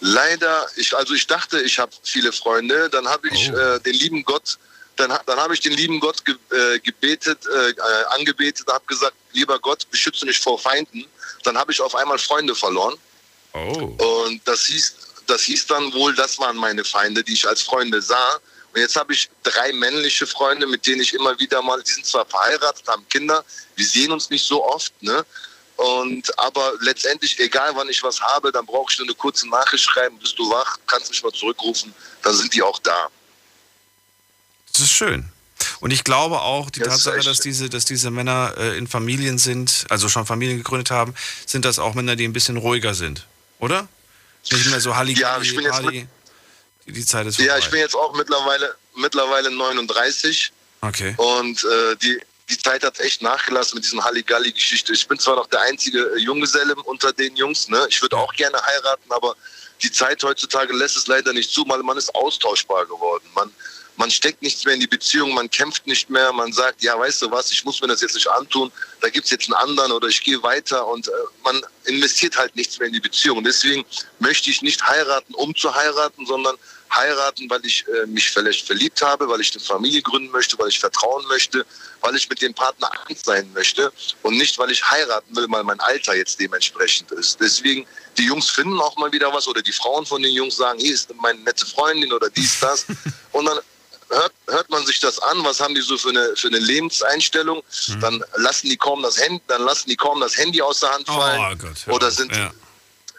[0.00, 2.88] Leider, ich, also ich dachte, ich habe viele Freunde.
[2.90, 3.56] Dann habe ich Oh.
[3.56, 4.58] äh, den lieben Gott,
[4.96, 7.74] dann, dann habe ich den lieben Gott ge, äh, gebetet, äh, äh,
[8.18, 11.04] angebetet, habe gesagt, lieber Gott, beschütze mich vor Feinden.
[11.44, 12.94] Dann habe ich auf einmal Freunde verloren.
[13.52, 13.96] Oh.
[14.26, 14.94] Und das hieß,
[15.26, 18.40] das hieß dann wohl, das waren meine Feinde, die ich als Freunde sah.
[18.72, 22.04] Und jetzt habe ich drei männliche Freunde, mit denen ich immer wieder mal, die sind
[22.06, 25.24] zwar verheiratet, haben Kinder, wir sehen uns nicht so oft, ne?
[25.76, 29.84] Und aber letztendlich, egal wann ich was habe, dann brauche ich nur eine kurze Nachricht
[29.84, 33.08] schreiben, bist du wach, kannst mich mal zurückrufen, dann sind die auch da.
[34.72, 35.30] Das ist schön.
[35.80, 39.38] Und ich glaube auch, die Das Tatsache, dass diese, dass diese Männer äh, in Familien
[39.38, 41.14] sind, also schon Familien gegründet haben,
[41.44, 43.26] sind das auch Männer, die ein bisschen ruhiger sind,
[43.58, 43.88] oder?
[44.50, 45.82] Nicht mehr so Halligalli, Ja, ich bin jetzt
[46.86, 47.48] die Zeit ist vorbei.
[47.48, 51.14] Ja, ich bin jetzt auch mittlerweile, mittlerweile 39 okay.
[51.16, 54.92] Und äh, die, die Zeit hat echt nachgelassen mit diesen Halligalli-Geschichte.
[54.92, 57.86] Ich bin zwar noch der einzige äh, Junggeselle unter den Jungs, ne?
[57.88, 59.34] Ich würde auch gerne heiraten, aber
[59.82, 63.24] die Zeit heutzutage lässt es leider nicht zu, weil man ist austauschbar geworden.
[63.34, 63.50] Man,
[63.96, 67.22] man steckt nichts mehr in die Beziehung, man kämpft nicht mehr, man sagt, ja, weißt
[67.22, 68.70] du was, ich muss mir das jetzt nicht antun,
[69.00, 71.10] da gibt's jetzt einen anderen oder ich gehe weiter und äh,
[71.44, 73.42] man investiert halt nichts mehr in die Beziehung.
[73.42, 73.84] Deswegen
[74.18, 76.56] möchte ich nicht heiraten, um zu heiraten, sondern
[76.94, 80.68] heiraten, weil ich äh, mich vielleicht verliebt habe, weil ich eine Familie gründen möchte, weil
[80.68, 81.64] ich vertrauen möchte,
[82.00, 83.92] weil ich mit dem Partner eins sein möchte
[84.22, 87.40] und nicht, weil ich heiraten will, weil mein Alter jetzt dementsprechend ist.
[87.40, 87.86] Deswegen,
[88.18, 90.94] die Jungs finden auch mal wieder was oder die Frauen von den Jungs sagen, hier
[90.94, 92.86] ist meine nette Freundin oder dies, das.
[93.32, 93.58] und dann
[94.10, 97.62] hört, hört man sich das an, was haben die so für eine, für eine Lebenseinstellung,
[98.00, 101.06] dann lassen die kaum das Handy, dann lassen die kaum das Handy aus der Hand
[101.06, 101.86] fallen Oh Gott.
[101.86, 102.52] hör oder sind Ja.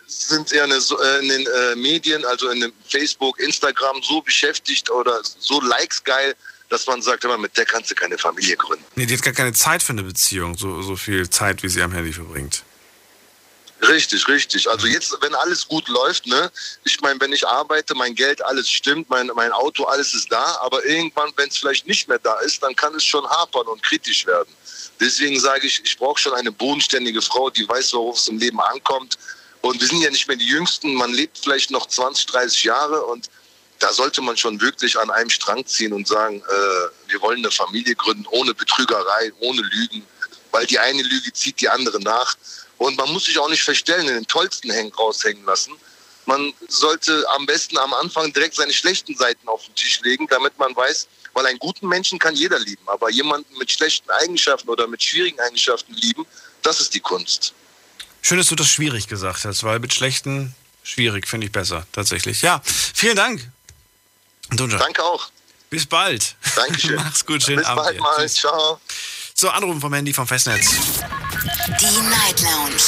[0.07, 5.21] sind eher eine, äh, in den äh, Medien, also in Facebook, Instagram so beschäftigt oder
[5.39, 6.35] so Likes geil,
[6.69, 8.83] dass man sagt, mal, mit der kannst du keine Familie gründen.
[8.95, 11.81] Nee, die hat gar keine Zeit für eine Beziehung, so, so viel Zeit, wie sie
[11.81, 12.63] am Handy verbringt.
[13.81, 14.69] Richtig, richtig.
[14.69, 16.51] Also jetzt, wenn alles gut läuft, ne,
[16.83, 20.57] ich meine, wenn ich arbeite, mein Geld, alles stimmt, mein, mein Auto, alles ist da,
[20.61, 23.83] aber irgendwann, wenn es vielleicht nicht mehr da ist, dann kann es schon hapern und
[23.83, 24.49] kritisch werden.
[24.99, 28.59] Deswegen sage ich, ich brauche schon eine bodenständige Frau, die weiß, worauf es im Leben
[28.59, 29.17] ankommt.
[29.61, 33.05] Und wir sind ja nicht mehr die Jüngsten, man lebt vielleicht noch 20, 30 Jahre
[33.05, 33.29] und
[33.79, 37.51] da sollte man schon wirklich an einem Strang ziehen und sagen, äh, wir wollen eine
[37.51, 40.03] Familie gründen, ohne Betrügerei, ohne Lügen,
[40.51, 42.35] weil die eine Lüge zieht die andere nach.
[42.77, 45.73] Und man muss sich auch nicht verstellen, in den tollsten Hängen raushängen lassen.
[46.25, 50.57] Man sollte am besten am Anfang direkt seine schlechten Seiten auf den Tisch legen, damit
[50.59, 54.87] man weiß, weil einen guten Menschen kann jeder lieben, aber jemanden mit schlechten Eigenschaften oder
[54.87, 56.25] mit schwierigen Eigenschaften lieben,
[56.63, 57.53] das ist die Kunst.
[58.21, 62.41] Schön, dass du das schwierig gesagt hast, weil mit schlechten schwierig finde ich besser, tatsächlich.
[62.41, 63.49] Ja, vielen Dank.
[64.51, 64.77] Dunja.
[64.77, 65.29] Danke auch.
[65.69, 66.35] Bis bald.
[66.55, 66.95] Dankeschön.
[66.97, 67.83] Mach's gut, schönen Bis Abend.
[67.83, 68.01] bald dir.
[68.01, 68.29] mal.
[68.29, 68.79] Ciao.
[69.33, 70.71] So, Anrufen vom Handy vom Festnetz.
[71.37, 72.81] Die Night Lounge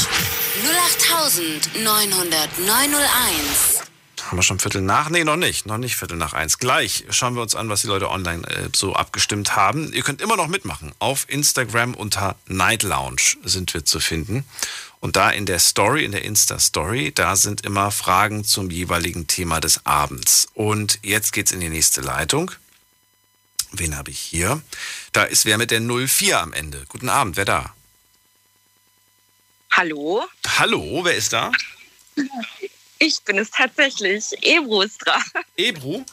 [1.76, 3.84] 0890901.
[4.26, 5.12] Haben wir schon Viertel nach?
[5.12, 5.68] Nee, noch nicht.
[5.68, 6.58] Noch nicht Viertel nach eins.
[6.58, 9.94] Gleich schauen wir uns an, was die Leute online äh, so abgestimmt haben.
[9.94, 10.94] Ihr könnt immer noch mitmachen.
[10.98, 14.46] Auf Instagram unter Night Lounge sind wir zu finden.
[15.00, 19.60] Und da in der Story, in der Insta-Story, da sind immer Fragen zum jeweiligen Thema
[19.60, 20.48] des Abends.
[20.56, 22.50] Und jetzt geht's in die nächste Leitung.
[23.74, 24.60] Wen habe ich hier?
[25.12, 26.84] Da ist wer mit der 04 am Ende.
[26.90, 27.76] Guten Abend, wer da?
[29.72, 30.24] Hallo,
[30.58, 31.52] Hallo, wer ist da?
[32.98, 34.26] ich bin es tatsächlich.
[34.42, 35.22] Ebro ist dran.
[35.56, 36.04] Ebru?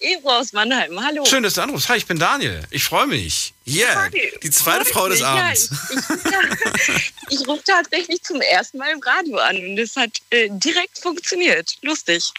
[0.00, 1.24] Ebro aus Mannheim, hallo.
[1.24, 1.88] Schön, dass du anrufst.
[1.88, 2.62] Hi, ich bin Daniel.
[2.70, 3.52] Ich freue mich.
[3.66, 5.28] Yeah, Hi, die zweite freut Frau des mich.
[5.28, 5.70] Ja, Abends.
[5.90, 6.96] ich, ich, ja,
[7.30, 11.76] ich rufe tatsächlich zum ersten Mal im Radio an und es hat äh, direkt funktioniert.
[11.82, 12.32] Lustig.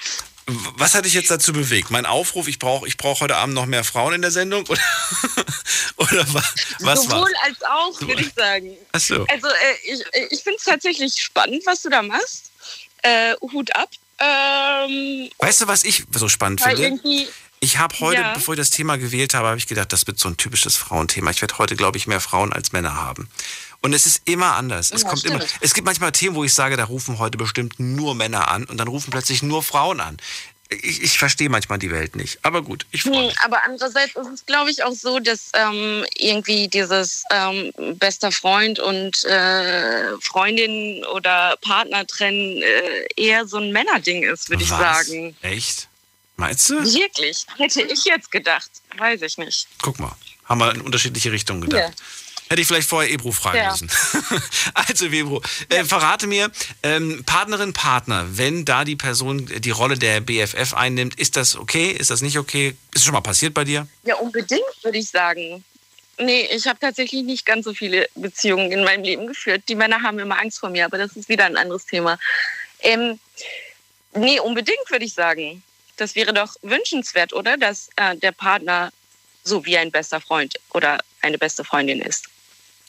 [0.78, 1.92] Was hat dich jetzt dazu bewegt?
[1.92, 4.66] Mein Aufruf, ich brauche ich brauch heute Abend noch mehr Frauen in der Sendung?
[4.68, 4.82] Oder,
[5.98, 7.32] oder was, was Sowohl war's?
[7.46, 8.76] als auch, würde ich sagen.
[8.92, 9.26] Ach so.
[9.28, 9.52] Also äh,
[9.94, 10.02] ich,
[10.32, 12.52] ich finde es tatsächlich spannend, was du da machst.
[13.02, 13.90] Äh, Hut ab.
[14.20, 17.00] Ähm, Weißt du, was ich so spannend finde?
[17.62, 18.34] Ich habe heute, Ja.
[18.34, 21.32] bevor ich das Thema gewählt habe, habe ich gedacht, das wird so ein typisches Frauenthema.
[21.32, 23.30] Ich werde heute, glaube ich, mehr Frauen als Männer haben.
[23.82, 24.92] Und es ist immer anders.
[24.92, 25.42] Es Ja, kommt immer.
[25.42, 25.54] stimmt.
[25.62, 28.78] Es gibt manchmal Themen, wo ich sage, da rufen heute bestimmt nur Männer an und
[28.78, 30.18] dann rufen plötzlich nur Frauen an.
[30.72, 32.38] Ich, ich verstehe manchmal die Welt nicht.
[32.44, 33.40] Aber gut, ich freue mich.
[33.40, 38.78] aber andererseits ist es, glaube ich, auch so, dass ähm, irgendwie dieses ähm, bester Freund
[38.80, 45.36] und äh, Freundin oder Partner trennen äh, eher so ein Männerding ist, würde ich sagen.
[45.42, 45.88] Echt?
[46.36, 46.84] Meinst du?
[46.84, 47.46] Wirklich?
[47.58, 48.70] Hätte ich jetzt gedacht.
[48.98, 49.68] Weiß ich nicht.
[49.82, 50.16] Guck mal,
[50.46, 51.94] haben wir in unterschiedliche Richtungen gedacht.
[51.98, 52.04] Ja.
[52.50, 53.72] Hätte ich vielleicht vorher Ebro fragen Ja.
[53.72, 53.92] müssen.
[54.74, 56.50] also, Ebro, äh, verrate mir,
[56.82, 61.92] ähm, Partnerin, Partner, wenn da die Person die Rolle der BFF einnimmt, ist das okay?
[61.92, 62.70] Ist das nicht okay?
[62.70, 63.88] Ist es schon mal passiert bei dir?
[64.04, 65.64] Ja, unbedingt, würde ich sagen.
[66.18, 69.64] Nee, ich habe tatsächlich nicht ganz so viele Beziehungen in meinem Leben geführt.
[69.70, 72.18] Die Männer haben immer Angst vor mir, aber das ist wieder ein anderes Thema.
[72.80, 73.20] Ähm,
[74.16, 75.62] nee, unbedingt, würde ich sagen.
[75.98, 77.58] Das wäre doch wünschenswert, oder?
[77.58, 78.92] Dass äh, der Partner
[79.44, 82.28] so wie ein bester Freund oder eine beste Freundin ist.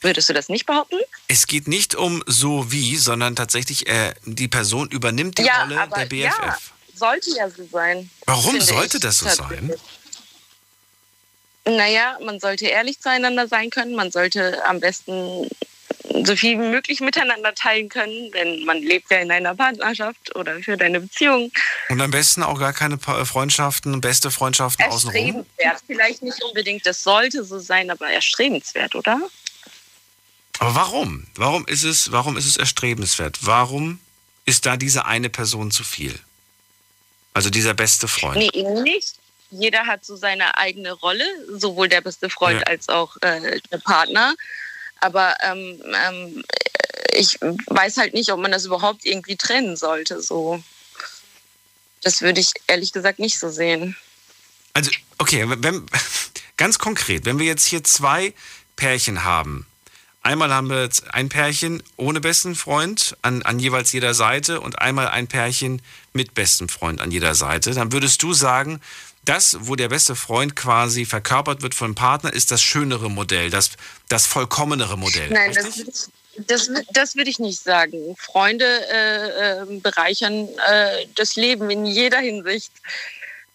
[0.01, 0.97] Würdest du das nicht behaupten?
[1.27, 5.79] Es geht nicht um so wie, sondern tatsächlich, äh, die Person übernimmt die ja, Rolle
[5.79, 6.39] aber der BFF.
[6.39, 6.57] ja,
[6.95, 8.09] sollte ja so sein.
[8.25, 9.73] Warum sollte ich das so sein?
[11.65, 13.93] Naja, man sollte ehrlich zueinander sein können.
[13.95, 15.47] Man sollte am besten
[16.25, 20.59] so viel wie möglich miteinander teilen können, denn man lebt ja in einer Partnerschaft oder
[20.59, 21.51] für deine Beziehung.
[21.89, 25.15] Und am besten auch gar keine Freundschaften, beste Freundschaften außenrum.
[25.15, 25.83] Erstrebenswert.
[25.85, 29.19] Vielleicht nicht unbedingt, das sollte so sein, aber erstrebenswert, oder?
[30.61, 31.25] Aber warum?
[31.33, 33.39] Warum ist es, warum ist es erstrebenswert?
[33.41, 33.99] Warum
[34.45, 36.19] ist da diese eine Person zu viel?
[37.33, 38.37] Also dieser beste Freund.
[38.37, 39.15] Nee, eben nicht.
[39.49, 42.67] Jeder hat so seine eigene Rolle, sowohl der beste Freund Ja.
[42.67, 44.35] als auch äh, der Partner.
[44.99, 46.43] Aber ähm, ähm,
[47.15, 50.21] ich weiß halt nicht, ob man das überhaupt irgendwie trennen sollte.
[50.21, 50.63] So.
[52.03, 53.97] Das würde ich ehrlich gesagt nicht so sehen.
[54.73, 55.87] Also, okay, wenn,
[56.57, 58.35] ganz konkret, wenn wir jetzt hier zwei
[58.75, 59.65] Pärchen haben.
[60.23, 64.79] Einmal haben wir jetzt ein Pärchen ohne besten Freund an, an jeweils jeder Seite und
[64.79, 65.81] einmal ein Pärchen
[66.13, 67.73] mit bestem Freund an jeder Seite.
[67.73, 68.81] Dann würdest du sagen,
[69.25, 73.71] das, wo der beste Freund quasi verkörpert wird vom Partner, ist das schönere Modell, das,
[74.09, 75.29] das vollkommenere Modell.
[75.29, 76.09] Nein, das,
[76.47, 78.15] das, das würde ich nicht sagen.
[78.17, 82.71] Freunde äh, äh, bereichern äh, das Leben in jeder Hinsicht.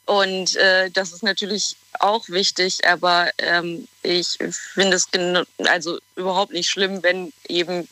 [0.06, 5.08] Und äh, das ist natürlich auch wichtig, aber ähm, ich finde es
[5.66, 7.88] also überhaupt nicht schlimm, wenn eben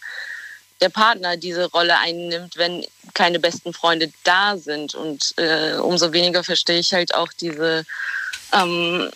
[0.81, 4.95] der Partner diese Rolle einnimmt, wenn keine besten Freunde da sind.
[4.95, 7.85] Und äh, umso weniger verstehe ich halt auch diese
[8.53, 9.11] ähm,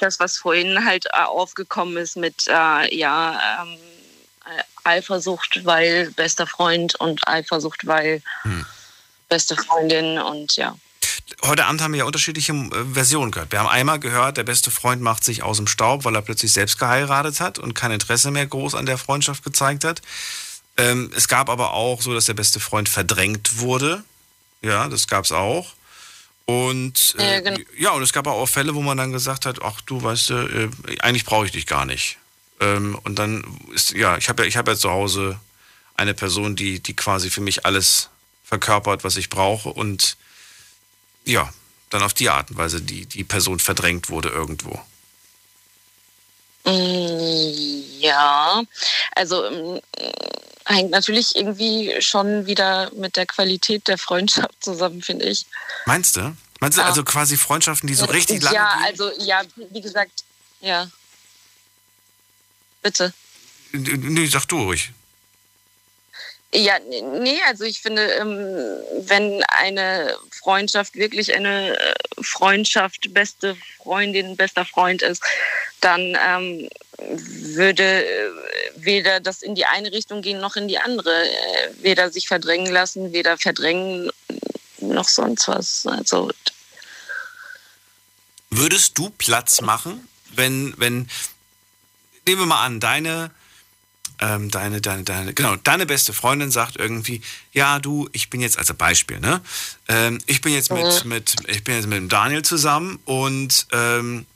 [0.00, 3.78] das, was vorhin halt äh, aufgekommen ist mit äh, ja ähm,
[4.44, 8.22] äh, Eifersucht, weil bester Freund und Eifersucht, weil
[9.28, 10.76] beste Freundin und ja.
[11.42, 13.52] Heute Abend haben wir ja unterschiedliche äh, Versionen gehört.
[13.52, 16.52] Wir haben einmal gehört, der beste Freund macht sich aus dem Staub, weil er plötzlich
[16.52, 20.00] selbst geheiratet hat und kein Interesse mehr groß an der Freundschaft gezeigt hat.
[20.76, 24.04] Ähm, es gab aber auch so, dass der beste Freund verdrängt wurde.
[24.62, 25.74] Ja, das gab es auch.
[26.46, 27.60] Und äh, Ja, genau.
[27.76, 30.34] ja, und es gab auch Fälle, wo man dann gesagt hat, ach du weißt du,
[30.34, 32.18] äh, eigentlich brauche ich dich gar nicht.
[32.60, 33.44] Ähm, und dann
[33.74, 35.38] ist, ja, ich habe ja, ich habe ja zu Hause
[35.94, 38.08] eine Person, die, die quasi für mich alles
[38.44, 40.16] verkörpert, was ich brauche und
[41.28, 41.52] ja,
[41.90, 44.78] dann auf die Art und Weise die, die Person verdrängt wurde irgendwo.
[46.64, 48.62] Mm, Ja,
[49.14, 49.80] also mm,
[50.66, 55.46] hängt natürlich irgendwie schon wieder mit der Qualität der Freundschaft zusammen, finde ich.
[55.86, 56.36] Meinst du?
[56.60, 58.84] Meinst du also quasi Freundschaften, die so richtig lange Ja, gehen?
[58.84, 60.24] also ja, wie gesagt,
[60.60, 60.88] ja.
[62.82, 63.12] Bitte.
[63.72, 64.92] Nee, sag du ruhig.
[66.54, 68.38] Ja, nee, also ich finde, ähm,
[69.06, 75.22] wenn eine Freundschaft wirklich eine äh, Freundschaft, beste Freundin, bester Freund ist,
[75.82, 76.68] dann ähm,
[76.98, 78.30] würde äh,
[78.76, 81.24] weder das in die eine Richtung gehen noch in die andere.
[81.24, 84.10] Äh, Weder sich verdrängen lassen, weder verdrängen
[84.80, 85.86] noch sonst was.
[85.86, 86.30] Also
[88.50, 91.10] Würdest du Platz machen, wenn, wenn,
[92.26, 93.30] nehmen wir mal an, deine,
[94.20, 97.20] ähm, deine, deine, deine, genau, deine beste Freundin sagt irgendwie,
[97.52, 99.40] ja, du, ich bin jetzt, also Beispiel, ne?
[99.88, 101.08] Ähm, ich bin jetzt mit, Mhm.
[101.08, 104.26] mit, ich bin jetzt mit dem Daniel zusammen und ähm,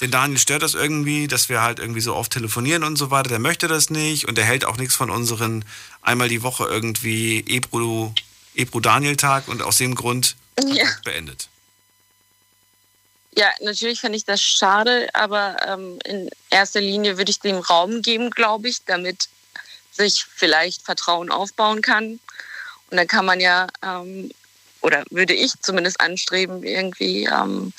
[0.00, 3.28] den Daniel stört das irgendwie, dass wir halt irgendwie so oft telefonieren und so weiter.
[3.30, 5.64] Der möchte das nicht und der hält auch nichts von unseren
[6.02, 8.12] einmal die Woche irgendwie Ebru,
[8.54, 10.86] Ebru Daniel Tag und aus dem Grund Ja.
[11.04, 11.48] beendet.
[13.36, 18.02] Ja, natürlich fände ich das schade, aber ähm, in erster Linie würde ich dem Raum
[18.02, 19.28] geben, glaube ich, damit
[19.92, 22.18] sich vielleicht Vertrauen aufbauen kann.
[22.90, 24.30] Und dann kann man ja, ähm,
[24.80, 27.72] oder würde ich zumindest anstreben, irgendwie ähm,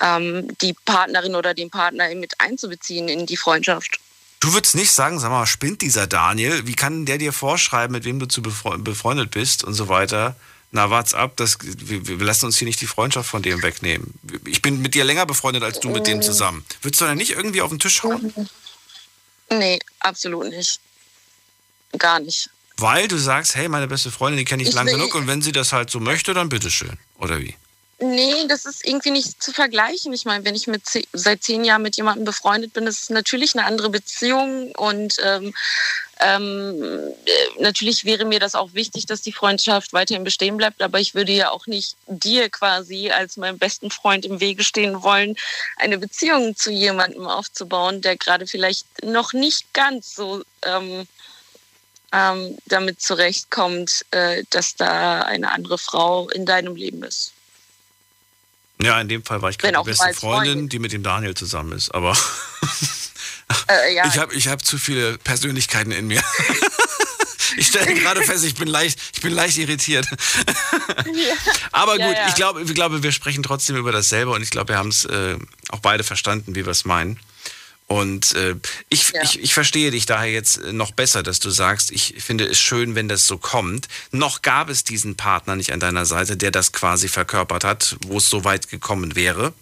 [0.00, 3.98] ähm, die Partnerin oder den Partner mit einzubeziehen in die Freundschaft.
[4.40, 6.66] Du würdest nicht sagen, sag mal, spinnt dieser Daniel?
[6.66, 10.36] Wie kann der dir vorschreiben, mit wem du zu befre befreundet bist und so weiter?
[10.72, 14.14] Na, wart's ab, das, wir, wir lassen uns hier nicht die Freundschaft von dem wegnehmen.
[14.46, 16.64] Ich bin mit dir länger befreundet als du mit dem zusammen.
[16.82, 18.32] Würdest du dann nicht irgendwie auf den Tisch hauen?
[19.50, 20.80] Nee, absolut nicht.
[21.96, 22.50] Gar nicht.
[22.78, 25.40] Weil du sagst, hey, meine beste Freundin, die kenne ich, Ich lang genug und wenn
[25.40, 26.98] sie das halt so möchte, dann bitteschön.
[27.18, 27.54] Oder wie?
[27.98, 30.12] Nee, das ist irgendwie nicht zu vergleichen.
[30.12, 33.54] Ich meine, wenn ich mit ze- seit zehn Jahren mit jemandem befreundet bin, ist natürlich
[33.56, 35.54] eine andere Beziehung und ähm,
[36.20, 41.00] ähm, äh, natürlich wäre mir das auch wichtig, dass die Freundschaft weiterhin bestehen bleibt, aber
[41.00, 45.34] ich würde ja auch nicht dir quasi als meinem besten Freund im Wege stehen wollen,
[45.78, 51.06] eine Beziehung zu jemandem aufzubauen, der gerade vielleicht noch nicht ganz so ähm,
[52.12, 57.35] ähm, damit zurechtkommt, äh, dass da eine andere Frau in deinem Leben ist.
[58.82, 60.68] Ja, in dem Fall war ich gerade die beste Freundin, Freundin.
[60.68, 61.94] die mit dem Daniel zusammen ist.
[61.94, 62.16] Aber
[63.68, 66.22] Äh, ja, ich habe ich hab zu viele Persönlichkeiten in mir.
[67.58, 70.06] Ich stelle gerade fest, ich bin leicht, ich bin leicht irritiert.
[71.72, 72.28] Aber gut, ja.
[72.28, 75.06] ich glaube, ich glaube, wir sprechen trotzdem über dasselbe und ich glaube, wir haben es
[75.06, 75.38] äh,
[75.70, 77.18] auch beide verstanden, wie wir es meinen.
[77.88, 78.56] Und äh,
[78.88, 79.22] ich, Ja.
[79.22, 82.96] ich, ich verstehe dich daher jetzt noch besser, dass du sagst, ich finde es schön,
[82.96, 83.86] wenn das so kommt.
[84.10, 88.18] Noch gab es diesen Partner nicht an deiner Seite, der das quasi verkörpert hat, wo
[88.18, 89.52] es so weit gekommen wäre.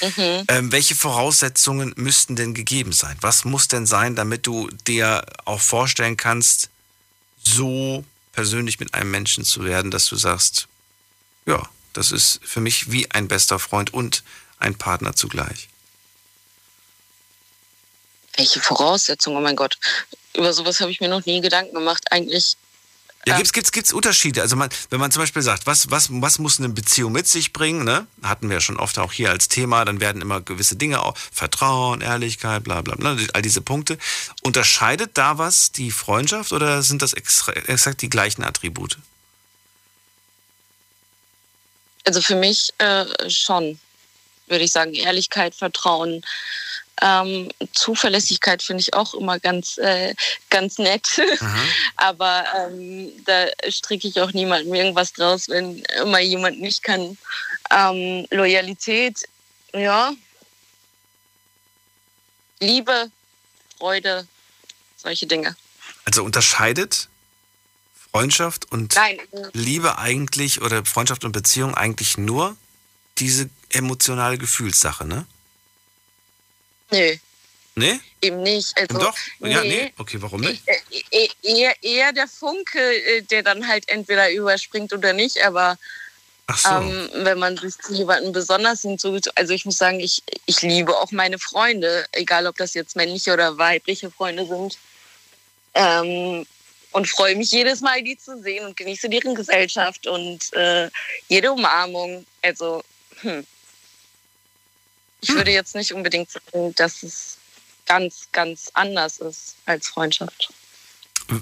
[0.00, 0.44] Mhm.
[0.46, 3.16] Ähm, welche Voraussetzungen müssten denn gegeben sein?
[3.22, 6.70] Was muss denn sein, damit du dir auch vorstellen kannst,
[7.42, 10.68] so persönlich mit einem Menschen zu werden, dass du sagst,
[11.44, 14.22] ja, das ist für mich wie ein bester Freund und
[14.58, 15.69] ein Partner zugleich.
[18.36, 19.78] Welche Voraussetzungen, oh mein Gott.
[20.36, 22.04] Über sowas habe ich mir noch nie Gedanken gemacht.
[22.12, 22.56] Eigentlich,
[23.26, 23.36] Ja, Ja.
[23.36, 24.40] gibt's, gibt's, gibt's Unterschiede?
[24.40, 27.52] Also man, wenn man zum Beispiel sagt, was, was, was muss eine Beziehung mit sich
[27.52, 28.06] bringen, ne?
[28.22, 31.16] Hatten wir ja schon oft auch hier als Thema, dann werden immer gewisse Dinge auch,
[31.32, 33.98] Vertrauen, Ehrlichkeit, bla bla bla, all diese Punkte.
[34.42, 38.96] Unterscheidet da was die Freundschaft oder sind das extra, exakt die gleichen Attribute?
[42.06, 43.78] also für mich äh, schon,
[44.46, 44.94] würde ich sagen.
[44.94, 46.22] Ehrlichkeit, Vertrauen,
[47.00, 50.14] ähm, Zuverlässigkeit finde ich auch immer ganz, äh,
[50.50, 51.20] ganz nett.
[51.96, 57.16] Aber ähm, da stricke ich auch niemandem irgendwas draus, wenn immer jemand nicht kann.
[57.70, 59.28] Ähm, Loyalität,
[59.72, 60.12] ja.
[62.60, 63.10] Liebe,
[63.78, 64.26] Freude,
[64.96, 65.56] solche Dinge.
[66.04, 67.08] Also unterscheidet
[68.10, 69.18] Freundschaft und Nein,
[69.52, 72.56] Liebe eigentlich oder Freundschaft und Beziehung eigentlich nur
[73.18, 75.26] diese emotionale Gefühlssache, ne?
[76.90, 77.16] Nö,
[77.76, 78.00] Ne?
[78.20, 78.76] eben nicht.
[78.76, 79.16] Also, Doch?
[79.38, 79.68] Ja, nee.
[79.68, 79.92] nee?
[79.96, 80.62] Okay, warum nicht?
[80.66, 80.76] Äh,
[81.12, 85.78] eh- eher, eher der Funke, äh, der dann halt entweder überspringt oder nicht, aber
[86.54, 86.68] so.
[86.68, 90.96] ähm, wenn man sich zu jemandem besonders hinzugezogen, also ich muss sagen, ich, ich liebe
[90.96, 94.76] auch meine Freunde, egal ob das jetzt männliche oder weibliche Freunde sind.
[95.74, 96.44] Ähm,
[96.92, 100.90] und freue mich jedes Mal, die zu sehen und genieße deren Gesellschaft und äh,
[101.28, 102.26] jede Umarmung.
[102.42, 102.82] Also,
[103.20, 103.46] hm.
[105.20, 107.38] Ich würde jetzt nicht unbedingt sagen, dass es
[107.86, 110.52] ganz, ganz anders ist als Freundschaft.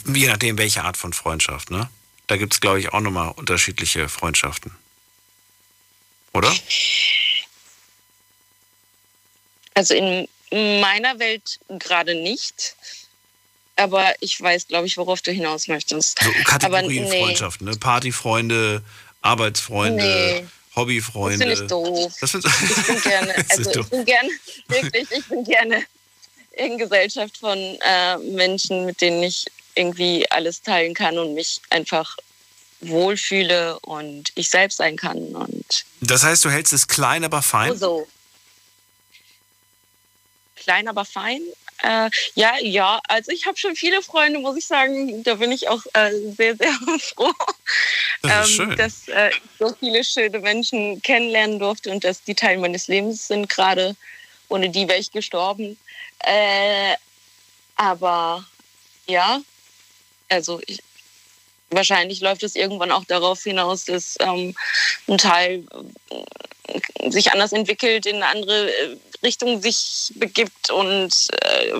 [0.07, 1.89] Je nachdem, welche Art von Freundschaft, ne?
[2.27, 4.73] Da gibt es, glaube ich, auch nochmal unterschiedliche Freundschaften.
[6.35, 6.55] Oder?
[9.75, 12.77] Also in meiner Welt gerade nicht.
[13.77, 16.21] Aber ich weiß, glaube ich, worauf du hinaus möchtest.
[16.21, 17.21] So Aber Kategorien nee.
[17.21, 17.77] Freundschaften, ne?
[17.77, 18.83] Partyfreunde,
[19.23, 20.47] Arbeitsfreunde, Nee.
[20.79, 21.47] Hobbyfreunde.
[21.47, 22.13] Das finde ich doof.
[22.21, 24.31] Das Ich bin gerne, also ich bin gerne,
[24.69, 25.85] wirklich, ich bin gerne
[26.53, 32.17] in Gesellschaft von äh, Menschen, mit denen ich irgendwie alles teilen kann und mich einfach
[32.81, 35.19] wohlfühle und ich selbst sein kann.
[35.35, 37.77] Und Das heißt, du hältst es klein, aber fein?
[37.77, 38.07] so.
[40.57, 41.41] Klein, aber fein.
[41.83, 45.23] Äh, ja, ja, also ich habe schon viele Freunde, muss ich sagen.
[45.23, 47.33] Da bin ich auch äh, sehr, sehr froh,
[48.23, 52.59] Das ähm, dass äh, ich so viele schöne Menschen kennenlernen durfte und dass die Teil
[52.59, 53.97] meines Lebens sind gerade.
[54.49, 55.77] Ohne die wäre ich gestorben.
[56.21, 56.95] Äh,
[57.77, 58.45] aber
[59.07, 59.41] ja,
[60.29, 60.81] also ich,
[61.71, 64.55] wahrscheinlich läuft es irgendwann auch darauf hinaus, dass ähm,
[65.07, 65.65] ein Teil
[66.11, 71.13] äh, sich anders entwickelt, in eine andere äh, Richtung sich begibt und
[71.43, 71.73] äh,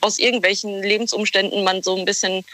[0.00, 2.44] aus irgendwelchen Lebensumständen man so ein bisschen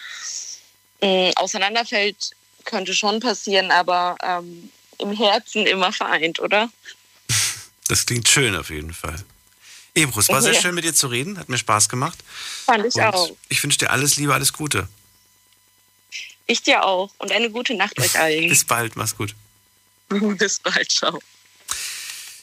[1.02, 2.30] mh, auseinanderfällt,
[2.64, 6.70] könnte schon passieren, aber ähm, im Herzen immer vereint, oder?
[7.88, 9.16] Das klingt schön auf jeden Fall.
[9.94, 10.60] Ebro, es war sehr Ja.
[10.60, 12.18] schön mit dir zu reden, hat mir Spaß gemacht.
[12.66, 13.30] Fand ich Und auch.
[13.48, 14.88] ich wünsche dir alles Liebe, alles Gute.
[16.50, 17.12] Ich dir auch.
[17.18, 18.48] Und eine gute Nacht euch allen.
[18.48, 19.36] Bis bald, mach's gut.
[20.08, 21.20] Bis bald, ciao.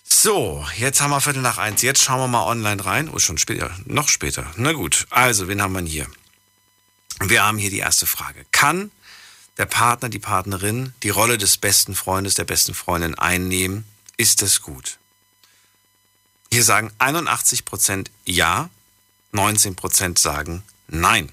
[0.05, 1.81] So, jetzt haben wir Viertel nach eins.
[1.81, 3.09] Jetzt schauen wir mal online rein.
[3.09, 4.49] Oh, schon später, noch später.
[4.55, 6.07] Na gut, also, wen haben wir hier?
[7.19, 8.45] Wir haben hier die erste Frage.
[8.53, 8.91] Kann
[9.57, 13.83] der Partner, die Partnerin die Rolle des besten Freundes, der besten Freundin einnehmen?
[14.15, 14.99] Ist das gut?
[16.49, 18.69] Hier sagen 81% ja,
[19.33, 21.29] 19% sagen nein.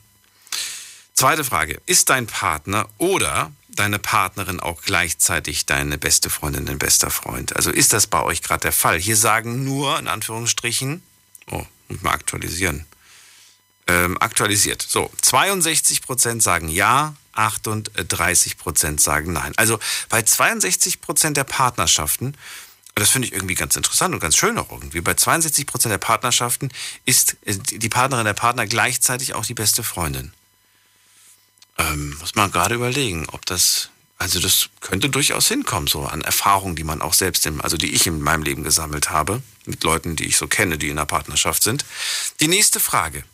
[1.15, 1.81] Zweite Frage.
[1.87, 7.55] Ist dein Partner oder deine Partnerin auch gleichzeitig deine beste Freundin, dein bester Freund?
[7.55, 8.99] Also ist das bei euch gerade der Fall?
[8.99, 11.03] Hier sagen nur, in Anführungsstrichen,
[11.53, 12.85] oh, muss mal aktualisieren.
[13.87, 14.83] Ähm, aktualisiert.
[14.83, 19.53] So, 62% sagen ja, 38% sagen nein.
[19.57, 19.79] Also
[20.09, 22.37] bei 62% der Partnerschaften,
[22.97, 26.71] das finde ich irgendwie ganz interessant und ganz schön auch irgendwie, bei 62% der Partnerschaften
[27.05, 30.33] ist äh, die Partnerin der Partner gleichzeitig auch die beste Freundin.
[31.79, 36.77] Ähm, muss man gerade überlegen, ob das, also das könnte durchaus hinkommen, so an Erfahrungen,
[36.77, 40.17] die man auch selbst, im, also die ich in meinem Leben gesammelt habe, mit Leuten,
[40.17, 41.85] die ich so kenne, die in einer Partnerschaft sind.
[42.41, 43.25] Die nächste Frage,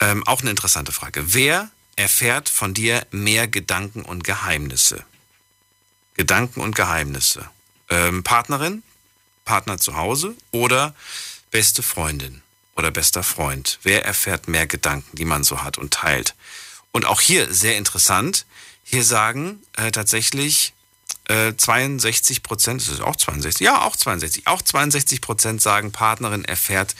[0.00, 1.34] ähm, auch eine interessante Frage.
[1.34, 5.04] Wer erfährt von dir mehr Gedanken und Geheimnisse?
[6.14, 7.48] Gedanken und Geheimnisse.
[7.88, 8.82] Ähm, Partnerin,
[9.44, 10.94] Partner zu Hause oder
[11.50, 12.42] beste Freundin
[12.76, 13.78] oder bester Freund?
[13.82, 16.34] Wer erfährt mehr Gedanken, die man so hat und teilt?
[16.92, 18.46] Und auch hier sehr interessant.
[18.82, 20.72] Hier sagen äh, tatsächlich
[21.24, 26.44] äh, 62 Prozent, das ist auch 62, ja auch 62, auch 62 Prozent sagen, Partnerin
[26.44, 26.96] erfährt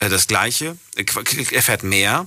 [0.00, 1.04] äh, das Gleiche, äh,
[1.54, 2.26] erfährt mehr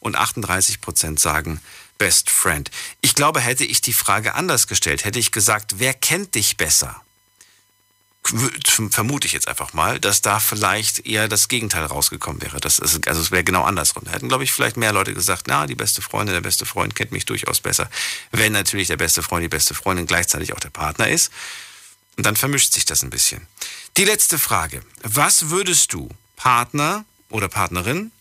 [0.00, 1.60] und 38 Prozent sagen
[1.98, 2.70] Best Friend.
[3.00, 7.00] Ich glaube, hätte ich die Frage anders gestellt, hätte ich gesagt, wer kennt dich besser?
[8.22, 12.60] Vermute ich jetzt einfach mal, dass da vielleicht eher das Gegenteil rausgekommen wäre.
[12.60, 14.04] Das ist, also es wäre genau andersrum.
[14.04, 16.94] Da hätten, glaube ich, vielleicht mehr Leute gesagt, na, die beste Freundin, der beste Freund
[16.94, 17.90] kennt mich durchaus besser.
[18.30, 21.32] Wenn natürlich der beste Freund, die beste Freundin gleichzeitig auch der Partner ist.
[22.16, 23.46] Und dann vermischt sich das ein bisschen.
[23.96, 24.82] Die letzte Frage.
[25.02, 28.12] Was würdest du Partner oder Partnerin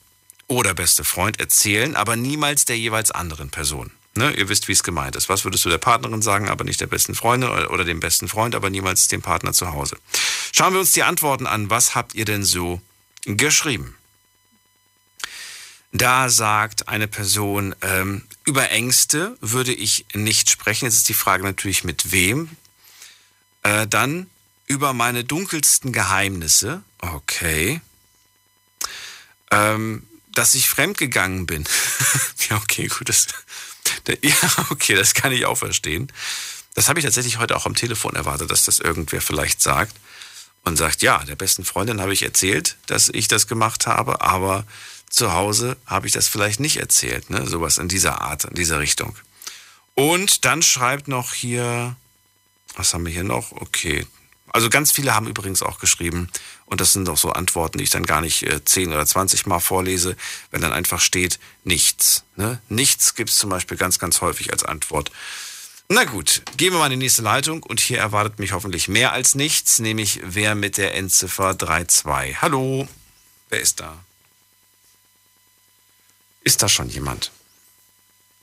[0.47, 3.91] oder beste Freund erzählen, aber niemals der jeweils anderen Person?
[4.19, 5.29] Ne, ihr wisst, wie es gemeint ist.
[5.29, 8.53] Was würdest du der Partnerin sagen, aber nicht der besten Freundin oder, dem besten Freund,
[8.53, 9.97] aber niemals dem Partner zu Hause?
[10.51, 11.69] Schauen wir uns die Antworten an.
[11.69, 12.81] Was habt ihr denn so
[13.23, 13.95] geschrieben?
[15.93, 20.83] Da sagt eine Person, ähm, über Ängste würde ich nicht sprechen.
[20.83, 22.49] Jetzt ist die Frage natürlich mit wem.
[23.63, 24.29] Äh, dann
[24.67, 26.83] über meine dunkelsten Geheimnisse.
[26.97, 27.79] Okay.
[29.49, 31.63] Ähm, dass ich fremdgegangen bin.
[32.49, 33.07] ja, okay, gut.
[33.07, 33.35] Das, da-
[34.21, 34.35] ja,
[34.69, 36.11] okay, das kann ich auch verstehen.
[36.75, 39.95] Das habe ich tatsächlich heute auch am Telefon erwartet, dass das irgendwer vielleicht sagt
[40.63, 44.65] und sagt, ja, der besten Freundin habe ich erzählt, dass ich das gemacht habe, aber
[45.09, 47.47] zu Hause habe ich das vielleicht nicht erzählt, ne?
[47.47, 49.15] Sowas in dieser Art, in dieser Richtung.
[49.95, 51.95] Und dann schreibt noch hier,
[52.75, 53.51] was haben wir hier noch?
[53.51, 54.05] Okay.
[54.51, 56.29] Also ganz viele haben übrigens auch geschrieben,
[56.65, 59.45] und das sind auch so Antworten, die ich dann gar nicht äh, 10 oder 20
[59.45, 60.15] Mal vorlese,
[60.51, 62.23] wenn dann einfach steht, nichts.
[62.35, 62.61] Ne?
[62.69, 65.11] Nichts gibt es zum Beispiel ganz, ganz häufig als Antwort.
[65.87, 69.11] Na gut, gehen wir mal in die nächste Leitung und hier erwartet mich hoffentlich mehr
[69.11, 72.41] als nichts, nämlich wer mit der Endziffer 32.
[72.43, 72.87] Hallo,
[73.49, 73.97] wer ist da?
[76.43, 77.31] Ist da schon jemand?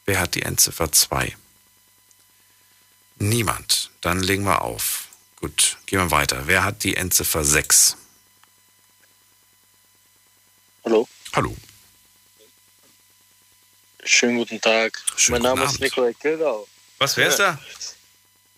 [0.06, 1.36] Wer hat die Endziffer 2?
[3.18, 3.90] Niemand.
[4.00, 5.05] Dann legen wir auf.
[5.36, 6.46] Gut, gehen wir weiter.
[6.46, 7.96] Wer hat die Endziffer 6?
[10.84, 11.08] Hallo.
[11.34, 11.56] Hallo.
[14.04, 15.02] Schönen guten Tag.
[15.16, 15.80] Schönen mein Name guten ist Abend.
[15.82, 16.68] Nikolai Kildau.
[16.98, 17.58] Was, wer ist da?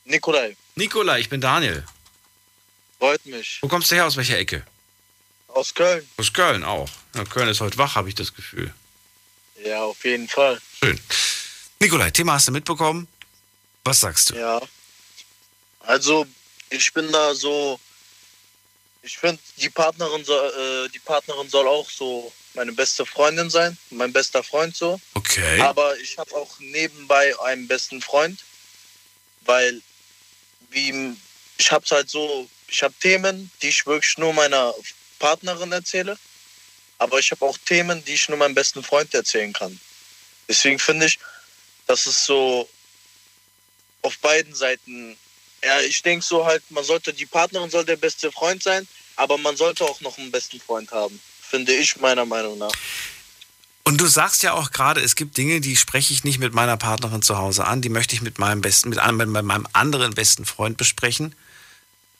[0.05, 1.85] Nikolai, Nikola, ich bin Daniel.
[2.99, 3.59] freut mich.
[3.61, 4.07] Wo kommst du her?
[4.07, 4.65] Aus welcher Ecke?
[5.49, 6.09] Aus Köln.
[6.17, 6.89] Aus Köln auch.
[7.15, 8.73] Ja, Köln ist heute wach, habe ich das Gefühl.
[9.65, 10.61] Ja, auf jeden Fall.
[10.83, 11.01] Schön.
[11.81, 13.09] Nikolai, Thema hast du mitbekommen?
[13.85, 14.37] Was sagst du?
[14.37, 14.61] Ja.
[15.81, 16.27] Also,
[16.71, 17.79] ich bin da so.
[19.03, 23.79] Ich finde, die Partnerin soll, äh, die Partnerin soll auch so meine beste Freundin sein,
[23.91, 25.01] mein bester Freund so.
[25.15, 25.61] Okay.
[25.61, 28.41] Aber ich habe auch nebenbei einen besten Freund,
[29.43, 29.81] weil
[30.71, 31.17] wie
[31.59, 34.75] ich habe halt so, ich habe Themen, die ich wirklich nur meiner
[35.19, 36.19] Partnerin erzähle,
[36.99, 39.79] aber ich habe auch Themen, die ich nur meinem besten Freund erzählen kann.
[40.49, 41.19] Deswegen finde ich,
[41.87, 42.69] dass es so
[44.03, 45.17] auf beiden Seiten,
[45.65, 48.87] ja, ich denke so halt, man sollte, die Partnerin soll der beste Freund sein,
[49.17, 52.73] aber man sollte auch noch einen besten Freund haben, finde ich meiner Meinung nach.
[53.85, 56.77] Und du sagst ja auch gerade, es gibt Dinge, die spreche ich nicht mit meiner
[56.77, 60.13] Partnerin zu Hause an, die möchte ich mit meinem besten, mit einem, mit meinem anderen
[60.15, 61.35] besten Freund besprechen.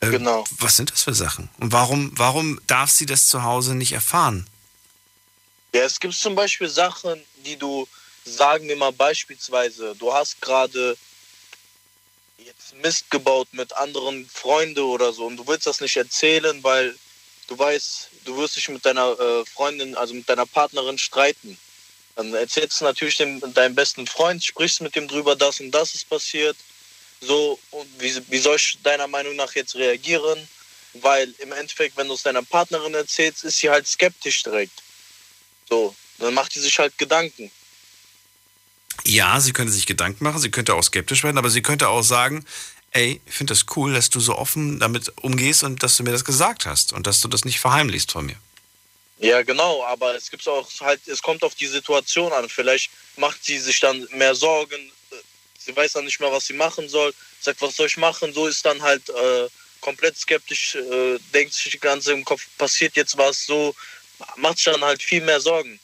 [0.01, 0.45] Ähm, Genau.
[0.59, 1.51] Was sind das für Sachen?
[1.61, 4.47] Und warum, warum darf sie das zu Hause nicht erfahren?
[5.75, 7.87] Ja, es gibt zum Beispiel Sachen, die du,
[8.25, 10.97] sagen wir mal beispielsweise, du hast gerade
[12.39, 16.95] jetzt Mist gebaut mit anderen Freunden oder so und du willst das nicht erzählen, weil
[17.49, 21.59] du weißt, du wirst dich mit deiner äh, Freundin, also mit deiner Partnerin streiten.
[22.17, 25.95] Dann erzählst du natürlich dem, deinem besten Freund, sprichst mit dem drüber, das und das
[25.95, 26.57] ist passiert.
[27.21, 30.49] So, und wie, wie soll ich deiner Meinung nach jetzt reagieren?
[30.95, 34.83] Weil im Endeffekt, wenn du es deiner Partnerin erzählst, ist sie halt skeptisch direkt.
[35.69, 37.51] So, dann macht die sich halt Gedanken.
[39.05, 42.03] Ja, sie könnte sich Gedanken machen, sie könnte auch skeptisch werden, aber sie könnte auch
[42.03, 42.45] sagen,
[42.93, 46.13] ey, ich finde das cool, dass du so offen damit umgehst und dass du mir
[46.13, 48.37] das gesagt hast und dass du das nicht verheimlichst von mir.
[49.21, 52.49] Ja, genau, aber es gibt auch halt, es kommt auf die Situation an.
[52.49, 54.93] Vielleicht macht sie sich dann mehr Sorgen,
[55.59, 58.47] sie weiß dann nicht mehr, was sie machen soll, sagt, was soll ich machen, so
[58.47, 59.49] ist dann halt äh,
[59.81, 63.75] komplett skeptisch, äh, denkt sich die ganze im Kopf, passiert jetzt was, so
[64.37, 65.79] macht sich dann halt viel mehr Sorgen.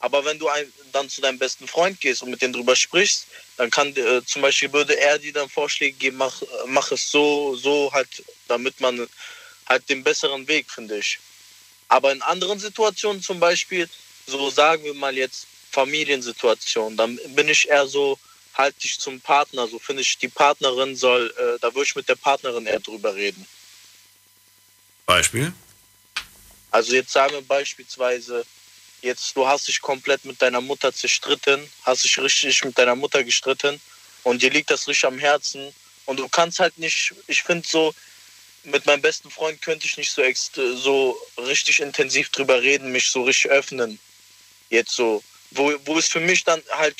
[0.00, 3.26] Aber wenn du ein, dann zu deinem besten Freund gehst und mit dem drüber sprichst,
[3.56, 7.56] dann kann äh, zum Beispiel würde er dir dann Vorschläge geben, mach, mach es so,
[7.56, 9.08] so halt, damit man
[9.68, 11.18] halt den besseren Weg, finde ich.
[11.88, 13.88] Aber in anderen Situationen zum Beispiel,
[14.26, 18.18] so sagen wir mal jetzt Familiensituationen, dann bin ich eher so,
[18.58, 22.08] halt dich zum Partner, so finde ich, die Partnerin soll, äh, da würde ich mit
[22.08, 23.46] der Partnerin eher drüber reden.
[25.06, 25.52] Beispiel?
[26.70, 28.44] Also jetzt sagen wir beispielsweise,
[29.02, 33.22] jetzt du hast dich komplett mit deiner Mutter zerstritten, hast dich richtig mit deiner Mutter
[33.24, 33.80] gestritten
[34.24, 35.72] und dir liegt das richtig am Herzen.
[36.06, 37.94] Und du kannst halt nicht, ich finde so,
[38.64, 40.22] mit meinem besten Freund könnte ich nicht so,
[40.76, 43.98] so richtig intensiv drüber reden, mich so richtig öffnen.
[44.70, 46.96] Jetzt so, wo, wo es für mich dann halt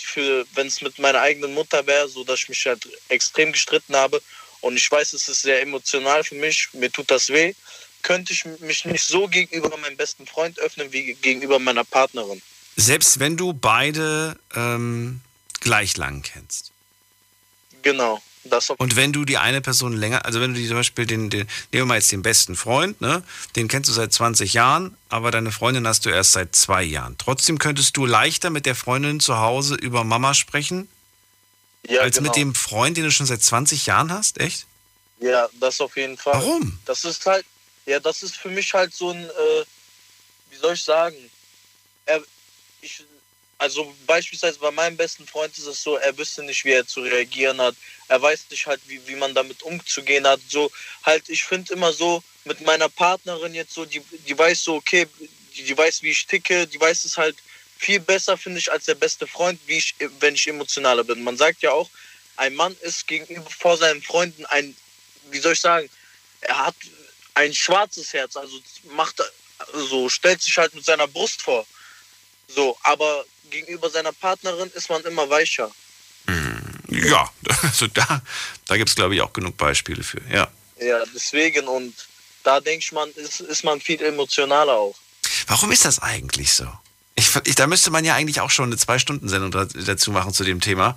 [0.54, 4.22] wenn es mit meiner eigenen Mutter wäre, so dass ich mich halt extrem gestritten habe.
[4.60, 7.54] Und ich weiß, es ist sehr emotional für mich, mir tut das weh,
[8.02, 12.42] könnte ich mich nicht so gegenüber meinem besten Freund öffnen wie gegenüber meiner Partnerin.
[12.76, 15.20] Selbst wenn du beide ähm,
[15.60, 16.72] gleich lang kennst.
[17.82, 18.22] Genau.
[18.44, 21.28] Das Und wenn du die eine Person länger, also wenn du die zum Beispiel den,
[21.28, 23.22] den, nehmen wir mal jetzt den besten Freund, ne?
[23.56, 27.16] Den kennst du seit 20 Jahren, aber deine Freundin hast du erst seit zwei Jahren.
[27.18, 30.88] Trotzdem könntest du leichter mit der Freundin zu Hause über Mama sprechen,
[31.86, 32.28] ja, als genau.
[32.28, 34.66] mit dem Freund, den du schon seit 20 Jahren hast, echt?
[35.20, 36.34] Ja, das auf jeden Fall.
[36.34, 36.78] Warum?
[36.84, 37.44] Das ist halt,
[37.88, 39.64] ja, das ist für mich halt so ein, äh,
[40.50, 41.16] wie soll ich sagen,
[42.04, 42.22] er,
[42.82, 43.02] ich,
[43.56, 47.00] also beispielsweise bei meinem besten Freund ist es so, er wüsste nicht, wie er zu
[47.00, 47.74] reagieren hat.
[48.08, 50.40] Er weiß nicht halt, wie, wie man damit umzugehen hat.
[50.48, 50.70] So
[51.02, 55.06] halt, ich finde immer so, mit meiner Partnerin jetzt so, die, die weiß so, okay,
[55.56, 57.36] die, die weiß, wie ich ticke, die weiß es halt
[57.78, 61.24] viel besser, finde ich, als der beste Freund, wie ich, wenn ich emotionaler bin.
[61.24, 61.88] Man sagt ja auch,
[62.36, 64.76] ein Mann ist gegenüber vor seinen Freunden ein,
[65.30, 65.88] wie soll ich sagen,
[66.42, 66.76] er hat
[67.38, 68.60] ein schwarzes Herz, also
[68.94, 69.22] macht
[69.72, 71.66] so stellt sich halt mit seiner Brust vor.
[72.48, 75.70] So, aber gegenüber seiner Partnerin ist man immer weicher.
[76.90, 77.30] Ja,
[77.62, 78.22] also da,
[78.66, 80.48] da gibt es, glaube ich, auch genug Beispiele für, ja.
[80.80, 81.94] Ja, deswegen und
[82.44, 84.96] da denke ich, man ist, ist man viel emotionaler auch.
[85.46, 86.66] Warum ist das eigentlich so?
[87.14, 90.44] Ich, ich, da müsste man ja eigentlich auch schon eine Zwei-Stunden-Sendung da- dazu machen zu
[90.44, 90.96] dem Thema.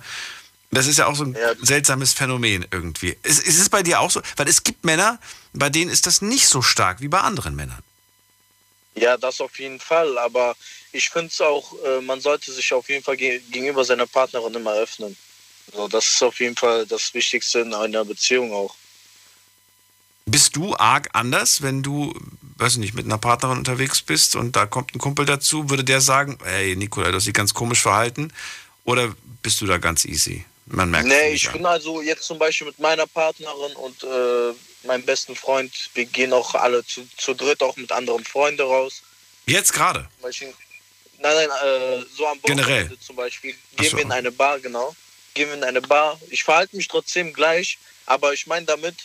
[0.72, 3.16] Das ist ja auch so ein seltsames Phänomen irgendwie.
[3.22, 4.22] Ist, ist es bei dir auch so?
[4.36, 5.18] Weil es gibt Männer,
[5.52, 7.82] bei denen ist das nicht so stark wie bei anderen Männern.
[8.94, 10.16] Ja, das auf jeden Fall.
[10.16, 10.56] Aber
[10.92, 14.54] ich finde es auch, äh, man sollte sich auf jeden Fall ge gegenüber seiner Partnerin
[14.54, 15.14] immer öffnen.
[15.74, 18.74] So, das ist auf jeden Fall das Wichtigste in einer Beziehung auch.
[20.24, 22.14] Bist du arg anders, wenn du,
[22.56, 25.84] weiß ich nicht, mit einer Partnerin unterwegs bist und da kommt ein Kumpel dazu, würde
[25.84, 28.32] der sagen, hey Nikola, du hast dich ganz komisch verhalten?
[28.84, 30.44] Oder bist du da ganz easy?
[30.66, 31.54] Man merkt Nee, nicht ich an.
[31.54, 36.32] bin also jetzt zum Beispiel mit meiner Partnerin und äh, meinem besten Freund, wir gehen
[36.32, 39.02] auch alle zu, zu dritt auch mit anderen Freunden raus.
[39.46, 40.08] Jetzt gerade?
[41.18, 42.98] Nein, nein, äh, so am Wochenende Generell?
[42.98, 43.54] zum Beispiel.
[43.76, 43.96] Gehen so.
[43.96, 44.94] wir in eine Bar, genau.
[45.34, 46.20] Gehen wir in eine Bar.
[46.30, 48.96] Ich verhalte mich trotzdem gleich, aber ich meine damit,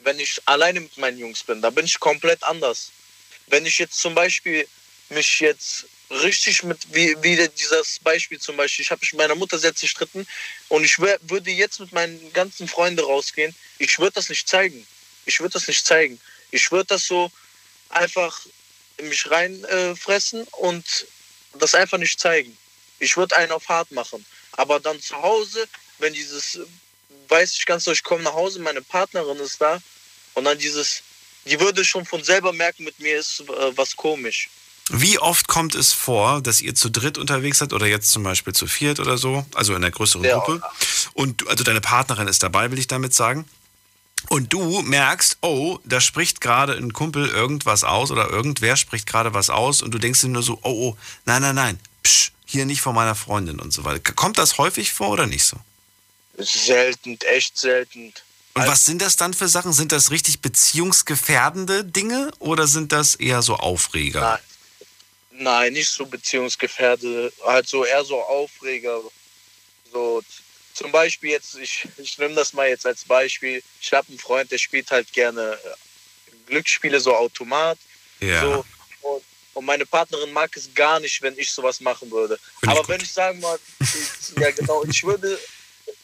[0.00, 2.90] wenn ich alleine mit meinen Jungs bin, da bin ich komplett anders.
[3.46, 4.66] Wenn ich jetzt zum Beispiel
[5.08, 9.34] mich jetzt richtig mit, wie, wie dieses Beispiel zum Beispiel, ich habe mich mit meiner
[9.34, 10.26] Mutter sehr zerstritten
[10.68, 14.86] und ich wär, würde jetzt mit meinen ganzen Freunden rausgehen, ich würde das nicht zeigen.
[15.24, 16.20] Ich würde das nicht zeigen.
[16.50, 17.30] Ich würde das so
[17.88, 18.46] einfach
[18.98, 21.06] in mich reinfressen äh, und
[21.54, 22.56] das einfach nicht zeigen.
[22.98, 24.24] Ich würde einen auf hart machen.
[24.52, 25.66] Aber dann zu Hause,
[25.98, 26.58] wenn dieses,
[27.28, 29.80] weiß ich ganz so, ich komme nach Hause, meine Partnerin ist da
[30.34, 31.02] und dann dieses,
[31.44, 34.48] die würde schon von selber merken, mit mir ist äh, was komisch.
[34.94, 38.52] Wie oft kommt es vor, dass ihr zu dritt unterwegs seid oder jetzt zum Beispiel
[38.52, 40.38] zu viert oder so, also in einer größeren Ja.
[40.38, 40.62] Gruppe?
[41.14, 43.46] Und also deine Partnerin ist dabei, will ich damit sagen.
[44.28, 49.34] Und du merkst, oh, da spricht gerade ein Kumpel irgendwas aus oder irgendwer spricht gerade
[49.34, 52.66] was aus und du denkst dir nur so, oh, oh, nein, nein, nein, psch, hier
[52.66, 54.12] nicht vor meiner Freundin und so weiter.
[54.12, 55.56] Kommt das häufig vor oder nicht so?
[56.38, 58.12] Selten, echt selten.
[58.54, 59.72] Und was sind das dann für Sachen?
[59.72, 64.20] Sind das richtig beziehungsgefährdende Dinge oder sind das eher so Aufreger?
[64.20, 64.38] Nein.
[65.34, 69.00] Nein, nicht so beziehungsgefährdet, halt so eher so Aufreger.
[69.90, 70.22] So
[70.74, 73.62] zum Beispiel jetzt, ich, ich nehme das mal jetzt als Beispiel.
[73.80, 77.78] Ich habe einen Freund, der spielt halt gerne äh, Glücksspiele, so Automat.
[78.20, 78.40] Ja.
[78.40, 78.64] So,
[79.02, 79.22] und,
[79.54, 82.38] und meine Partnerin mag es gar nicht, wenn ich sowas machen würde.
[82.66, 85.38] Aber wenn ich sagen mal, ich, ja genau, ich würde,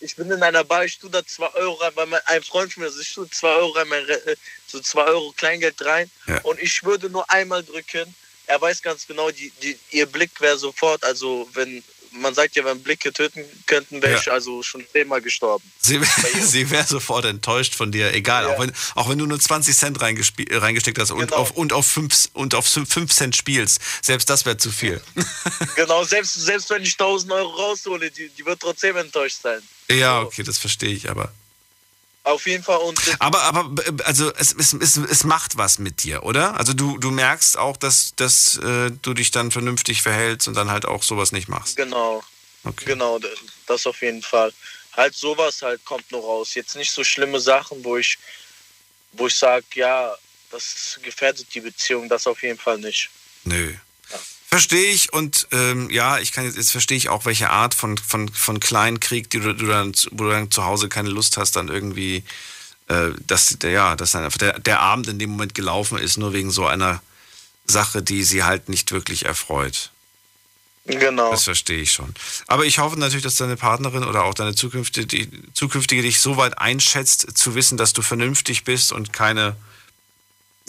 [0.00, 2.72] ich bin in einer Bar, ich tue da zwei Euro rein, weil mein, ein Freund
[2.72, 4.36] von mir, also ich tue zwei Euro rein, mein, äh,
[4.66, 6.40] so zwei Euro Kleingeld rein Ja.
[6.42, 8.14] und ich würde nur einmal drücken.
[8.48, 12.64] Er weiß ganz genau, die, die, ihr Blick wäre sofort, also wenn, man sagt ja,
[12.64, 14.18] wenn Blicke töten könnten, wäre Ja.
[14.20, 15.62] ich also schon zehnmal gestorben.
[15.78, 16.00] Sie,
[16.42, 19.98] sie wäre sofort enttäuscht von dir, egal, auch, wenn, auch wenn du nur 20 Cent
[20.00, 21.36] äh, reingesteckt hast und Genau.
[21.36, 23.80] auf, und auf 5 und auf 5 Cent spielst.
[24.02, 25.00] Selbst das wäre zu viel.
[25.76, 29.60] genau, selbst, selbst wenn ich 1000 Euro raushole, die, die wird trotzdem enttäuscht sein.
[29.90, 31.32] ja, okay, das verstehe ich, aber.
[32.28, 33.70] Auf jeden Fall und Aber, aber
[34.04, 36.54] also es, es, es, es macht was mit dir, oder?
[36.58, 40.70] Also du, du merkst auch, dass, dass äh, du dich dann vernünftig verhältst und dann
[40.70, 41.76] halt auch sowas nicht machst.
[41.76, 42.22] Genau.
[42.84, 43.28] Genau, d-
[43.66, 44.52] das auf jeden Fall.
[44.92, 46.54] Halt sowas halt kommt nur raus.
[46.54, 48.18] Jetzt nicht so schlimme Sachen, wo ich,
[49.12, 50.14] wo ich sage, ja,
[50.50, 53.08] das gefährdet die Beziehung, das auf jeden Fall nicht.
[53.44, 53.74] Nö.
[54.50, 57.98] Verstehe ich und ähm, ja, ich kann jetzt, jetzt verstehe ich auch, welche Art von,
[57.98, 61.56] von, von Kleinkrieg, die du, du dann, wo du dann zu Hause keine Lust hast,
[61.56, 62.24] dann irgendwie,
[62.88, 66.16] äh, dass, der, ja, dass dann einfach der, der Abend in dem Moment gelaufen ist,
[66.16, 67.02] nur wegen so einer
[67.66, 69.90] Sache, die sie halt nicht wirklich erfreut.
[70.86, 71.30] Genau.
[71.30, 72.14] Das verstehe ich schon.
[72.46, 76.38] Aber ich hoffe natürlich, dass deine Partnerin oder auch deine zukünftige, die, zukünftige dich so
[76.38, 79.56] weit einschätzt, zu wissen, dass du vernünftig bist und keine,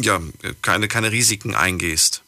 [0.02, 0.20] ja,
[0.62, 2.24] keine, keine Risiken eingehst.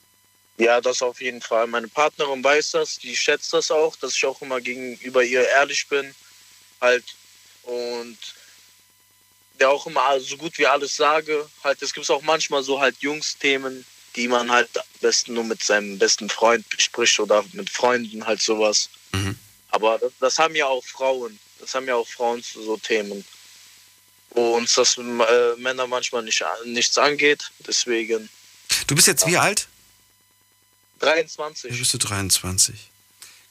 [0.61, 1.65] Ja, das auf jeden Fall.
[1.65, 5.87] Meine Partnerin weiß das, die schätzt das auch, dass ich auch immer gegenüber ihr ehrlich
[5.87, 6.13] bin.
[6.79, 7.03] Halt.
[7.63, 8.19] Und
[9.59, 11.49] der auch immer so gut wie alles sage.
[11.63, 13.83] Halt, es gibt auch manchmal so halt Jungsthemen,
[14.15, 18.43] die man halt am besten nur mit seinem besten Freund bespricht oder mit Freunden halt
[18.43, 18.87] sowas.
[19.69, 21.39] Aber das, das haben ja auch Frauen.
[21.57, 23.25] Das haben ja auch Frauen so so Themen.
[24.29, 27.49] Wo uns das äh, Männer manchmal nicht, nichts angeht.
[27.65, 28.29] Deswegen.
[28.85, 29.67] Du bist jetzt wie alt?
[31.01, 31.73] 23.
[31.73, 32.91] Wie bist du 23?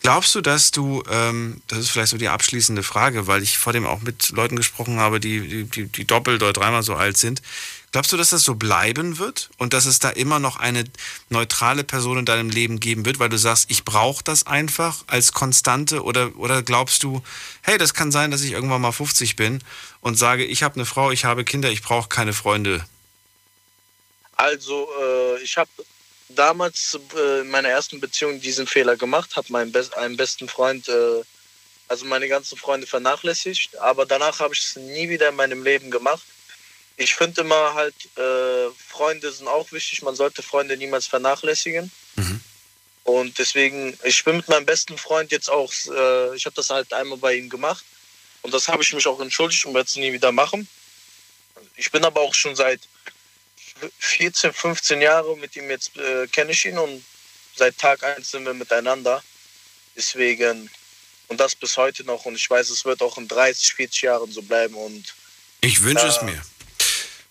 [0.03, 3.75] Glaubst du, dass du, ähm, das ist vielleicht so die abschließende Frage, weil ich vor
[3.75, 7.19] dem auch mit Leuten gesprochen habe, die, die, die, die doppelt oder dreimal so alt
[7.19, 7.43] sind.
[7.93, 10.85] Glaubst du, dass das so bleiben wird und dass es da immer noch eine
[11.29, 15.33] neutrale Person in deinem Leben geben wird, weil du sagst, ich brauche das einfach als
[15.33, 17.23] Konstante oder, oder glaubst du,
[17.63, 19.63] hey, das kann sein, dass ich irgendwann mal 50 bin
[20.01, 22.87] und sage, ich habe eine Frau, ich habe Kinder, ich brauche keine Freunde.
[24.37, 25.69] Also, äh, ich habe
[26.35, 30.89] damals äh, in meiner ersten Beziehung diesen Fehler gemacht, habe meinen Be einen besten Freund,
[30.89, 31.23] äh,
[31.89, 35.91] also meine ganzen Freunde vernachlässigt, aber danach habe ich es nie wieder in meinem Leben
[35.91, 36.23] gemacht.
[36.97, 41.91] Ich finde immer halt, äh, Freunde sind auch wichtig, man sollte Freunde niemals vernachlässigen.
[43.05, 46.93] Und deswegen, ich bin mit meinem besten Freund jetzt auch, äh, ich habe das halt
[46.93, 47.85] einmal bei ihm gemacht
[48.43, 50.69] und das habe ich mich auch entschuldigt und werde es nie wieder machen.
[51.77, 52.81] Ich bin aber auch schon seit
[53.99, 57.05] 14, 15 Jahre mit ihm jetzt äh, kenne ich ihn und
[57.57, 59.23] seit Tag 1 sind wir miteinander.
[59.97, 60.71] Deswegen,
[61.29, 62.25] und das bis heute noch.
[62.25, 64.75] Und ich weiß, es wird auch in 30, 40 Jahren so bleiben.
[64.75, 65.15] Und
[65.61, 66.23] Ich wünsche es Ja.
[66.25, 66.43] mir.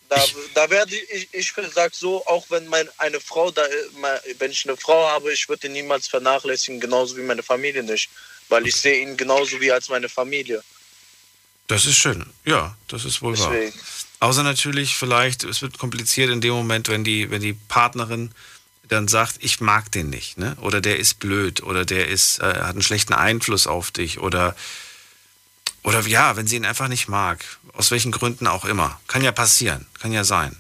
[0.10, 4.52] da, da werde ich, ich sag so, auch wenn mein, eine Frau da, äh, wenn
[4.52, 8.10] ich eine Frau habe, ich würde ihn niemals vernachlässigen, genauso wie meine Familie nicht.
[8.50, 10.64] Weil ich sehe ihn genauso wie als meine Familie.
[11.68, 12.26] Das ist schön.
[12.46, 13.54] Ja, das ist wohl wahr.
[14.20, 18.32] Außer natürlich vielleicht, es wird kompliziert in dem Moment, wenn die, wenn die Partnerin
[18.90, 20.58] dann sagt, ich mag den nicht, ne?
[20.62, 24.56] Oder der ist blöd oder der ist, äh, hat einen schlechten Einfluss auf dich oder
[25.84, 27.44] oder ja, wenn sie ihn einfach nicht mag,
[27.74, 29.00] aus welchen Gründen auch immer.
[29.08, 30.56] Kann ja passieren, kann ja sein.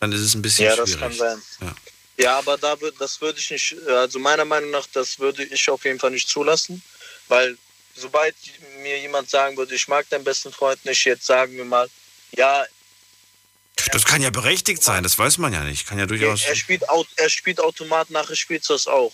[0.00, 1.00] Dann ist es ein bisschen Ja, das schwierig.
[1.00, 1.42] kann sein.
[1.60, 1.74] Ja.
[2.18, 5.84] Ja, aber da, das würde ich nicht, also meiner Meinung nach, das würde ich auf
[5.84, 6.82] jeden Fall nicht zulassen,
[7.28, 7.58] weil
[7.94, 8.34] sobald
[8.82, 11.90] mir jemand sagen würde, ich mag deinen besten Freund nicht, jetzt sagen wir mal,
[12.32, 12.64] ja,
[13.92, 15.86] Das kann ja berechtigt sein, das weiß man ja nicht.
[15.86, 16.44] Kann ja durchaus.
[16.44, 16.82] er spielt,
[17.16, 19.12] er spielt Automat, nachher spielst du das auch.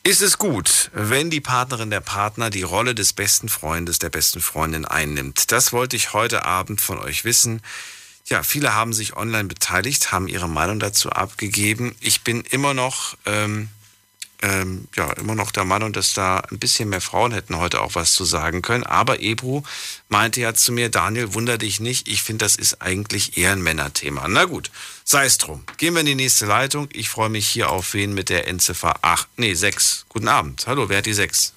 [0.07, 4.43] Ist es gut, wenn die Partnerin der Partner die Rolle des besten Freundes, der besten
[4.43, 5.51] Freundin einnimmt?
[5.51, 7.63] Das wollte ich heute Abend von euch wissen.
[8.27, 11.95] Ja, viele haben sich online beteiligt, haben ihre Meinung dazu abgegeben.
[12.01, 13.71] Ich bin immer noch, ähm,
[14.43, 17.95] ähm, ja, immer noch der Meinung, dass da ein bisschen mehr Frauen hätten heute auch
[17.95, 18.85] was zu sagen können.
[18.85, 19.63] Aber Ebru
[20.09, 22.09] meinte ja zu mir, Daniel, wunder dich nicht.
[22.09, 24.27] Ich finde, das ist eigentlich eher ein Männerthema.
[24.29, 24.71] Na gut,
[25.05, 25.65] sei es drum.
[25.79, 26.89] Gehen wir in die nächste Leitung.
[26.93, 30.07] Ich freue mich hier auf wen mit der Endziffer 8, nee, 6.
[30.09, 30.67] Guten Abend.
[30.67, 31.53] Hallo, wer hat die 6?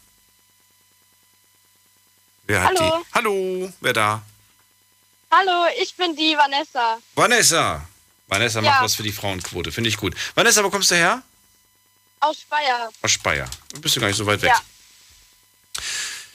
[2.45, 3.04] Wer hat Hallo.
[3.04, 3.14] die?
[3.14, 4.22] Hallo, wer da?
[5.32, 6.99] Hallo, ich bin die Vanessa.
[7.16, 7.86] Vanessa.
[8.28, 8.72] Vanessa Ja.
[8.72, 9.72] macht was für die Frauenquote.
[9.72, 10.16] Finde ich gut.
[10.36, 11.22] Vanessa, wo kommst du her?
[12.19, 12.89] Aus Speyer.
[13.02, 13.49] Aus Speyer.
[13.73, 14.49] Du bist ja gar nicht so weit weg.
[14.49, 14.61] Ja.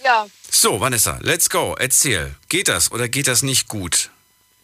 [0.04, 0.26] Ja.
[0.50, 1.74] So, Vanessa, let's go.
[1.78, 2.34] Erzähl.
[2.48, 4.10] Geht das oder geht das nicht gut?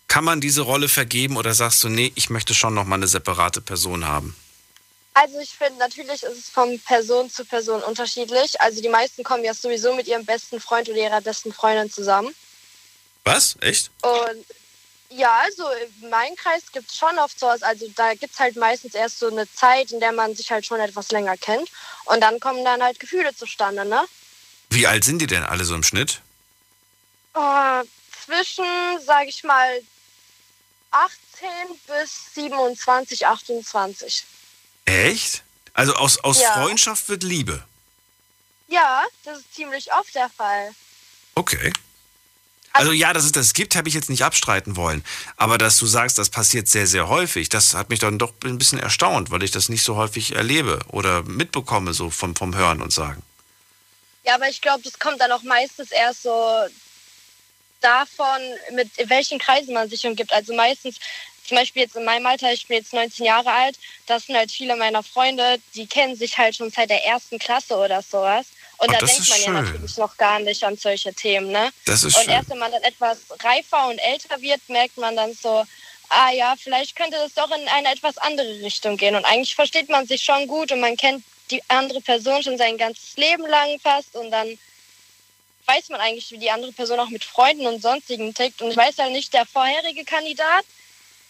[0.08, 3.08] Kann man diese Rolle vergeben oder sagst du, nee, ich möchte schon noch mal eine
[3.08, 4.34] separate Person haben?
[5.14, 8.60] Also ich finde, natürlich ist es von Person zu Person unterschiedlich.
[8.60, 12.34] Also die meisten kommen ja sowieso mit ihrem besten Freund oder ihrer besten Freundin zusammen.
[13.24, 13.56] Was?
[13.60, 13.90] Echt?
[14.02, 14.44] Und
[15.10, 15.64] ja, also
[16.00, 17.62] in meinem Kreis gibt es schon oft sowas.
[17.62, 20.66] Also da gibt es halt meistens erst so eine Zeit, in der man sich halt
[20.66, 21.70] schon etwas länger kennt.
[22.04, 24.04] Und dann kommen dann halt Gefühle zustande, ne?
[24.70, 26.20] Wie alt sind die denn alle so im Schnitt?
[27.34, 27.84] Äh,
[28.24, 28.64] zwischen,
[29.04, 29.80] sage ich mal,
[30.90, 31.48] 18
[31.86, 34.24] bis 27, 28.
[34.84, 35.42] Echt?
[35.72, 36.52] Also aus, aus Ja.
[36.54, 37.64] Freundschaft wird Liebe.
[38.68, 40.74] Ja, das ist ziemlich oft der Fall.
[41.34, 41.72] Okay.
[42.72, 45.04] Also ja, dass es das gibt, habe ich jetzt nicht abstreiten wollen.
[45.36, 48.58] Aber dass du sagst, das passiert sehr, sehr häufig, das hat mich dann doch ein
[48.58, 52.82] bisschen erstaunt, weil ich das nicht so häufig erlebe oder mitbekomme, so vom, vom Hören
[52.82, 53.22] und Sagen.
[54.24, 56.66] Ja, aber ich glaube, das kommt dann auch meistens erst so
[57.80, 58.40] davon,
[58.72, 60.32] mit welchen Kreisen man sich umgibt.
[60.32, 60.96] Also meistens,
[61.46, 64.50] zum Beispiel jetzt in meinem Alter, ich bin jetzt 19 Jahre alt, das sind halt
[64.50, 68.46] viele meiner Freunde, die kennen sich halt schon seit der ersten Klasse oder sowas.
[68.78, 69.52] Und Oh, da denkt man ja schön.
[69.54, 71.70] natürlich noch gar nicht an solche Themen, ne?
[71.84, 72.32] Das ist und schön.
[72.32, 75.64] erst wenn man dann etwas reifer und älter wird, merkt man dann so,
[76.10, 79.16] ah ja, vielleicht könnte das doch in eine etwas andere Richtung gehen.
[79.16, 82.78] Und eigentlich versteht man sich schon gut und man kennt die andere Person schon sein
[82.78, 84.58] ganzes Leben lang fast und dann
[85.66, 88.62] weiß man eigentlich, wie die andere Person auch mit Freunden und sonstigen tickt.
[88.62, 90.64] Und ich weiß ja nicht, der vorherige Kandidat,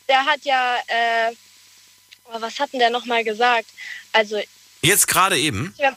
[0.08, 1.32] der hat ja, äh,
[2.26, 3.66] oh, was hat denn der nochmal gesagt?
[4.12, 4.38] Also,
[4.82, 5.96] Jetzt gerade eben, ja,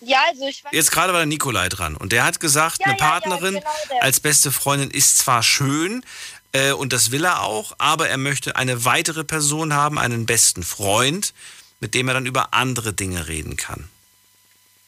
[0.00, 0.72] ja, also ich weiß.
[0.72, 3.54] jetzt gerade war der Nikolai dran und der hat gesagt, Ja, eine ja, ja, Partnerin
[3.54, 4.02] genau der.
[4.02, 6.04] als beste Freundin ist zwar schön
[6.52, 10.62] äh, und das will er auch, aber er möchte eine weitere Person haben, einen besten
[10.62, 11.32] Freund,
[11.80, 13.88] mit dem er dann über andere Dinge reden kann.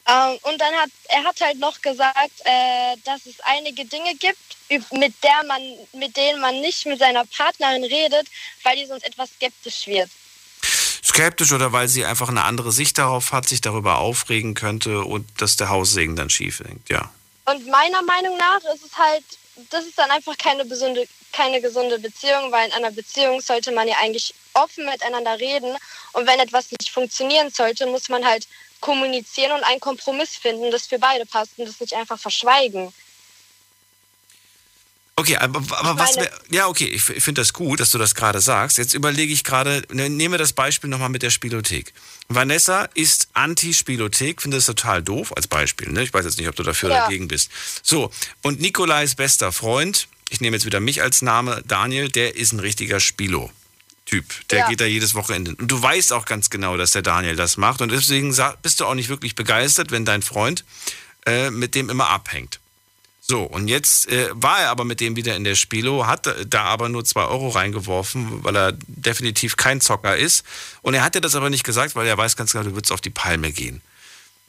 [0.07, 4.37] Ähm, und dann hat er hat halt noch gesagt, äh, dass es einige Dinge gibt,
[4.93, 5.61] mit der man,
[5.93, 8.27] mit denen man nicht mit seiner Partnerin redet,
[8.63, 10.09] weil die sonst etwas skeptisch wird.
[11.07, 15.25] Skeptisch oder weil sie einfach eine andere Sicht darauf hat, sich darüber aufregen könnte und
[15.39, 17.09] dass der Haussegen dann schief hängt, ja.
[17.45, 19.23] Und meiner Meinung nach ist es halt,
[19.69, 23.87] das ist dann einfach keine gesunde, keine gesunde Beziehung, weil in einer Beziehung sollte man
[23.87, 25.75] ja eigentlich offen miteinander reden.
[26.13, 28.47] Und wenn etwas nicht funktionieren sollte, muss man halt
[28.81, 32.93] kommunizieren und einen Kompromiss finden, das für beide passt und das nicht einfach verschweigen.
[35.19, 37.97] Okay, aber, aber was meine- wär, ja okay, ich, ich finde das gut, dass du
[37.97, 38.77] das gerade sagst.
[38.77, 41.91] Jetzt überlege ich gerade, ne, nehmen wir das Beispiel nochmal mit der Spielothek.
[42.29, 45.89] Vanessa ist anti-Spielothek, finde das total doof als Beispiel.
[45.91, 46.03] Ne?
[46.03, 47.03] Ich weiß jetzt nicht, ob du dafür oder Ja.
[47.05, 47.49] dagegen bist.
[47.81, 48.11] So,
[48.43, 52.59] und Nikolais bester Freund, ich nehme jetzt wieder mich als Name, Daniel, der ist ein
[52.59, 53.51] richtiger Spilo.
[54.05, 54.67] Typ, der Ja.
[54.69, 55.55] geht da jedes Wochenende.
[55.55, 57.81] Und du weißt auch ganz genau, dass der Daniel das macht.
[57.81, 60.63] Und deswegen bist du auch nicht wirklich begeistert, wenn dein Freund
[61.25, 62.59] äh, mit dem immer abhängt.
[63.29, 66.63] So, und jetzt äh, war er aber mit dem wieder in der Spilo, hat da
[66.63, 70.45] aber nur zwei Euro reingeworfen, weil er definitiv kein Zocker ist.
[70.81, 72.93] Und er hat dir das aber nicht gesagt, weil er weiß ganz genau, du würdest
[72.93, 73.81] auf die Palme gehen.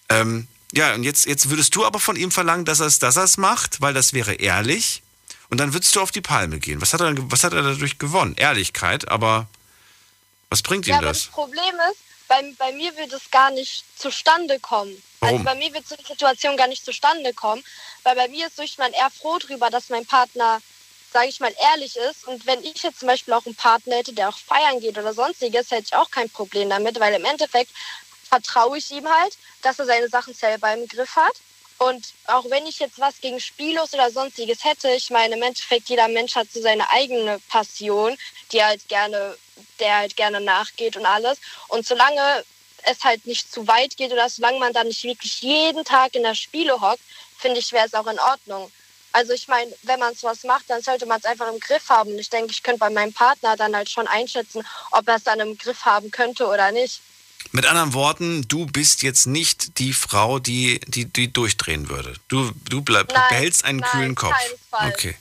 [0.09, 3.16] Ähm, ja, und jetzt, jetzt würdest du aber von ihm verlangen, dass er es dass
[3.16, 5.02] er's macht, weil das wäre ehrlich.
[5.50, 6.80] Und dann würdest du auf die Palme gehen.
[6.80, 8.34] Was hat er, was hat er dadurch gewonnen?
[8.36, 9.48] Ehrlichkeit, aber
[10.50, 11.32] was bringt ihm Ja, aber das das?
[11.32, 15.02] Problem ist, bei, bei mir wird es gar nicht zustande kommen.
[15.20, 15.34] Warum?
[15.34, 17.64] Also bei mir wird so eine Situation gar nicht zustande kommen,
[18.05, 20.60] weil bei mir ist so, ich meine eher froh drüber, dass mein Partner,
[21.12, 22.28] sage ich mal, ehrlich ist.
[22.28, 25.12] Und wenn ich jetzt zum Beispiel auch einen Partner hätte, der auch feiern geht oder
[25.12, 27.72] sonstiges, hätte ich auch kein Problem damit, weil im Endeffekt
[28.28, 31.34] vertraue ich ihm halt, dass er seine Sachen selber im Griff hat.
[31.78, 35.88] Und auch wenn ich jetzt was gegen Spiellos oder sonstiges hätte, ich meine, im Endeffekt
[35.88, 38.16] jeder Mensch hat so seine eigene Passion,
[38.50, 39.36] die halt gerne,
[39.78, 41.38] der halt gerne nachgeht und alles.
[41.68, 42.44] Und solange
[42.82, 46.24] es halt nicht zu weit geht oder solange man dann nicht wirklich jeden Tag in
[46.24, 47.02] der Spiele hockt,
[47.38, 48.70] finde ich, wäre es auch in Ordnung.
[49.12, 52.10] Also ich meine, wenn man sowas macht, dann sollte man es einfach im Griff haben.
[52.10, 55.24] Und ich denke, ich könnte bei meinem Partner dann halt schon einschätzen, ob er es
[55.24, 57.00] dann im Griff haben könnte oder nicht.
[57.52, 62.14] Mit anderen Worten, du bist jetzt nicht die Frau, die, die, die durchdrehen würde.
[62.28, 64.34] Du, du bleib, Nein, behältst einen nein, kühlen Kopf.
[64.70, 65.16] Okay.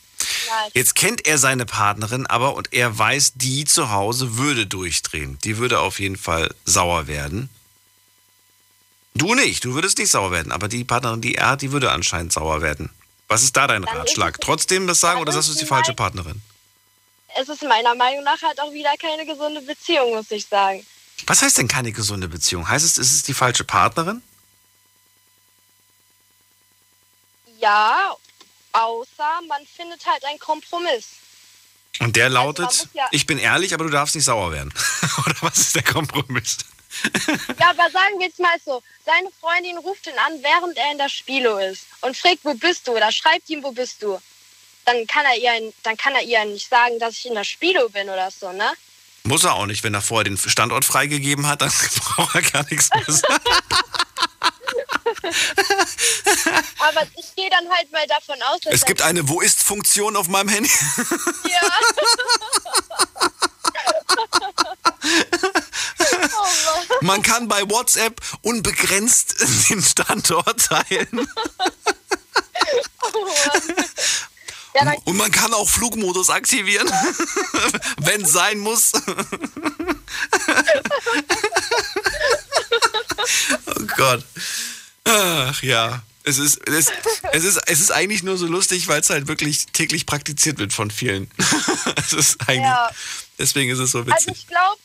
[0.50, 0.72] Nein.
[0.74, 5.38] Jetzt kennt er seine Partnerin aber und er weiß, die zu Hause würde durchdrehen.
[5.44, 7.50] Die würde auf jeden Fall sauer werden.
[9.14, 11.92] Du nicht, du würdest nicht sauer werden, aber die Partnerin, die er hat, die würde
[11.92, 12.90] anscheinend sauer werden.
[13.28, 14.40] Was ist da dein Dann Ratschlag?
[14.42, 16.42] Trotzdem das sagen oder sagst du, ist es die falsche mein- Partnerin?
[17.40, 20.86] Es ist meiner Meinung nach halt auch wieder keine gesunde Beziehung, muss ich sagen.
[21.26, 22.70] Was heißt denn keine gesunde Beziehung?
[22.70, 24.22] Heißt es, ist es die falsche Partnerin?
[27.60, 28.16] Ja,
[28.74, 31.06] außer man findet halt einen Kompromiss.
[32.00, 34.72] Und der lautet, Also ja- ich bin ehrlich, aber du darfst nicht sauer werden.
[35.26, 36.58] oder was ist der Kompromiss?
[37.60, 40.98] Ja, aber sagen wir jetzt mal so, seine Freundin ruft ihn an, während er in
[40.98, 42.94] der Spilo ist und fragt, wo bist du?
[42.94, 44.20] Oder schreibt ihm, wo bist du?
[44.86, 47.90] Dann kann er ihr, dann kann er ihr nicht sagen, dass ich in der Spilo
[47.90, 48.72] bin oder so, ne?
[49.28, 52.66] Muss er auch nicht, wenn er vorher den Standort freigegeben hat, dann braucht er gar
[52.70, 53.44] nichts mehr sagen.
[56.80, 60.16] Aber ich gehe dann halt mal davon aus, dass Es gibt eine Wo ist Funktion
[60.16, 60.72] auf meinem Handy.
[61.44, 61.60] Ja.
[67.02, 69.36] Man kann bei WhatsApp unbegrenzt
[69.70, 71.28] den Standort teilen.
[73.02, 73.28] Oh.
[74.86, 76.88] Ja, Und man kann auch Flugmodus aktivieren,
[77.98, 78.92] wenn sein muss.
[83.66, 84.24] oh Gott.
[85.06, 86.04] Ach ja.
[86.24, 86.92] Es ist, es,
[87.32, 90.74] es, ist, es ist eigentlich nur so lustig, weil es halt wirklich täglich praktiziert wird
[90.74, 91.32] von vielen.
[91.96, 92.90] es ist eigentlich, Ja.
[93.40, 94.34] Deswegen ist es so also witzig.
[94.36, 94.78] ich glaube,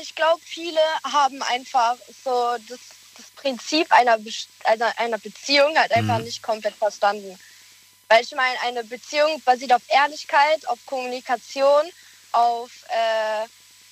[0.00, 2.78] ich glaube, viele haben einfach so das,
[3.18, 6.24] das Prinzip einer, Bes- einer, einer Beziehung halt einfach Mhm.
[6.24, 7.38] nicht komplett verstanden.
[8.08, 11.84] Weil ich meine, eine Beziehung basiert auf Ehrlichkeit, auf Kommunikation,
[12.32, 13.46] auf, äh,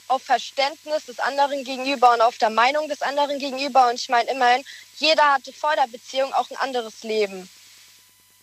[0.08, 3.88] auf Verständnis des anderen gegenüber und auf der Meinung des anderen gegenüber.
[3.88, 4.64] Und ich meine, immerhin,
[4.98, 7.48] jeder hatte vor der Beziehung auch ein anderes Leben.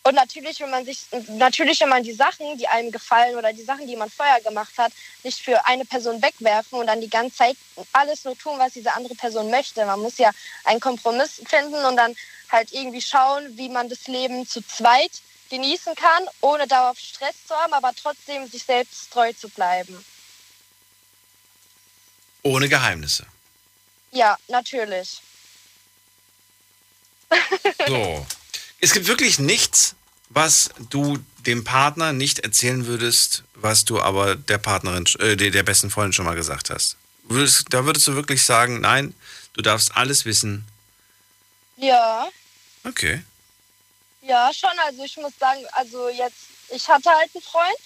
[0.04, 3.64] Und natürlich, wenn man sich, natürlich, wenn man die Sachen, die einem gefallen oder die
[3.64, 4.92] Sachen, die man vorher gemacht hat,
[5.24, 7.58] nicht für eine Person wegwerfen und dann die ganze Zeit
[7.94, 9.86] alles nur tun, was diese andere Person möchte.
[9.86, 10.32] Man muss ja
[10.64, 12.16] einen Kompromiss finden und dann
[12.52, 15.12] halt irgendwie schauen, wie man das Leben zu zweit
[15.52, 20.04] genießen kann, ohne darauf Stress zu haben, aber trotzdem sich selbst treu zu bleiben.
[22.42, 23.26] Ohne Geheimnisse.
[24.12, 25.22] Ja, natürlich.
[27.88, 28.26] So.
[28.80, 29.96] Es gibt wirklich nichts,
[30.30, 35.64] was du dem Partner nicht erzählen würdest, was du aber der Partnerin, äh, der der
[35.64, 36.98] besten Freundin schon mal gesagt hast.
[37.24, 39.14] Würdest, da würdest du wirklich sagen, nein,
[39.54, 40.66] du darfst alles wissen.
[41.78, 42.28] Ja.
[42.84, 43.22] Okay.
[44.22, 44.70] Ja, schon.
[44.86, 46.38] Also ich muss sagen, also jetzt,
[46.70, 47.78] ich hatte halt einen Freund.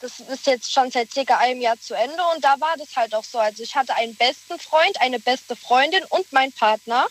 [0.00, 3.14] Das ist jetzt schon seit circa einem Jahr zu Ende und da war das halt
[3.14, 3.38] auch so.
[3.38, 7.06] Also ich hatte einen besten Freund, eine beste Freundin und meinen Partner.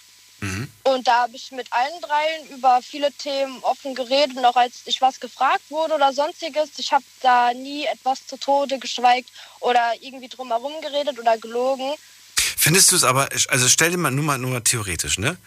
[0.84, 4.38] Und da habe ich mit allen dreien über viele Themen offen geredet.
[4.38, 8.38] Und auch als ich was gefragt wurde oder sonstiges, ich habe da nie etwas zu
[8.38, 9.30] Tode geschweigt
[9.62, 11.92] oder irgendwie drumherum geredet oder gelogen.
[12.36, 15.38] Findest du es aber, also stell dir mal nur mal, nur mal theoretisch, ne?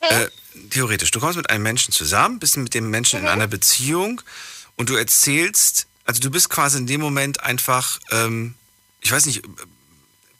[0.00, 0.28] Äh,
[0.70, 4.20] theoretisch, du kommst mit einem Menschen zusammen, bist mit dem Menschen in einer Beziehung
[4.76, 8.54] und du erzählst, also du bist quasi in dem Moment einfach, ähm,
[9.00, 9.42] ich weiß nicht,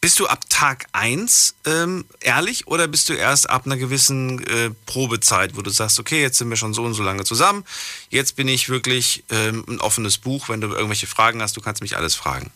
[0.00, 4.70] bist du ab Tag 1 ähm, ehrlich oder bist du erst ab einer gewissen äh,
[4.86, 7.64] Probezeit, wo du sagst, okay, jetzt sind wir schon so und so lange zusammen,
[8.08, 11.82] jetzt bin ich wirklich ähm, ein offenes Buch, wenn du irgendwelche Fragen hast, du kannst
[11.82, 12.52] mich alles fragen.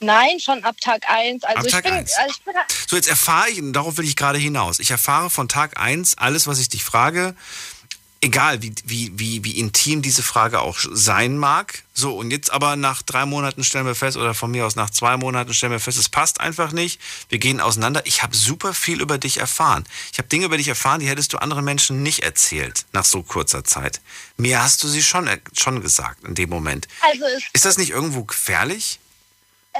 [0.00, 1.44] Nein, schon ab Tag 1.
[1.44, 2.12] Also Ab ich Tag bin, eins.
[2.14, 2.54] also ich bin
[2.86, 6.18] So, jetzt erfahre ich, und darauf will ich gerade hinaus, ich erfahre von Tag 1
[6.18, 7.34] alles, was ich dich frage,
[8.20, 11.82] egal wie, wie, wie, wie intim diese Frage auch sein mag.
[11.94, 14.90] So, und jetzt aber nach drei Monaten stellen wir fest, oder von mir aus nach
[14.90, 18.02] zwei Monaten stellen wir fest, es passt einfach nicht, wir gehen auseinander.
[18.04, 19.84] Ich habe super viel über dich erfahren.
[20.12, 23.22] Ich habe Dinge über dich erfahren, die hättest du anderen Menschen nicht erzählt nach so
[23.22, 24.00] kurzer Zeit.
[24.36, 25.28] Mir hast du sie schon,
[25.58, 26.88] schon gesagt in dem Moment.
[27.02, 27.24] also
[27.54, 28.98] Ist das nicht irgendwo gefährlich?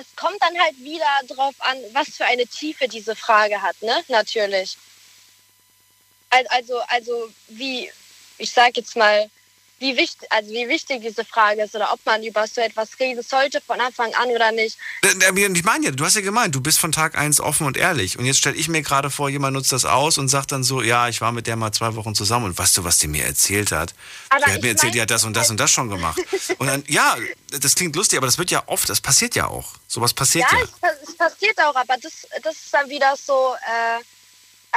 [0.00, 4.02] Es kommt dann halt wieder drauf an, was für eine Tiefe diese Frage hat, ne?
[4.08, 4.76] Natürlich.
[6.30, 7.90] Al- Also, also wie,
[8.38, 9.30] ich sag jetzt mal,
[9.78, 13.22] wie wichtig, also wie wichtig diese Frage ist oder ob man über so etwas reden
[13.22, 14.78] sollte von Anfang an oder nicht.
[15.02, 17.66] Äh, äh, Ich meine ja, du hast ja gemeint, du bist von Tag eins offen
[17.66, 18.18] und ehrlich.
[18.18, 20.80] Und jetzt stelle ich mir gerade vor, jemand nutzt das aus und sagt dann so,
[20.80, 23.24] ja, ich war mit der mal zwei Wochen zusammen und weißt du, was die mir
[23.24, 23.94] erzählt hat?
[24.30, 26.20] Aber die hat mir erzählt, die hat das und das und das schon gemacht.
[26.58, 27.16] Und dann, ja,
[27.50, 29.74] das klingt lustig, aber das wird ja oft, das passiert ja auch.
[29.88, 30.90] Sowas passiert ja, ja.
[31.02, 34.02] Es passiert auch, aber das, das ist dann wieder so äh,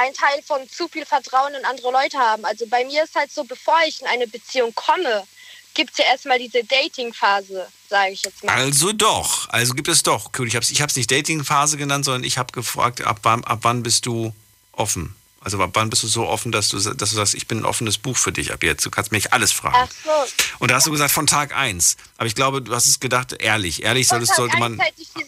[0.00, 2.44] ein Teil von zu viel Vertrauen in andere Leute haben.
[2.44, 5.26] Also bei mir ist halt so, bevor ich in eine Beziehung komme,
[5.74, 8.54] gibt es ja erstmal diese Dating-Phase, sage ich jetzt mal.
[8.54, 10.30] Also doch, also gibt es doch.
[10.44, 13.60] Ich habe es ich hab's nicht Dating-Phase genannt, sondern ich habe gefragt, ab wann, ab
[13.62, 14.34] wann bist du
[14.72, 15.14] offen?
[15.42, 17.64] Also ab wann bist du so offen, dass du, dass du sagst, ich bin ein
[17.64, 18.84] offenes Buch für dich ab jetzt.
[18.84, 19.88] Du kannst mich alles fragen.
[19.88, 20.56] Ach so.
[20.58, 21.96] Und da hast du gesagt, von Tag eins.
[22.18, 23.82] Aber ich glaube, du hast es gedacht, ehrlich.
[23.82, 24.78] Ehrlich Von Tag sollte man.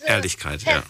[0.05, 0.83] Ehrlichkeit, ja.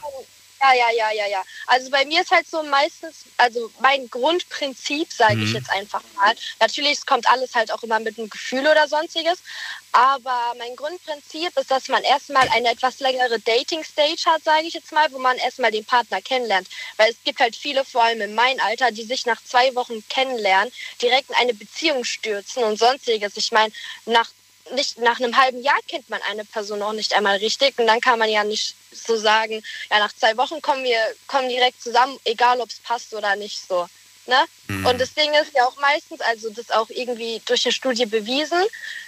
[0.63, 1.43] Ja, ja, ja, ja, ja.
[1.67, 5.57] Also bei mir ist halt so meistens, also mein Grundprinzip, sage ich Mhm.
[5.57, 6.35] jetzt einfach mal.
[6.61, 9.43] Natürlich es kommt alles halt auch immer mit einem Gefühl oder sonstiges.
[9.91, 14.93] Aber mein Grundprinzip ist, dass man erstmal eine etwas längere Dating-Stage hat, sage ich jetzt
[14.93, 16.69] mal, wo man erstmal den Partner kennenlernt.
[16.97, 20.07] Weil es gibt halt viele, vor allem in meinem Alter, die sich nach zwei Wochen
[20.09, 20.73] kennenlernen,
[21.03, 23.37] direkt in eine Beziehung stürzen und sonstiges.
[23.37, 23.73] Ich meine,
[24.07, 24.31] nach
[24.75, 28.01] nicht nach einem halben Jahr kennt man eine Person auch nicht einmal richtig und dann
[28.01, 32.19] kann man ja nicht so sagen, ja nach zwei Wochen kommen wir kommen direkt zusammen,
[32.25, 33.89] egal ob es passt oder nicht so.
[34.27, 34.45] Ne?
[34.69, 34.87] Mhm.
[34.87, 38.63] Und das Ding ist ja auch meistens, also das auch irgendwie durch eine Studie bewiesen,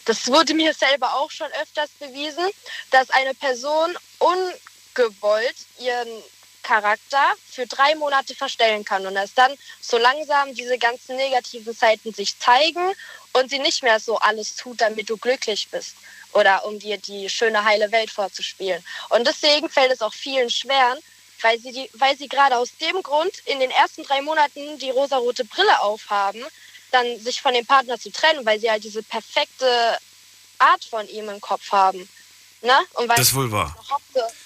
[0.07, 2.45] das wurde mir selber auch schon öfters bewiesen,
[2.91, 6.09] dass eine Person ungewollt ihren
[6.65, 12.13] Charakter für drei Monate verstellen kann und dass dann so langsam diese ganzen negativen Seiten
[12.13, 12.93] sich zeigen
[13.35, 15.97] und sie nicht mehr so alles tut, damit du glücklich bist
[16.33, 18.83] oder um dir die schöne heile Welt vorzuspielen.
[19.11, 20.97] Und deswegen fällt es auch vielen schwer,
[21.43, 24.91] weil sie, die, weil sie gerade aus dem Grund in den ersten drei Monaten die
[24.91, 26.43] rosarote Brille aufhaben,
[26.91, 29.99] dann sich von dem Partner zu trennen, weil sie halt diese perfekte
[30.59, 32.09] Art von ihm im Kopf haben.
[32.65, 32.73] Ne?
[32.95, 33.77] Und Das ist wohl wahr.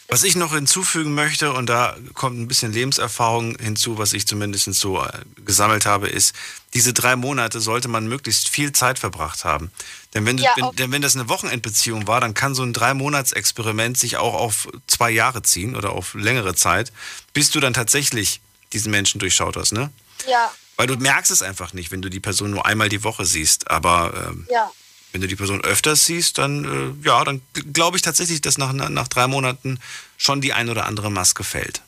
[0.09, 4.65] Was ich noch hinzufügen möchte, und da kommt ein bisschen Lebenserfahrung hinzu, was ich zumindest
[4.75, 5.09] so äh,
[5.45, 6.35] gesammelt habe, ist,
[6.75, 9.71] diese drei Monate sollte man möglichst viel Zeit verbracht haben.
[10.15, 12.63] Denn wenn, du, Ja, wenn, auf- denn wenn das eine Wochenendbeziehung war, dann kann so
[12.65, 16.93] ein Drei-Monats-Experiment sich auch auf zwei Jahre ziehen oder auf längere Zeit,
[17.35, 18.41] bis du dann tatsächlich
[18.73, 19.91] diesen Menschen durchschaut hast, ne?
[20.27, 23.25] Ja, Weil du merkst es einfach nicht, wenn du die Person nur einmal die Woche
[23.25, 23.71] siehst.
[23.71, 24.71] Aber ähm, ja.
[25.13, 28.73] Wenn du die Person öfters siehst, dann, äh, ja, dann glaube ich tatsächlich, dass nach,
[28.73, 29.81] nach drei Monaten
[30.17, 31.83] schon die ein oder andere Maske fällt.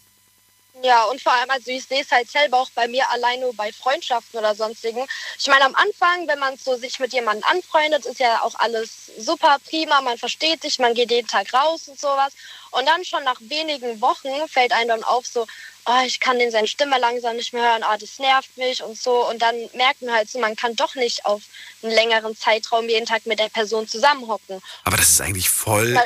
[0.83, 3.55] Ja, und vor allem, also ich sehe es halt selber auch bei mir allein nur
[3.55, 5.07] bei Freundschaften oder sonstigen.
[5.39, 9.11] Ich meine, am Anfang, wenn man so sich mit jemandem anfreundet, ist ja auch alles
[9.19, 12.33] super prima, man versteht sich, man geht jeden Tag raus und sowas.
[12.71, 15.47] Und dann schon nach wenigen Wochen fällt einem dann auf so,
[15.87, 18.97] oh, ich kann den seine Stimme langsam nicht mehr hören, ah, das nervt mich und
[18.99, 19.29] so.
[19.29, 21.43] Und dann merkt man halt so, man kann doch nicht auf
[21.83, 24.61] einen längeren Zeitraum jeden Tag mit der Person zusammenhocken.
[24.85, 25.99] Aber das ist eigentlich voll,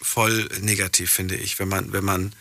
[0.00, 1.58] voll negativ, finde ich.
[1.58, 2.34] Wenn man, wenn man,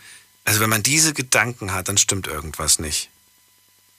[0.46, 3.10] also wenn man diese Gedanken hat, dann stimmt irgendwas nicht.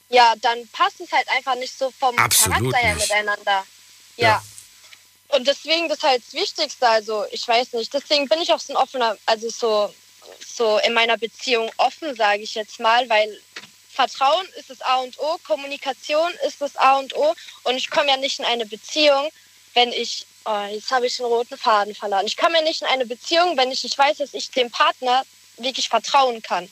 [0.09, 3.09] ja, dann passt es halt einfach nicht so vom Absolut Charakter her nicht.
[3.09, 3.65] miteinander.
[4.17, 4.43] Ja.
[5.35, 6.87] Und deswegen das ist halt das Wichtigste.
[6.87, 7.93] Also ich weiß nicht.
[7.93, 9.93] Deswegen bin ich auch so ein offener, also so,
[10.45, 13.39] so in meiner Beziehung offen, sage ich jetzt mal, weil
[13.89, 17.33] Vertrauen ist das A und O, Kommunikation ist das A und O.
[17.63, 19.29] Und ich komme ja nicht in eine Beziehung,
[19.73, 22.27] wenn ich, oh, jetzt habe ich den roten Faden verloren.
[22.27, 25.23] Ich komme ja nicht in eine Beziehung, wenn ich nicht weiß, dass ich dem Partner
[25.57, 26.69] wirklich vertrauen kann.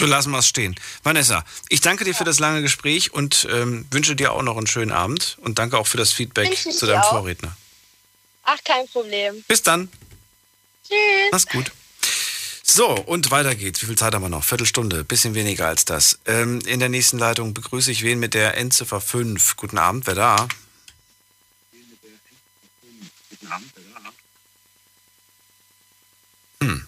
[0.00, 0.76] So lassen wir es stehen.
[1.02, 4.66] Vanessa, ich danke dir für das lange Gespräch und ähm, wünsche dir auch noch einen
[4.66, 7.10] schönen Abend und danke auch für das Feedback zu deinem auch.
[7.10, 7.54] Vorredner.
[8.44, 9.44] Ach, kein Problem.
[9.46, 9.90] Bis dann.
[10.88, 10.96] Tschüss.
[11.32, 11.70] Mach's gut.
[12.62, 13.82] So, und weiter geht's.
[13.82, 14.42] Wie viel Zeit haben wir noch?
[14.42, 16.18] Viertelstunde, bisschen weniger als das.
[16.24, 19.56] Ähm, in der nächsten Leitung begrüße ich wen mit der Endziffer 5.
[19.56, 20.48] Guten Abend, wer da?
[26.62, 26.86] Hm,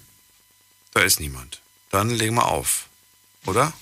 [0.94, 1.60] da ist niemand.
[1.90, 2.88] Dann legen wir auf,
[3.46, 3.72] oder?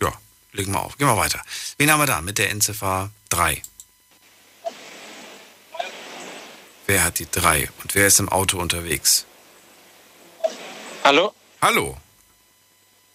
[0.00, 0.12] Ja,
[0.52, 0.96] legen wir auf.
[0.98, 1.42] Gehen wir weiter.
[1.78, 3.62] Wen haben wir da mit der Endziffer 3?
[6.86, 9.24] Wer hat die 3 und wer ist im Auto unterwegs?
[11.04, 11.34] Hallo?
[11.62, 11.96] Hallo.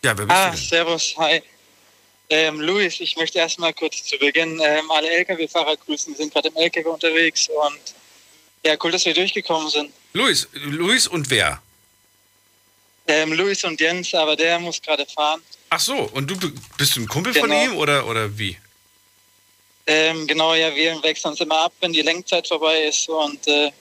[0.03, 0.66] Ja, wer bist Ah, du denn?
[0.68, 1.41] servus, hi.
[2.30, 6.14] Ähm, Luis, ich möchte erstmal kurz zu Beginn ähm, alle Lkw-Fahrer grüßen.
[6.14, 7.80] Wir sind gerade im Lkw unterwegs und
[8.66, 9.94] ja, cool, dass wir durchgekommen sind.
[10.14, 11.62] Luis, Luis und wer?
[13.07, 15.41] Ähm, Luis und Jens, aber der muss gerade fahren.
[15.69, 16.38] Ach so, und du
[16.77, 17.64] bist du ein Kumpel von Genau.
[17.64, 18.57] ihm oder, oder wie?
[19.88, 23.72] Ähm, genau, ja, wir wechseln uns immer ab, wenn die Lenkzeit vorbei ist und äh,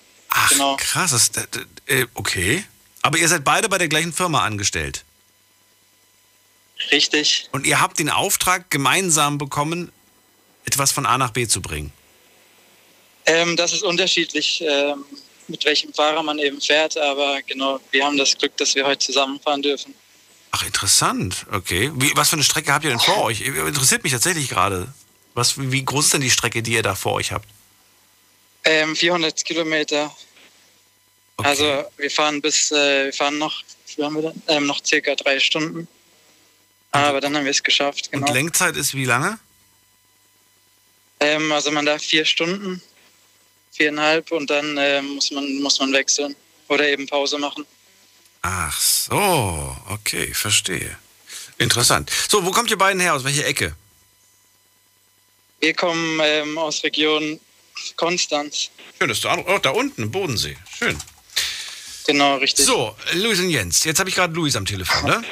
[0.51, 0.77] genau.
[0.77, 1.47] Krass, das, das,
[1.87, 2.65] äh, okay.
[3.01, 5.05] Aber ihr seid beide bei der gleichen Firma angestellt.
[6.91, 7.49] Richtig.
[7.53, 9.91] Und ihr habt den Auftrag gemeinsam bekommen,
[10.67, 11.93] etwas von A nach B zu bringen.
[13.27, 15.05] Ähm, das ist unterschiedlich, ähm,
[15.49, 19.07] mit welchem Fahrer man eben fährt, aber genau, wir haben das Glück, dass wir heute
[19.07, 19.95] zusammenfahren dürfen.
[20.51, 21.47] Ach, interessant.
[21.51, 21.91] Okay.
[21.97, 23.41] Wie, was für eine Strecke habt ihr denn vor euch?
[23.41, 24.93] Interessiert mich tatsächlich gerade.
[25.35, 27.49] Was, wie groß ist denn die Strecke, die ihr da vor euch habt?
[28.65, 30.15] Ähm, 400 Kilometer.
[31.39, 33.63] Also wir fahren bis, äh, wir fahren noch,
[33.97, 34.43] wie haben wir denn?
[34.47, 35.89] Ähm, noch circa drei Stunden.
[36.93, 38.29] Aber dann haben wir es geschafft, genau.
[38.29, 39.41] Und Lenkzeit ist wie lange?
[41.19, 42.81] Ähm, also man darf vier Stunden,
[43.75, 46.35] viereinhalb und dann ähm, muss, man, muss man wechseln
[46.69, 47.67] oder eben Pause machen.
[48.43, 50.99] Ach so, okay, verstehe.
[51.59, 52.11] Interessant.
[52.29, 53.15] So, wo kommt ihr beiden her?
[53.15, 53.75] Aus welcher Ecke?
[55.61, 57.41] Wir kommen ähm, aus Region
[57.97, 58.71] Konstanz.
[58.99, 60.57] Schön, das ist da, oh, da unten im Bodensee.
[60.79, 60.99] Schön.
[62.07, 62.67] Genau, richtig.
[62.67, 63.85] So, Luis und Jens.
[63.85, 65.25] Jetzt habe ich gerade Luis am Telefon, ne?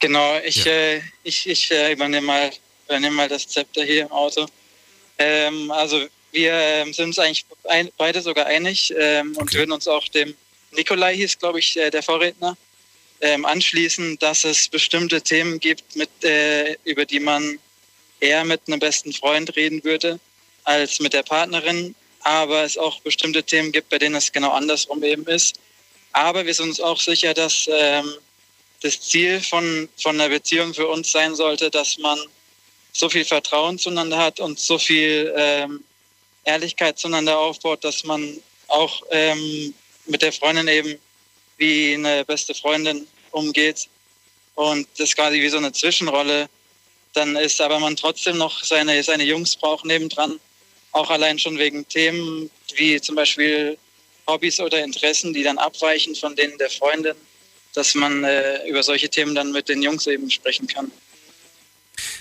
[0.00, 2.50] Genau, ich, äh, ich, ich äh, übernehme, mal,
[2.86, 4.46] übernehme mal das Zepter hier im Auto.
[5.18, 9.88] Ähm, also wir ähm, sind uns eigentlich ein, beide sogar einig ähm, und würden uns
[9.88, 10.34] auch dem
[10.72, 12.56] Nikolai hieß, glaube ich, äh, der Vorredner,
[13.20, 17.58] ähm, anschließen, dass es bestimmte Themen gibt, mit, äh, über die man
[18.20, 20.18] eher mit einem besten Freund reden würde
[20.64, 25.02] als mit der Partnerin, aber es auch bestimmte Themen gibt, bei denen es genau andersrum
[25.04, 25.58] eben ist.
[26.12, 28.12] Aber wir sind uns auch sicher, dass ähm,
[28.80, 32.18] das Ziel von, von einer Beziehung für uns sein sollte, dass man
[32.92, 35.84] so viel Vertrauen zueinander hat und so viel ähm,
[36.44, 38.38] Ehrlichkeit zueinander aufbaut, dass man
[38.68, 39.74] auch ähm,
[40.06, 40.98] mit der Freundin eben
[41.56, 43.88] wie eine beste Freundin umgeht
[44.54, 46.48] und das quasi wie so eine Zwischenrolle
[47.12, 50.38] dann ist, aber man trotzdem noch seine, seine Jungs braucht nebendran,
[50.92, 53.78] auch allein schon wegen Themen wie zum Beispiel
[54.26, 57.14] Hobbys oder Interessen, die dann abweichen von denen der Freundin,
[57.74, 60.90] dass man äh, über solche Themen dann mit den Jungs eben sprechen kann.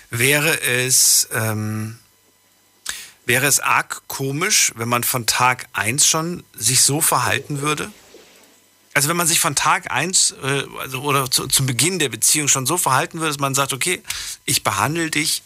[0.09, 1.99] Wäre es, ähm,
[3.25, 7.91] wäre es arg komisch, wenn man von Tag 1 schon sich so verhalten würde?
[8.93, 12.47] Also wenn man sich von Tag 1 äh, also, oder zu, zum Beginn der Beziehung
[12.47, 14.03] schon so verhalten würde, dass man sagt, okay,
[14.45, 15.41] ich behandle dich,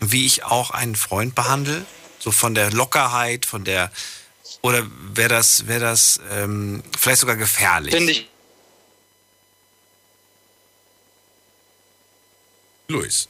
[0.00, 1.84] wie ich auch einen Freund behandle,
[2.18, 3.90] so von der Lockerheit, von der
[4.62, 7.94] oder wäre das, wäre das ähm, vielleicht sogar gefährlich?
[7.94, 8.28] Finde ich.
[12.88, 13.28] Luis.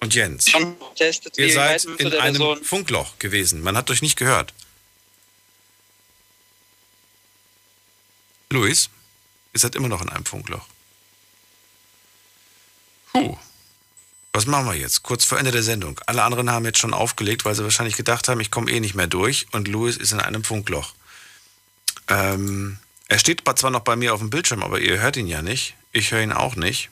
[0.00, 0.52] Und Jens.
[0.94, 3.62] Testet, Ihr seid in einem Person Funkloch gewesen.
[3.62, 4.52] Man hat euch nicht gehört.
[8.50, 8.90] Luis,
[9.52, 10.66] ihr seid immer noch in einem Funkloch.
[13.12, 13.36] Puh.
[14.32, 15.02] Was machen wir jetzt?
[15.02, 15.98] Kurz vor Ende der Sendung.
[16.06, 18.94] Alle anderen haben jetzt schon aufgelegt, weil sie wahrscheinlich gedacht haben, ich komme eh nicht
[18.94, 20.92] mehr durch und Luis ist in einem Funkloch.
[22.08, 22.78] Ähm,
[23.08, 25.74] er steht zwar noch bei mir auf dem Bildschirm, aber ihr hört ihn ja nicht.
[25.92, 26.90] Ich höre ihn auch nicht.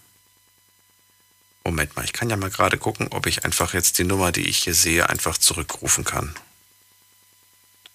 [1.65, 4.47] Moment mal, ich kann ja mal gerade gucken, ob ich einfach jetzt die Nummer, die
[4.49, 6.35] ich hier sehe, einfach zurückrufen kann.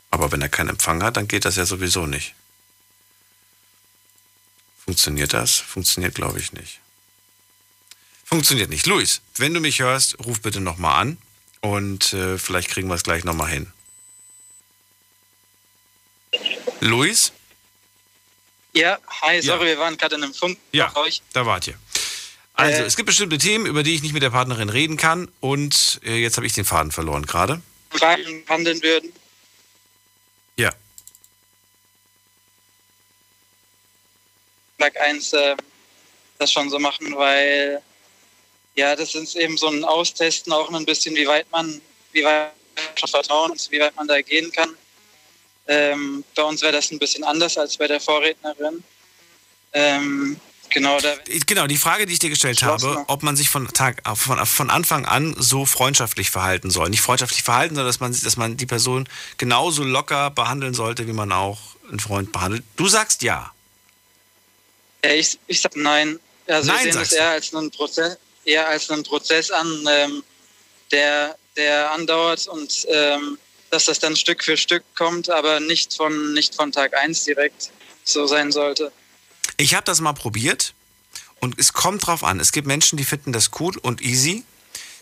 [0.10, 2.34] Aber wenn er keinen Empfang hat, dann geht das ja sowieso nicht.
[4.84, 5.58] Funktioniert das?
[5.58, 6.80] Funktioniert, glaube ich, nicht.
[8.26, 8.88] Funktioniert nicht.
[8.88, 11.18] Luis, wenn du mich hörst, ruf bitte nochmal an
[11.62, 13.72] und äh, vielleicht kriegen wir es gleich nochmal hin.
[16.80, 17.34] Luis?
[18.74, 19.66] Ja, hi, sorry, Ja.
[19.76, 20.58] wir waren gerade in einem Funk.
[20.72, 20.92] Ja,
[21.34, 21.78] da wart ihr.
[22.60, 22.86] Also, Äh.
[22.86, 26.18] es gibt bestimmte Themen, über die ich nicht mit der Partnerin reden kann und äh,
[26.18, 27.62] jetzt habe ich den Faden verloren gerade.
[27.92, 29.14] Fragen handeln würden.
[30.58, 30.72] Ja.
[34.78, 35.56] Tag 1 äh,
[36.38, 37.82] das schon so machen, weil
[38.76, 41.82] ja, das ist eben so ein Austesten auch ein bisschen, wie weit man,
[42.12, 42.52] wie weit
[42.96, 44.76] Vertrauen ist, wie weit man da gehen kann.
[45.68, 48.84] Ähm, bei uns wäre das ein bisschen anders als bei der Vorrednerin.
[49.74, 50.40] Ähm,
[50.70, 50.98] genau,
[51.46, 54.70] Genau, die Frage, die ich dir gestellt habe, ob man sich von, Tag, von, von
[54.70, 56.90] Anfang an so freundschaftlich verhalten soll.
[56.90, 61.14] Nicht freundschaftlich verhalten, sondern dass man, dass man die Person genauso locker behandeln sollte, wie
[61.14, 61.60] man auch
[61.90, 62.64] einen Freund behandelt.
[62.76, 63.52] Du sagst ja.
[65.02, 66.20] Ich, ich sag nein.
[66.48, 70.24] Also Nein, wir sehen das eher als einen Prozess, eher als einen Prozess an, ähm,
[70.92, 73.38] der, der andauert und ähm,
[73.70, 77.70] dass das dann Stück für Stück kommt, aber nicht von, nicht von Tag 1 direkt
[78.04, 78.92] so sein sollte.
[79.60, 80.74] Ich habe das mal probiert
[81.42, 82.40] und es kommt drauf an.
[82.40, 84.46] Es gibt Menschen, die finden das cool und easy.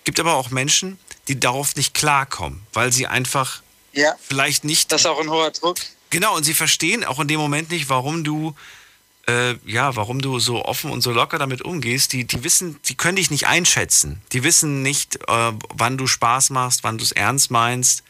[0.03, 0.97] Gibt aber auch Menschen,
[1.27, 3.61] die darauf nicht klarkommen, weil sie einfach
[3.93, 4.15] Ja.
[4.19, 4.91] vielleicht nicht.
[4.91, 5.77] Das ist auch ein hoher Druck.
[6.09, 8.55] Genau, und sie verstehen auch in dem Moment nicht, warum du
[9.27, 12.13] äh, ja, warum du so offen und so locker damit umgehst.
[12.13, 14.21] Die, die wissen, die können dich nicht einschätzen.
[14.31, 18.03] Die wissen nicht, äh, wann du Spaß machst, wann du es ernst meinst.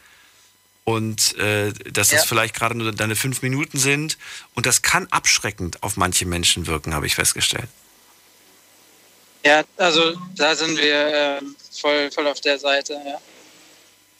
[0.88, 2.26] Und äh, dass das Ja.
[2.26, 4.16] vielleicht gerade nur deine fünf Minuten sind.
[4.54, 7.68] Und das kann abschreckend auf manche Menschen wirken, habe ich festgestellt.
[9.44, 13.20] Ja, also da sind wir ähm, voll, voll auf der Seite, ja.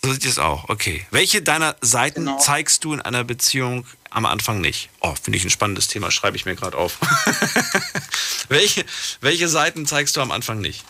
[0.05, 0.69] So sieht es auch.
[0.69, 1.07] Okay.
[1.11, 4.90] Welche deiner Seiten zeigst du in einer Beziehung am Anfang nicht?
[5.01, 6.99] Oh, finde ich ein spannendes Thema, schreibe ich mir gerade auf.
[8.49, 8.85] welche,
[9.23, 10.85] welche Seiten zeigst du am Anfang nicht?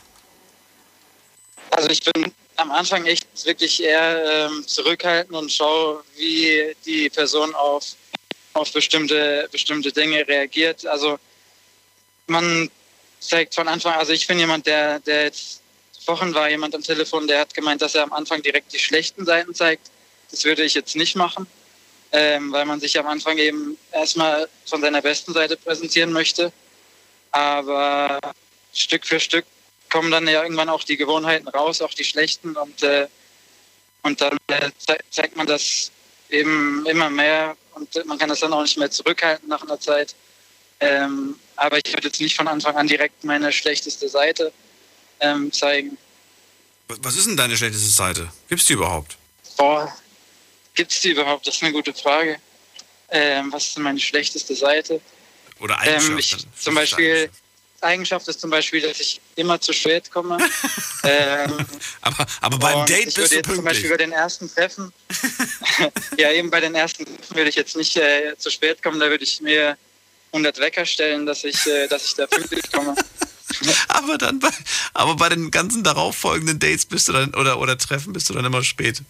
[1.70, 7.54] Also ich bin am Anfang echt wirklich eher ähm, zurückhaltend und schaue, wie die Person
[7.54, 7.94] auf,
[8.52, 10.84] auf bestimmte, bestimmte Dinge reagiert.
[10.84, 11.18] Also
[12.26, 12.68] man
[13.20, 15.62] zeigt von Anfang, also ich bin jemand, der, der jetzt
[16.06, 19.24] Wochen war jemand am Telefon, der hat gemeint, dass er am Anfang direkt die schlechten
[19.24, 19.90] Seiten zeigt.
[20.30, 21.46] Das würde ich jetzt nicht machen,
[22.12, 26.52] ähm, weil man sich am Anfang eben erstmal von seiner besten Seite präsentieren möchte.
[27.30, 28.18] Aber
[28.72, 29.44] Stück für Stück
[29.90, 32.56] kommen dann ja irgendwann auch die Gewohnheiten raus, auch die schlechten.
[32.56, 33.06] Und, äh,
[34.02, 35.90] und dann äh, ze zeigt man das
[36.30, 40.14] eben immer mehr und man kann das dann auch nicht mehr zurückhalten nach einer Zeit.
[40.80, 44.52] Ähm, aber ich würde jetzt nicht von Anfang an direkt meine schlechteste Seite
[45.20, 45.96] ähm, zeigen.
[46.86, 48.30] Was ist denn deine schlechteste Seite?
[48.48, 49.16] Gibt's die überhaupt?
[49.56, 49.92] Boah,
[50.74, 51.46] gibt es die überhaupt?
[51.46, 52.38] Das ist eine gute Frage.
[53.10, 55.00] Ähm, was ist denn meine schlechteste Seite?
[55.60, 56.46] Oder Ähm, Eigenschaft?
[56.54, 57.30] ich, zum Beispiel,
[57.80, 60.38] Eigenschaft ist zum Beispiel, dass ich immer zu spät komme.
[61.04, 61.66] ähm,
[62.00, 63.64] aber, aber beim Date ich bist du jetzt zum pünktlich.
[63.64, 64.92] Beispiel bei den ersten Treffen,
[66.16, 69.08] ja eben bei den ersten Treffen würde ich jetzt nicht äh, zu spät kommen, da
[69.08, 69.76] würde ich mir
[70.32, 72.94] 100 Wecker stellen, dass ich, äh, dass ich da pünktlich komme.
[73.88, 74.50] aber dann bei,
[74.94, 78.44] aber bei den ganzen darauffolgenden Dates bist du dann oder, oder Treffen bist du dann
[78.44, 79.02] immer spät.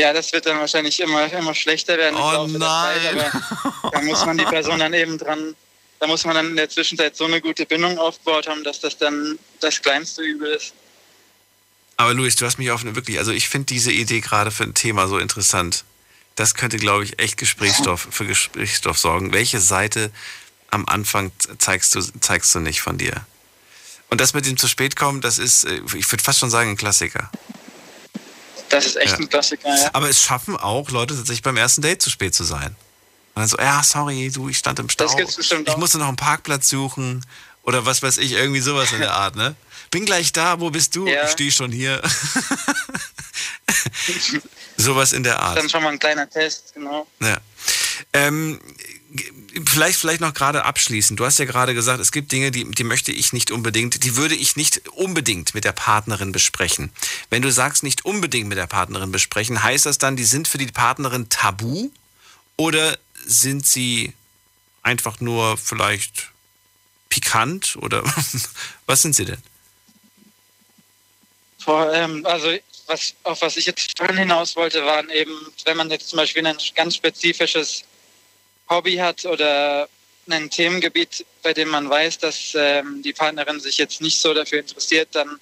[0.00, 2.16] Ja, das wird dann wahrscheinlich immer, immer schlechter werden.
[2.16, 5.54] Oh der Zeit, aber da muss man die Person dann eben dran,
[6.00, 8.96] da muss man dann in der Zwischenzeit so eine gute Bindung aufgebaut haben, dass das
[8.98, 10.74] dann das kleinste Übel ist.
[11.96, 14.64] Aber Luis, du hast mich auf eine wirklich, also ich finde diese Idee gerade für
[14.64, 15.84] ein Thema so interessant.
[16.34, 19.32] Das könnte, glaube ich, echt Gesprächsstoff für Gesprächsstoff sorgen.
[19.32, 20.10] Welche Seite
[20.70, 23.24] am Anfang zeigst du, zeigst du nicht von dir?
[24.10, 26.70] Und das mit dem zu spät kommen, das ist, äh, ich würde fast schon sagen,
[26.70, 27.30] ein Klassiker.
[28.68, 29.18] Das ist echt Ja.
[29.18, 29.90] ein Klassiker, ja.
[29.92, 32.74] Aber es schaffen auch Leute tatsächlich beim ersten Date zu spät zu sein.
[33.34, 35.04] Und dann so, ja, sorry, du, ich stand im Stau.
[35.04, 37.24] Das gibt's bestimmt ich musste noch einen Parkplatz suchen.
[37.62, 39.56] Oder was weiß ich, irgendwie sowas in der Art, ne?
[39.90, 41.06] Bin gleich da, wo bist du?
[41.06, 41.24] Ja.
[41.24, 42.02] Ich stehe schon hier.
[44.76, 45.56] sowas in der Art.
[45.56, 47.06] Dann schon mal ein kleiner Test, genau.
[47.20, 47.38] Ja.
[48.12, 48.60] Ähm,
[49.66, 51.18] vielleicht, vielleicht noch gerade abschließend.
[51.18, 54.16] Du hast ja gerade gesagt, es gibt Dinge, die, die möchte ich nicht unbedingt, die
[54.16, 56.90] würde ich nicht unbedingt mit der Partnerin besprechen.
[57.30, 60.58] Wenn du sagst, nicht unbedingt mit der Partnerin besprechen, heißt das dann, die sind für
[60.58, 61.90] die Partnerin tabu?
[62.56, 62.96] Oder
[63.26, 64.14] sind sie
[64.82, 66.30] einfach nur vielleicht
[67.08, 67.76] pikant?
[67.76, 68.02] Oder
[68.86, 69.42] was sind sie denn?
[71.58, 72.48] Vor, ähm, also
[72.86, 75.32] was, auf was ich jetzt vorhin hinaus wollte, waren eben,
[75.64, 77.84] wenn man jetzt zum Beispiel ein ganz spezifisches
[78.68, 79.88] Hobby hat oder
[80.28, 84.60] ein Themengebiet, bei dem man weiß, dass ähm, die Partnerin sich jetzt nicht so dafür
[84.60, 85.38] interessiert, dann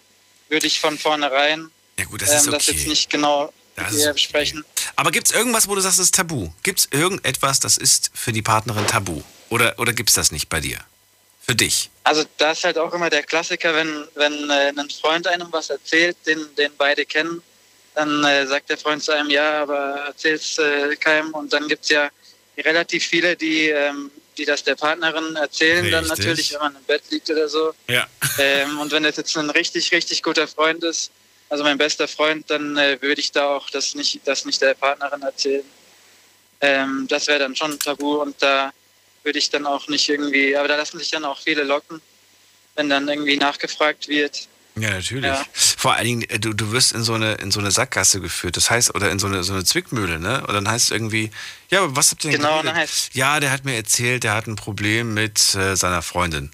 [0.48, 2.76] würde ich von vornherein ja, gut, das, ist ähm, das okay.
[2.76, 4.12] jetzt nicht genau Das okay.
[4.12, 4.64] besprechen.
[4.96, 6.50] Aber gibt es irgendwas, wo du sagst, das ist tabu?
[6.62, 9.22] Gibt es irgendetwas, das ist für die Partnerin tabu?
[9.48, 10.78] Oder, oder gibt es das nicht bei dir?
[11.40, 11.90] Für dich?
[12.04, 15.70] Also da ist halt auch immer der Klassiker, wenn, wenn äh, ein Freund einem was
[15.70, 17.42] erzählt, den, den beide kennen,
[17.94, 21.32] dann äh, sagt der Freund zu einem, ja, aber erzähl's äh, keinem.
[21.34, 22.10] Und dann gibt's ja
[22.58, 26.18] relativ viele, die, ähm, die das der Partnerin erzählen, dann Richtig.
[26.18, 27.72] natürlich, wenn man im Bett liegt oder so.
[27.88, 28.06] Ja.
[28.38, 31.10] Ähm, und wenn das jetzt ein richtig, richtig guter Freund ist,
[31.52, 34.72] also mein bester Freund, dann äh, würde ich da auch das nicht, das nicht der
[34.72, 35.64] Partnerin erzählen.
[36.62, 38.72] Ähm, das wäre dann schon tabu und da
[39.22, 42.00] würde ich dann auch nicht irgendwie, aber da lassen sich dann auch viele locken,
[42.74, 44.48] wenn dann irgendwie nachgefragt wird.
[44.76, 45.26] Ja, natürlich.
[45.26, 45.44] Ja.
[45.52, 48.56] Vor allen Dingen, äh, du, du wirst in so, eine, in so eine Sackgasse geführt.
[48.56, 50.46] Das heißt, oder in so eine, so eine Zwickmühle, ne?
[50.46, 51.30] Und dann heißt es irgendwie,
[51.68, 54.32] ja, aber was habt ihr denn Genau, dann heißt Ja, der hat mir erzählt, der
[54.32, 56.50] hat ein Problem mit äh, seiner Freundin.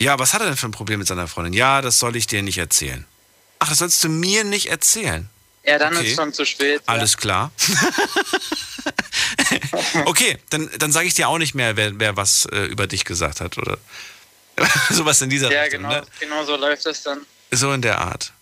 [0.00, 1.52] Ja, was hat er denn für ein Problem mit seiner Freundin?
[1.52, 3.06] Ja, das soll ich dir nicht erzählen.
[3.58, 5.28] Ach, das sollst du mir nicht erzählen.
[5.64, 6.08] Ja, dann Okay.
[6.10, 6.82] ist schon zu spät.
[6.86, 7.50] Alles klar.
[10.04, 13.04] okay, dann, dann sage ich dir auch nicht mehr, wer, wer was äh, über dich
[13.04, 13.78] gesagt hat oder
[14.90, 15.82] sowas in dieser Ja, Richtung.
[15.82, 16.06] genau, Ne?
[16.20, 17.20] genau so läuft das dann.
[17.50, 18.32] So in der Art.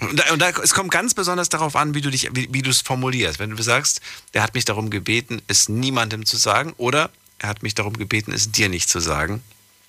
[0.00, 2.62] Und, da, und da, es kommt ganz besonders darauf an, wie du dich, wie, wie
[2.62, 3.38] du es formulierst.
[3.38, 4.00] Wenn du sagst,
[4.34, 8.32] der hat mich darum gebeten, es niemandem zu sagen, oder er hat mich darum gebeten,
[8.32, 9.42] es dir nicht zu sagen.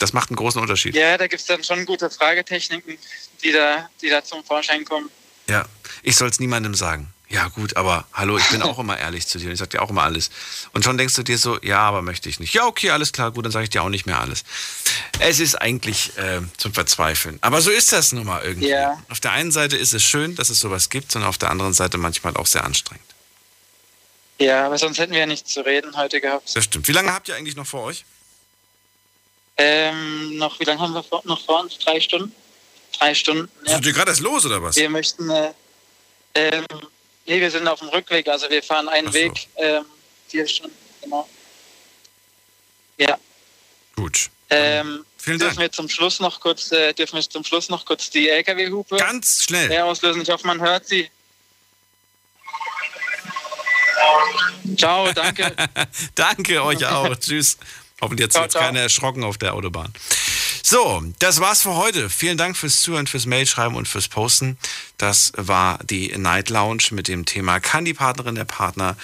[0.03, 0.97] Das macht einen großen Unterschied.
[0.97, 2.97] Ja, da gibt's dann schon gute Fragetechniken,
[3.41, 5.09] die da, die da zum Vorschein kommen.
[5.47, 5.65] Ja,
[6.01, 7.13] ich soll es niemandem sagen.
[7.29, 9.81] Ja, gut, aber hallo, ich bin auch immer ehrlich zu dir und ich sag dir
[9.81, 10.29] auch immer alles.
[10.73, 12.53] Und schon denkst du dir so, ja, aber möchte ich nicht.
[12.53, 14.43] Ja, okay, alles klar, gut, dann sage ich dir auch nicht mehr alles.
[15.19, 17.37] Es ist eigentlich äh, zum Verzweifeln.
[17.39, 18.67] Aber so ist das nun mal irgendwie.
[18.67, 19.01] Ja.
[19.07, 21.71] Auf der einen Seite ist es schön, dass es sowas gibt, und auf der anderen
[21.71, 23.05] Seite manchmal auch sehr anstrengend.
[24.37, 26.53] Ja, aber sonst hätten wir ja nichts zu reden heute gehabt.
[26.53, 26.89] Das stimmt.
[26.89, 28.03] Wie lange habt ihr eigentlich noch vor euch?
[29.57, 31.77] Ähm, noch, wie lange haben wir vor, noch vor uns?
[31.79, 32.33] Drei Stunden?
[32.97, 33.73] Drei Stunden, ja.
[33.73, 34.75] Seid ihr gerade erst los oder was?
[34.75, 35.53] Wir möchten, äh,
[36.35, 36.65] ähm,
[37.25, 39.13] nee, wir sind auf dem Rückweg, also wir fahren einen so.
[39.13, 39.85] Weg, ähm,
[40.27, 41.27] vier Stunden, genau.
[42.97, 43.17] Ja.
[43.95, 44.29] Gut.
[44.49, 45.59] Ähm, Vielen dürfen Dank.
[45.59, 49.43] wir zum Schluss noch kurz, äh, dürfen wir zum Schluss noch kurz die LKW-Hupe Ganz
[49.43, 49.81] schnell.
[49.81, 50.21] auslösen?
[50.21, 51.09] Ich hoffe, man hört sie.
[54.77, 55.55] Ciao, danke.
[56.15, 57.15] Danke euch auch.
[57.19, 57.57] Tschüss.
[58.03, 59.93] Hoffentlich hat sich jetzt keiner erschrocken auf der Autobahn.
[60.65, 62.09] So, das war's für heute.
[62.09, 64.57] Vielen Dank fürs Zuhören, fürs Mailschreiben und fürs Posten.
[64.97, 68.95] Das war die Night Lounge mit dem Thema, kann die Partnerin der Partner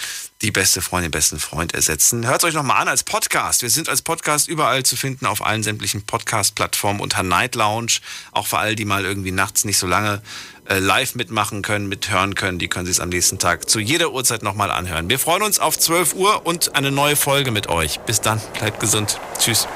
[0.42, 2.26] die beste Freundin, den besten Freund ersetzen?
[2.26, 3.62] Hört euch nochmal an als Podcast.
[3.62, 8.00] Wir sind als Podcast überall zu finden auf allen sämtlichen Podcast-Plattformen unter Night Lounge.
[8.32, 10.22] Auch für all die mal irgendwie nachts nicht so lange
[10.70, 14.44] äh, live mitmachen können, mithören können, die können sich am nächsten Tag zu jeder Uhrzeit
[14.44, 15.10] nochmal anhören.
[15.10, 18.00] Wir freuen uns auf 12 Uhr und eine neue Folge mit euch.
[18.02, 19.20] Bis dann, bleibt gesund.
[19.40, 19.68] Tschüss.